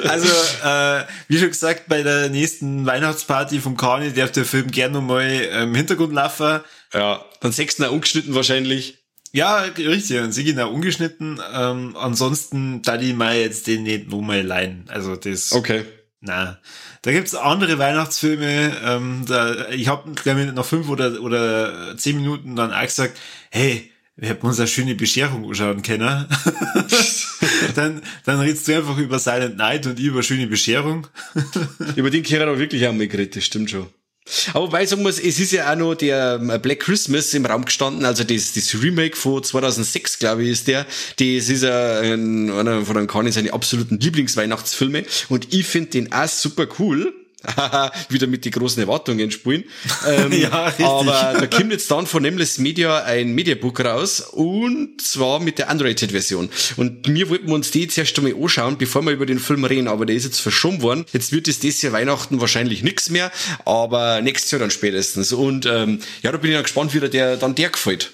also, 0.08 0.28
äh, 0.64 1.04
wie 1.28 1.38
schon 1.38 1.48
gesagt, 1.48 1.88
bei 1.88 2.02
der 2.02 2.30
nächsten 2.30 2.86
Weihnachtsparty 2.86 3.60
vom 3.60 3.76
Kani 3.76 4.12
darf 4.12 4.32
der 4.32 4.44
Film 4.44 4.70
gerne 4.70 4.94
nochmal 4.94 5.30
im 5.30 5.74
Hintergrund 5.74 6.14
laufen. 6.14 6.60
Ja. 6.92 7.24
Dann 7.40 7.52
sechsten 7.52 7.84
auch 7.84 7.92
ungeschnitten 7.92 8.34
wahrscheinlich. 8.34 8.98
Ja, 9.36 9.58
richtig, 9.58 10.18
und 10.20 10.32
sie 10.32 10.44
gehen 10.44 10.58
auch 10.58 10.72
ungeschnitten. 10.72 11.38
Ähm, 11.52 11.94
ansonsten, 11.94 12.80
da 12.80 12.96
die 12.96 13.12
mal 13.12 13.36
jetzt 13.36 13.66
den 13.66 13.82
nicht 13.82 14.08
nochmal 14.08 14.40
leihen. 14.40 14.84
Also 14.88 15.14
das, 15.14 15.52
Okay. 15.52 15.84
na. 16.20 16.58
Da 17.02 17.12
gibt's 17.12 17.34
andere 17.34 17.78
Weihnachtsfilme. 17.78 18.72
Ähm, 18.82 19.24
da, 19.28 19.68
ich 19.68 19.88
habe 19.88 20.10
glaube 20.12 20.42
ich 20.42 20.52
nach 20.52 20.64
fünf 20.64 20.88
oder, 20.88 21.20
oder 21.20 21.94
zehn 21.98 22.16
Minuten 22.16 22.56
dann 22.56 22.72
auch 22.72 22.80
gesagt, 22.80 23.18
hey, 23.50 23.92
wir 24.16 24.30
hätten 24.30 24.46
uns 24.46 24.58
eine 24.58 24.68
schöne 24.68 24.94
Bescherung 24.94 25.44
anschauen 25.44 25.82
können. 25.82 26.26
dann, 27.74 28.00
dann 28.24 28.40
redest 28.40 28.66
du 28.66 28.74
einfach 28.74 28.96
über 28.96 29.18
Silent 29.18 29.58
Night 29.58 29.86
und 29.86 29.98
ich 30.00 30.06
über 30.06 30.22
schöne 30.22 30.46
Bescherung. 30.46 31.06
Über 31.94 32.08
den 32.08 32.22
Kehrer 32.22 32.44
aber 32.44 32.58
wirklich 32.58 32.86
auch 32.88 32.94
mal 32.94 33.06
geredet, 33.06 33.36
das 33.36 33.44
stimmt 33.44 33.70
schon. 33.70 33.88
Aber 34.54 34.72
weil 34.72 34.84
ich 34.84 34.90
sagen 34.90 35.02
muss, 35.02 35.18
es 35.18 35.38
ist 35.38 35.52
ja 35.52 35.72
auch 35.72 35.76
noch 35.76 35.94
der 35.94 36.38
ähm, 36.40 36.60
Black 36.60 36.80
Christmas 36.80 37.32
im 37.34 37.46
Raum 37.46 37.64
gestanden, 37.64 38.04
also 38.04 38.24
das, 38.24 38.52
das 38.54 38.74
Remake 38.74 39.16
von 39.16 39.42
2006, 39.42 40.18
glaube 40.18 40.44
ich, 40.44 40.50
ist 40.50 40.68
der. 40.68 40.84
Das 41.16 41.48
ist 41.48 41.62
ja 41.62 42.00
ein, 42.00 42.50
einer 42.50 42.84
von 42.84 43.06
Kanis 43.06 43.34
seine 43.34 43.52
absoluten 43.52 43.98
Lieblingsweihnachtsfilme 43.98 45.04
und 45.28 45.52
ich 45.54 45.66
finde 45.66 45.90
den 45.90 46.12
auch 46.12 46.28
super 46.28 46.66
cool. 46.78 47.14
wieder 48.08 48.26
mit 48.26 48.44
die 48.44 48.50
großen 48.50 48.80
Erwartungen 48.82 49.30
spielen. 49.30 49.64
Ähm, 50.06 50.32
Ja, 50.32 50.66
richtig. 50.66 50.86
Aber 50.86 51.34
da 51.38 51.46
kommt 51.46 51.72
jetzt 51.72 51.90
dann 51.90 52.06
von 52.06 52.22
Nameless 52.22 52.58
Media 52.58 53.02
ein 53.02 53.34
Mediabook 53.34 53.80
raus 53.80 54.20
und 54.20 55.00
zwar 55.00 55.40
mit 55.40 55.58
der 55.58 55.70
Unrated-Version. 55.70 56.48
Und 56.76 57.08
mir 57.08 57.28
wollten 57.28 57.48
wir 57.48 57.54
uns 57.54 57.70
die 57.70 57.82
jetzt 57.82 57.98
erst 57.98 58.16
einmal 58.18 58.34
anschauen, 58.40 58.78
bevor 58.78 59.02
wir 59.02 59.12
über 59.12 59.26
den 59.26 59.38
Film 59.38 59.64
reden, 59.64 59.88
aber 59.88 60.06
der 60.06 60.16
ist 60.16 60.24
jetzt 60.24 60.40
verschoben 60.40 60.82
worden. 60.82 61.06
Jetzt 61.12 61.32
wird 61.32 61.48
es 61.48 61.58
dieses 61.58 61.82
Jahr 61.82 61.92
Weihnachten 61.92 62.40
wahrscheinlich 62.40 62.82
nix 62.82 63.10
mehr, 63.10 63.32
aber 63.64 64.20
nächstes 64.20 64.50
Jahr 64.50 64.60
dann 64.60 64.70
spätestens. 64.70 65.32
Und 65.32 65.66
ähm, 65.66 66.00
ja, 66.22 66.30
da 66.30 66.38
bin 66.38 66.50
ich 66.50 66.54
ja 66.54 66.62
gespannt, 66.62 66.94
wie 66.94 67.00
der, 67.00 67.08
der 67.08 67.36
dann 67.36 67.54
der 67.54 67.70
gefällt. 67.70 68.12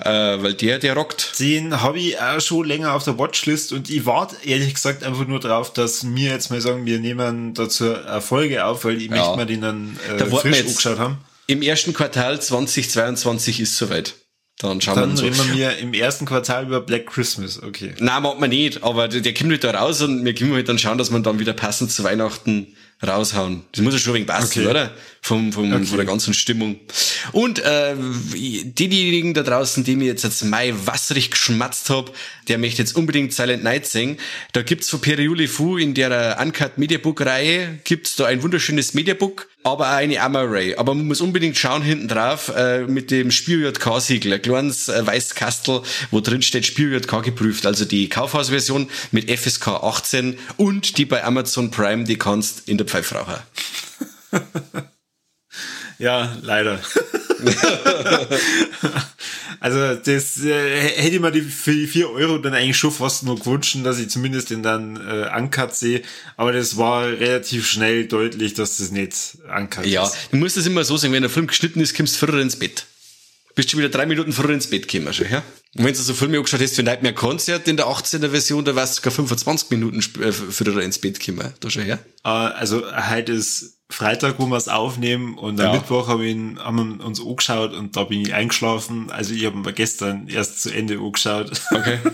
Äh, 0.00 0.10
weil 0.10 0.54
der, 0.54 0.78
der 0.78 0.94
rockt. 0.94 1.38
Den 1.38 1.80
habe 1.80 1.98
ich 1.98 2.18
auch 2.18 2.40
schon 2.40 2.66
länger 2.66 2.94
auf 2.94 3.04
der 3.04 3.18
Watchlist 3.18 3.72
und 3.72 3.90
ich 3.90 4.06
warte 4.06 4.36
ehrlich 4.44 4.74
gesagt 4.74 5.02
einfach 5.02 5.26
nur 5.26 5.40
drauf, 5.40 5.72
dass 5.72 6.06
wir 6.14 6.30
jetzt 6.30 6.50
mal 6.50 6.60
sagen, 6.60 6.86
wir 6.86 6.98
nehmen 6.98 7.54
dazu 7.54 7.94
eine 7.94 8.20
Folge 8.20 8.64
auf, 8.64 8.84
weil 8.84 9.00
ich 9.00 9.10
möchte 9.10 9.36
mal 9.36 9.46
den 9.46 9.60
dann 9.60 9.98
äh, 10.10 10.16
Da 10.16 10.26
frisch 10.26 10.60
angeschaut 10.60 10.98
haben. 10.98 11.18
Im 11.46 11.62
ersten 11.62 11.94
Quartal 11.94 12.40
2022 12.40 13.60
ist 13.60 13.76
soweit. 13.76 14.14
Dann 14.58 14.80
schauen 14.80 14.96
Dann 14.96 15.16
wir 15.16 15.26
uns 15.26 15.40
reden 15.40 15.56
wir 15.56 15.78
im 15.78 15.94
ersten 15.94 16.26
Quartal 16.26 16.66
über 16.66 16.80
Black 16.80 17.06
Christmas, 17.06 17.62
okay. 17.62 17.94
Nein, 18.00 18.22
macht 18.22 18.40
man 18.40 18.50
nicht, 18.50 18.82
aber 18.82 19.06
der, 19.06 19.20
der 19.20 19.32
kommt 19.32 19.50
halt 19.50 19.62
da 19.62 19.70
raus 19.70 20.02
und 20.02 20.24
wir 20.24 20.34
können 20.34 20.52
halt 20.52 20.68
dann 20.68 20.78
schauen, 20.78 20.98
dass 20.98 21.10
man 21.10 21.22
dann 21.22 21.38
wieder 21.38 21.52
passend 21.52 21.92
zu 21.92 22.02
Weihnachten 22.02 22.74
raushauen. 23.06 23.62
Das 23.72 23.82
muss 23.82 23.94
ja 23.94 24.00
schon 24.00 24.12
ein 24.12 24.14
wenig 24.16 24.26
passen, 24.28 24.60
Okay. 24.60 24.68
oder? 24.70 24.94
Vom, 25.20 25.52
vom, 25.52 25.72
Okay. 25.72 25.84
Von 25.84 25.96
der 25.98 26.06
ganzen 26.06 26.32
Stimmung. 26.34 26.80
Und 27.32 27.58
äh, 27.58 27.94
diejenigen 28.34 29.34
da 29.34 29.42
draußen, 29.42 29.84
die 29.84 29.96
mir 29.96 30.06
jetzt 30.06 30.24
als 30.24 30.42
Mai 30.44 30.72
wasserig 30.84 31.30
geschmatzt 31.30 31.90
hab, 31.90 32.14
der 32.48 32.58
möchte 32.58 32.82
jetzt 32.82 32.96
unbedingt 32.96 33.32
Silent 33.32 33.62
Night 33.62 33.86
singen. 33.86 34.16
Da 34.52 34.62
gibt's 34.62 34.88
von 34.88 35.00
Periuli 35.00 35.48
Fu 35.48 35.76
in 35.76 35.94
der 35.94 36.38
Uncut 36.40 36.78
Mediabook 36.78 37.20
Reihe 37.24 37.78
gibt's 37.84 38.16
da 38.16 38.26
ein 38.26 38.42
wunderschönes 38.42 38.94
Mediabook, 38.94 39.48
aber 39.64 39.88
auch 39.88 39.96
eine 39.96 40.20
Amara-Ray. 40.20 40.76
Aber 40.76 40.94
man 40.94 41.06
muss 41.06 41.20
unbedingt 41.20 41.56
schauen 41.56 41.82
hinten 41.82 42.08
drauf 42.08 42.52
äh, 42.54 42.84
mit 42.84 43.10
dem 43.10 43.30
Spiel 43.30 43.64
JK-Siegel, 43.64 44.32
ein 44.32 44.42
kleines 44.42 44.88
äh, 44.88 45.06
weißes 45.06 45.34
Kastel, 45.34 45.82
wo 46.10 46.20
drin 46.20 46.42
steht 46.42 46.66
Spiel 46.66 46.92
JK 46.92 47.22
geprüft. 47.22 47.66
Also 47.66 47.84
die 47.84 48.08
Kaufhausversion 48.08 48.88
mit 49.10 49.30
FSK 49.30 49.68
18 49.68 50.38
und 50.56 50.98
die 50.98 51.04
bei 51.04 51.24
Amazon 51.24 51.70
Prime, 51.70 52.04
die 52.04 52.16
kannst 52.16 52.68
in 52.68 52.78
der 52.78 52.86
Pfeifraucher. 52.86 53.42
Ja, 55.98 56.36
leider. 56.42 56.80
also 59.60 59.94
das 59.94 60.42
äh, 60.44 60.80
hätte 60.96 61.16
ich 61.16 61.20
mir 61.20 61.30
die 61.30 61.42
für 61.42 61.72
die 61.72 61.86
4 61.86 62.10
Euro 62.10 62.38
dann 62.38 62.54
eigentlich 62.54 62.76
schon 62.76 62.90
fast 62.90 63.22
nur 63.24 63.38
gewünscht, 63.38 63.76
dass 63.84 63.98
ich 63.98 64.08
zumindest 64.10 64.50
den 64.50 64.62
dann 64.62 64.96
äh, 64.96 65.28
uncut 65.36 65.74
sehe. 65.74 66.02
Aber 66.36 66.52
das 66.52 66.76
war 66.76 67.06
relativ 67.06 67.66
schnell 67.66 68.06
deutlich, 68.06 68.54
dass 68.54 68.76
das 68.78 68.90
nicht 68.90 69.38
uncut 69.56 69.86
Ja, 69.86 70.04
ist. 70.04 70.16
du 70.30 70.36
musst 70.36 70.56
es 70.56 70.66
immer 70.66 70.84
so 70.84 70.96
sagen, 70.96 71.12
wenn 71.12 71.22
der 71.22 71.30
Film 71.30 71.46
geschnitten 71.46 71.80
ist, 71.80 71.96
kommst 71.96 72.20
du 72.20 72.26
früher 72.26 72.40
ins 72.40 72.56
Bett. 72.56 72.86
Bist 73.54 73.70
schon 73.70 73.78
wieder 73.80 73.88
drei 73.88 74.06
Minuten 74.06 74.32
früher 74.32 74.50
ins 74.50 74.68
Bett 74.70 74.86
gekommen 74.86 75.12
schon, 75.12 75.28
ja? 75.30 75.42
Und 75.76 75.84
wenn 75.84 75.92
du 75.92 76.00
so 76.00 76.14
Filme 76.14 76.36
angeschaut 76.38 76.60
hast 76.60 76.76
für 76.76 76.82
Nightmare 76.84 77.14
Concert 77.14 77.66
in 77.68 77.76
der 77.76 77.86
18er 77.86 78.30
Version, 78.30 78.64
da 78.64 78.74
warst 78.74 78.94
du 78.94 78.96
sogar 79.00 79.12
25 79.12 79.70
Minuten 79.70 79.98
äh, 80.22 80.32
früher 80.32 80.80
ins 80.82 80.98
Bett 80.98 81.18
gekommen. 81.20 81.52
Da 81.60 81.68
schon 81.68 81.82
her. 81.82 81.98
Äh, 82.24 82.28
also 82.28 82.84
heute 83.10 83.32
ist 83.32 83.77
Freitag, 83.90 84.34
wo 84.38 84.46
wir 84.46 84.56
es 84.56 84.68
aufnehmen 84.68 85.38
und 85.38 85.58
am 85.60 85.66
Ja. 85.66 85.72
Mittwoch 85.72 86.08
haben 86.08 86.20
wir, 86.20 86.28
ihn, 86.28 86.58
haben 86.62 86.98
wir 86.98 87.04
uns 87.06 87.20
angeschaut 87.20 87.72
und 87.72 87.96
da 87.96 88.04
bin 88.04 88.20
ich 88.20 88.34
eingeschlafen. 88.34 89.10
Also 89.10 89.32
ich 89.32 89.46
habe 89.46 89.72
gestern 89.72 90.28
erst 90.28 90.60
zu 90.62 90.70
Ende 90.70 90.98
angeschaut. 90.98 91.50
Okay. 91.70 91.98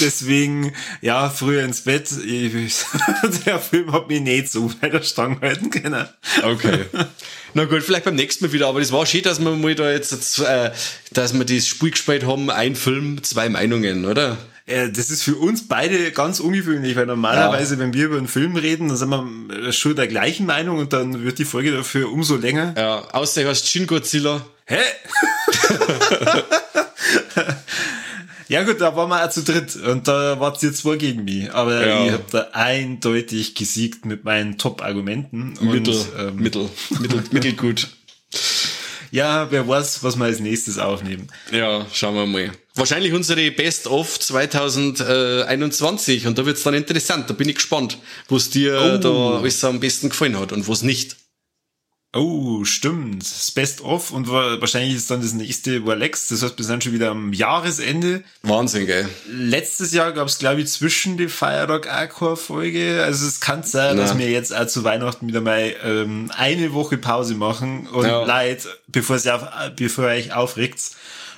Deswegen, 0.00 0.72
ja, 1.00 1.30
früher 1.30 1.62
ins 1.64 1.82
Bett. 1.82 2.10
Ich, 2.12 2.74
der 3.46 3.58
Film 3.58 3.92
hat 3.92 4.08
mich 4.08 4.20
nicht 4.20 4.50
so 4.50 4.70
bei 4.80 4.88
der 4.88 5.02
Stange 5.02 5.40
halten 5.40 5.70
können. 5.70 6.06
Okay. 6.42 6.86
Na 7.54 7.64
gut, 7.64 7.82
vielleicht 7.82 8.04
beim 8.04 8.14
nächsten 8.14 8.46
Mal 8.46 8.52
wieder, 8.52 8.68
aber 8.68 8.80
das 8.80 8.92
war 8.92 9.06
schön, 9.06 9.22
dass 9.22 9.40
wir 9.40 9.50
mal 9.50 9.74
da 9.74 9.90
jetzt, 9.90 10.38
äh, 10.40 10.70
dass 11.12 11.34
wir 11.34 11.44
das 11.44 11.66
Spiel 11.66 11.90
gespielt 11.90 12.26
haben, 12.26 12.50
ein 12.50 12.74
Film, 12.74 13.22
zwei 13.22 13.48
Meinungen, 13.48 14.04
oder? 14.04 14.36
Äh, 14.68 14.90
Das 14.90 15.10
ist 15.10 15.22
für 15.22 15.36
uns 15.36 15.66
beide 15.66 16.12
ganz 16.12 16.40
ungewöhnlich, 16.40 16.96
weil 16.96 17.06
normalerweise, 17.06 17.78
wenn 17.78 17.92
wir 17.94 18.06
über 18.06 18.18
einen 18.18 18.28
Film 18.28 18.56
reden, 18.56 18.88
dann 18.88 18.96
sind 18.96 19.10
wir 19.10 19.72
schon 19.72 19.96
der 19.96 20.06
gleichen 20.06 20.46
Meinung 20.46 20.78
und 20.78 20.92
dann 20.92 21.24
wird 21.24 21.38
die 21.38 21.44
Folge 21.44 21.72
dafür 21.72 22.10
umso 22.12 22.36
länger. 22.36 22.74
Ja, 22.76 22.98
außer 23.12 23.42
du 23.42 23.48
hast 23.48 23.68
Shin 23.68 23.86
Godzilla. 23.86 24.44
Hä? 24.66 24.78
Ja 28.50 28.62
gut, 28.62 28.80
da 28.80 28.96
waren 28.96 29.10
wir 29.10 29.22
auch 29.22 29.28
zu 29.30 29.42
dritt 29.42 29.76
und 29.76 30.08
da 30.08 30.40
wart 30.40 30.62
ihr 30.62 30.72
zwei 30.72 30.96
gegen 30.96 31.24
mich. 31.24 31.52
Aber 31.52 31.86
Ja. 31.86 32.06
ich 32.06 32.12
habe 32.12 32.24
da 32.30 32.46
eindeutig 32.52 33.54
gesiegt 33.54 34.06
mit 34.06 34.24
meinen 34.24 34.56
Top-Argumenten. 34.56 35.52
Mittel, 35.60 35.94
ähm, 36.18 36.36
Mittel, 36.36 36.70
Mittel, 36.98 37.22
mittelgut. 37.30 37.88
Ja, 39.10 39.50
wer 39.50 39.68
weiß, 39.68 40.02
was 40.02 40.16
wir 40.16 40.24
als 40.24 40.40
nächstes 40.40 40.78
aufnehmen. 40.78 41.28
Ja, 41.52 41.84
schauen 41.92 42.14
wir 42.14 42.24
mal. 42.26 42.50
Wahrscheinlich 42.78 43.12
unsere 43.12 43.50
Best 43.50 43.86
of 43.88 44.18
2021 44.20 46.26
und 46.26 46.38
da 46.38 46.46
wird's 46.46 46.62
dann 46.62 46.74
interessant. 46.74 47.28
Da 47.28 47.34
bin 47.34 47.48
ich 47.48 47.56
gespannt, 47.56 47.98
was 48.28 48.50
dir 48.50 48.80
Oh. 48.80 48.98
da 48.98 49.38
alles 49.38 49.62
am 49.64 49.80
besten 49.80 50.10
gefallen 50.10 50.38
hat 50.38 50.52
und 50.52 50.68
was 50.68 50.82
nicht. 50.82 51.16
Oh, 52.16 52.64
stimmt. 52.64 53.22
Das 53.22 53.50
Best 53.50 53.82
of 53.82 54.12
und 54.12 54.30
wa- 54.30 54.58
wahrscheinlich 54.60 54.94
ist 54.96 55.10
dann 55.10 55.20
das 55.20 55.34
nächste 55.34 55.84
Warlex. 55.84 56.28
Das 56.28 56.42
heißt, 56.42 56.56
wir 56.56 56.64
sind 56.64 56.82
schon 56.82 56.94
wieder 56.94 57.10
am 57.10 57.34
Jahresende. 57.34 58.24
Wahnsinn, 58.42 58.86
gell? 58.86 59.06
Letztes 59.30 59.92
Jahr 59.92 60.12
gab 60.12 60.26
es, 60.26 60.38
glaube 60.38 60.62
ich, 60.62 60.68
zwischen 60.68 61.18
die 61.18 61.28
Firerock 61.28 61.86
Aqua 61.86 62.34
Folge. 62.36 63.02
Also 63.04 63.26
es 63.26 63.40
kann 63.40 63.62
sein, 63.62 63.96
Na. 63.96 64.04
dass 64.04 64.16
wir 64.16 64.30
jetzt 64.30 64.56
auch 64.56 64.66
zu 64.66 64.84
Weihnachten 64.84 65.28
wieder 65.28 65.42
mal 65.42 65.74
ähm, 65.84 66.32
eine 66.34 66.72
Woche 66.72 66.96
Pause 66.96 67.34
machen. 67.34 67.86
Und 67.88 68.06
Ja. 68.06 68.24
leid, 68.24 68.66
bevor, 68.86 69.16
auf, 69.16 69.42
bevor 69.76 70.04
ihr 70.04 70.10
euch 70.16 70.32
aufregt, 70.32 70.80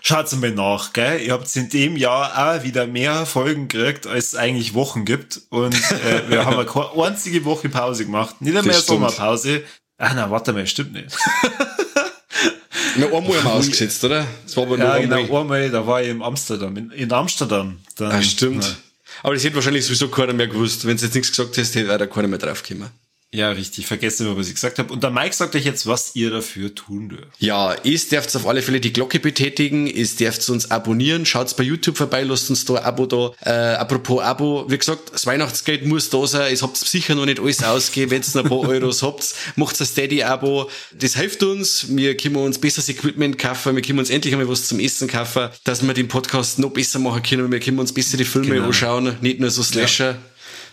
schaut's 0.03 0.34
mal 0.36 0.51
nach, 0.53 0.92
gell? 0.92 1.20
Ihr 1.20 1.32
habt 1.32 1.55
in 1.57 1.68
dem 1.68 1.96
Jahr 1.96 2.57
auch 2.59 2.62
wieder 2.62 2.86
mehr 2.86 3.26
Folgen 3.26 3.68
gekriegt, 3.68 4.07
als 4.07 4.26
es 4.28 4.34
eigentlich 4.34 4.74
Wochen 4.74 5.05
gibt. 5.05 5.40
Und 5.51 5.74
äh, 5.74 6.28
wir 6.28 6.44
haben 6.44 6.59
eine 6.59 7.05
einzige 7.07 7.44
Woche 7.44 7.68
Pause 7.68 8.05
gemacht. 8.07 8.40
Nicht 8.40 8.57
einmal. 8.57 8.74
Sommerpause. 8.74 9.62
Ach 9.98 10.12
na, 10.14 10.30
warte 10.30 10.53
mal, 10.53 10.66
stimmt 10.66 10.92
nicht. 10.94 11.16
Na, 12.96 13.07
einmal 13.07 13.22
haben 13.22 13.44
wir 13.44 13.46
ausgesetzt, 13.53 14.03
oder? 14.05 14.26
Das 14.44 14.57
war 14.57 14.64
aber 14.64 14.76
nur 14.76 14.86
Ja, 14.86 14.92
einmal. 14.94 15.22
genau, 15.24 15.40
einmal, 15.40 15.70
da 15.70 15.86
war 15.86 16.03
ich 16.03 16.09
in 16.09 16.22
Amsterdam, 16.22 16.76
in, 16.76 16.90
in 16.90 17.12
Amsterdam. 17.12 17.78
Dann, 17.96 18.11
Ah, 18.12 18.22
stimmt. 18.22 18.76
Aber 19.22 19.34
das 19.34 19.44
hätte 19.44 19.55
wahrscheinlich 19.57 19.84
sowieso 19.84 20.09
keiner 20.09 20.32
mehr 20.32 20.48
gewusst. 20.48 20.86
Wenn 20.86 20.96
du 20.96 21.05
jetzt 21.05 21.14
nichts 21.14 21.30
gesagt 21.30 21.57
hast, 21.59 21.74
hätte 21.74 21.92
auch 21.94 21.98
da 21.98 22.07
keiner 22.07 22.28
mehr 22.28 22.38
draufgekommen. 22.38 22.90
Ja, 23.33 23.51
richtig, 23.53 23.87
vergesst 23.87 24.20
immer, 24.20 24.37
was 24.37 24.49
ich 24.49 24.55
gesagt 24.55 24.81
habe. 24.81 24.93
Und 24.93 25.05
der 25.05 25.11
Mike 25.12 25.33
sagt 25.37 25.55
euch 25.55 25.64
jetzt, 25.64 25.87
was 25.87 26.16
ihr 26.16 26.31
dafür 26.31 26.74
tun 26.74 27.11
dürft. 27.11 27.28
Ja, 27.39 27.76
ihr 27.85 27.97
dürft 27.99 28.35
auf 28.35 28.45
alle 28.45 28.61
Fälle 28.61 28.81
die 28.81 28.93
Glocke 28.93 29.20
betätigen, 29.20 29.87
ihr 29.87 30.05
dürft 30.07 30.49
uns 30.51 30.70
abonnieren, 30.72 31.24
schaut 31.24 31.57
bei 31.57 31.62
YouTube 31.62 31.97
vorbei, 31.97 32.22
lasst 32.24 32.51
uns 32.51 32.64
da 32.64 32.74
ein 32.74 32.85
Abo 32.85 33.07
da. 33.07 33.31
Äh, 33.45 33.76
apropos 33.76 34.20
Abo, 34.20 34.64
wie 34.68 34.76
gesagt, 34.76 35.12
das 35.14 35.26
Weihnachtsgeld 35.26 35.87
muss 35.87 36.11
da 36.11 36.26
sein, 36.26 36.53
ihr 36.53 36.61
habt 36.61 36.76
sicher 36.76 37.14
noch 37.14 37.24
nicht 37.24 37.39
alles 37.39 37.62
ausgegeben, 37.62 38.11
wenn 38.11 38.22
ihr 38.22 38.28
noch 38.35 38.43
ein 38.43 38.49
paar 38.49 38.68
Euros 38.68 39.03
habt, 39.05 39.33
macht 39.55 39.81
ein 39.81 39.87
Steady-Abo, 39.87 40.68
das 40.99 41.14
hilft 41.14 41.45
uns, 41.45 41.87
wir 41.97 42.16
können 42.16 42.35
uns 42.35 42.59
besseres 42.59 42.89
Equipment 42.89 43.39
kaufen, 43.39 43.76
wir 43.76 43.83
können 43.83 44.01
uns 44.01 44.11
endlich 44.11 44.35
einmal 44.35 44.49
was 44.49 44.66
zum 44.66 44.81
Essen 44.81 45.07
kaufen, 45.07 45.51
dass 45.62 45.87
wir 45.87 45.95
den 45.95 46.09
Podcast 46.09 46.59
noch 46.59 46.70
besser 46.70 46.99
machen 46.99 47.22
können, 47.22 47.53
wir 47.53 47.61
können 47.61 47.78
uns 47.78 47.93
bessere 47.93 48.24
Filme 48.24 48.55
Genau. 48.57 48.66
anschauen, 48.66 49.16
nicht 49.20 49.39
nur 49.39 49.51
so 49.51 49.62
Slasher, 49.62 50.18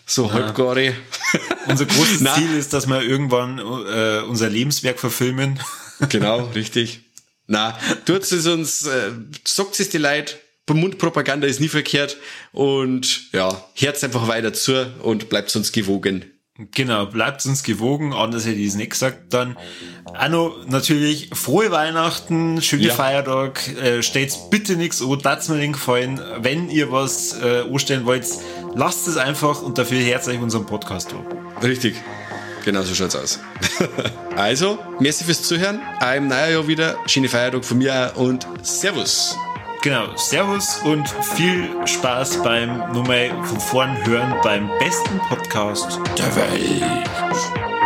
so 0.08 0.34
halbgare. 0.34 0.96
Unser 1.68 1.86
großes. 1.86 2.24
Ziel 2.36 2.58
ist, 2.58 2.74
dass 2.74 2.88
wir 2.88 3.02
irgendwann 3.02 3.60
äh, 3.60 4.22
unser 4.28 4.50
Lebenswerk 4.50 5.00
verfilmen. 5.00 5.60
Genau, 6.10 6.46
richtig. 6.54 7.00
Na, 7.48 7.76
tut 8.06 8.22
es 8.22 8.46
uns, 8.46 8.86
äh, 8.86 9.10
sagt 9.44 9.80
es 9.80 9.90
die 9.90 9.98
Leute, 9.98 10.36
Mundpropaganda 10.70 11.48
ist 11.48 11.60
nie 11.60 11.70
verkehrt 11.70 12.18
und 12.52 13.34
ja, 13.34 13.66
hört 13.74 14.04
einfach 14.04 14.28
weiter 14.28 14.54
zu 14.54 14.94
und 15.02 15.28
bleibt 15.30 15.56
uns 15.56 15.72
gewogen. 15.72 16.37
Genau, 16.72 17.06
bleibt 17.06 17.46
uns 17.46 17.62
gewogen, 17.62 18.14
anders 18.14 18.46
hätte 18.46 18.56
ich 18.56 18.70
es 18.70 18.76
nicht 18.76 18.92
gesagt. 18.92 19.32
Dann 19.34 19.58
Anno, 20.14 20.56
natürlich 20.66 21.30
frohe 21.34 21.70
Weihnachten, 21.70 22.62
schöne 22.64 22.88
Ja. 22.88 22.94
Feiertag, 22.96 23.68
äh, 23.78 24.02
stellt 24.02 24.36
bitte 24.50 24.76
nichts 24.76 25.02
an, 25.02 25.20
lasst 25.24 25.50
mir 25.50 25.58
den 25.58 25.74
gefallen. 25.74 26.20
Wenn 26.40 26.70
ihr 26.72 26.92
was 26.92 27.40
äh, 27.40 27.64
anstellen 27.72 28.06
wollt, 28.06 28.26
lasst 28.74 29.08
es 29.08 29.18
einfach 29.18 29.62
und 29.62 29.78
dafür 29.78 30.00
hört 30.04 30.28
euch 30.28 30.40
unseren 30.40 30.66
Podcast 30.66 31.14
an. 31.14 31.26
Richtig. 31.62 31.96
Genau 32.66 32.82
so 32.82 32.96
schaut's 32.96 33.16
aus. 33.16 33.40
also, 34.36 34.80
merci 35.00 35.24
fürs 35.24 35.44
Zuhören. 35.44 35.80
Im 36.16 36.28
Neujahr 36.28 36.68
wieder. 36.68 36.98
Schöne 37.06 37.30
Feiertag 37.30 37.64
von 37.64 37.78
mir 37.78 38.12
auch 38.14 38.20
und 38.20 38.48
Servus. 38.64 39.38
Genau, 39.88 40.14
Servus 40.18 40.82
und 40.84 41.08
viel 41.08 41.70
Spaß 41.88 42.44
beim 42.44 42.92
Nummer 42.92 43.30
von 43.46 43.58
vorn 43.58 44.06
hören 44.06 44.36
beim 44.44 44.68
besten 44.80 45.18
Podcast 45.30 46.02
der 46.18 46.36
Welt. 46.36 47.77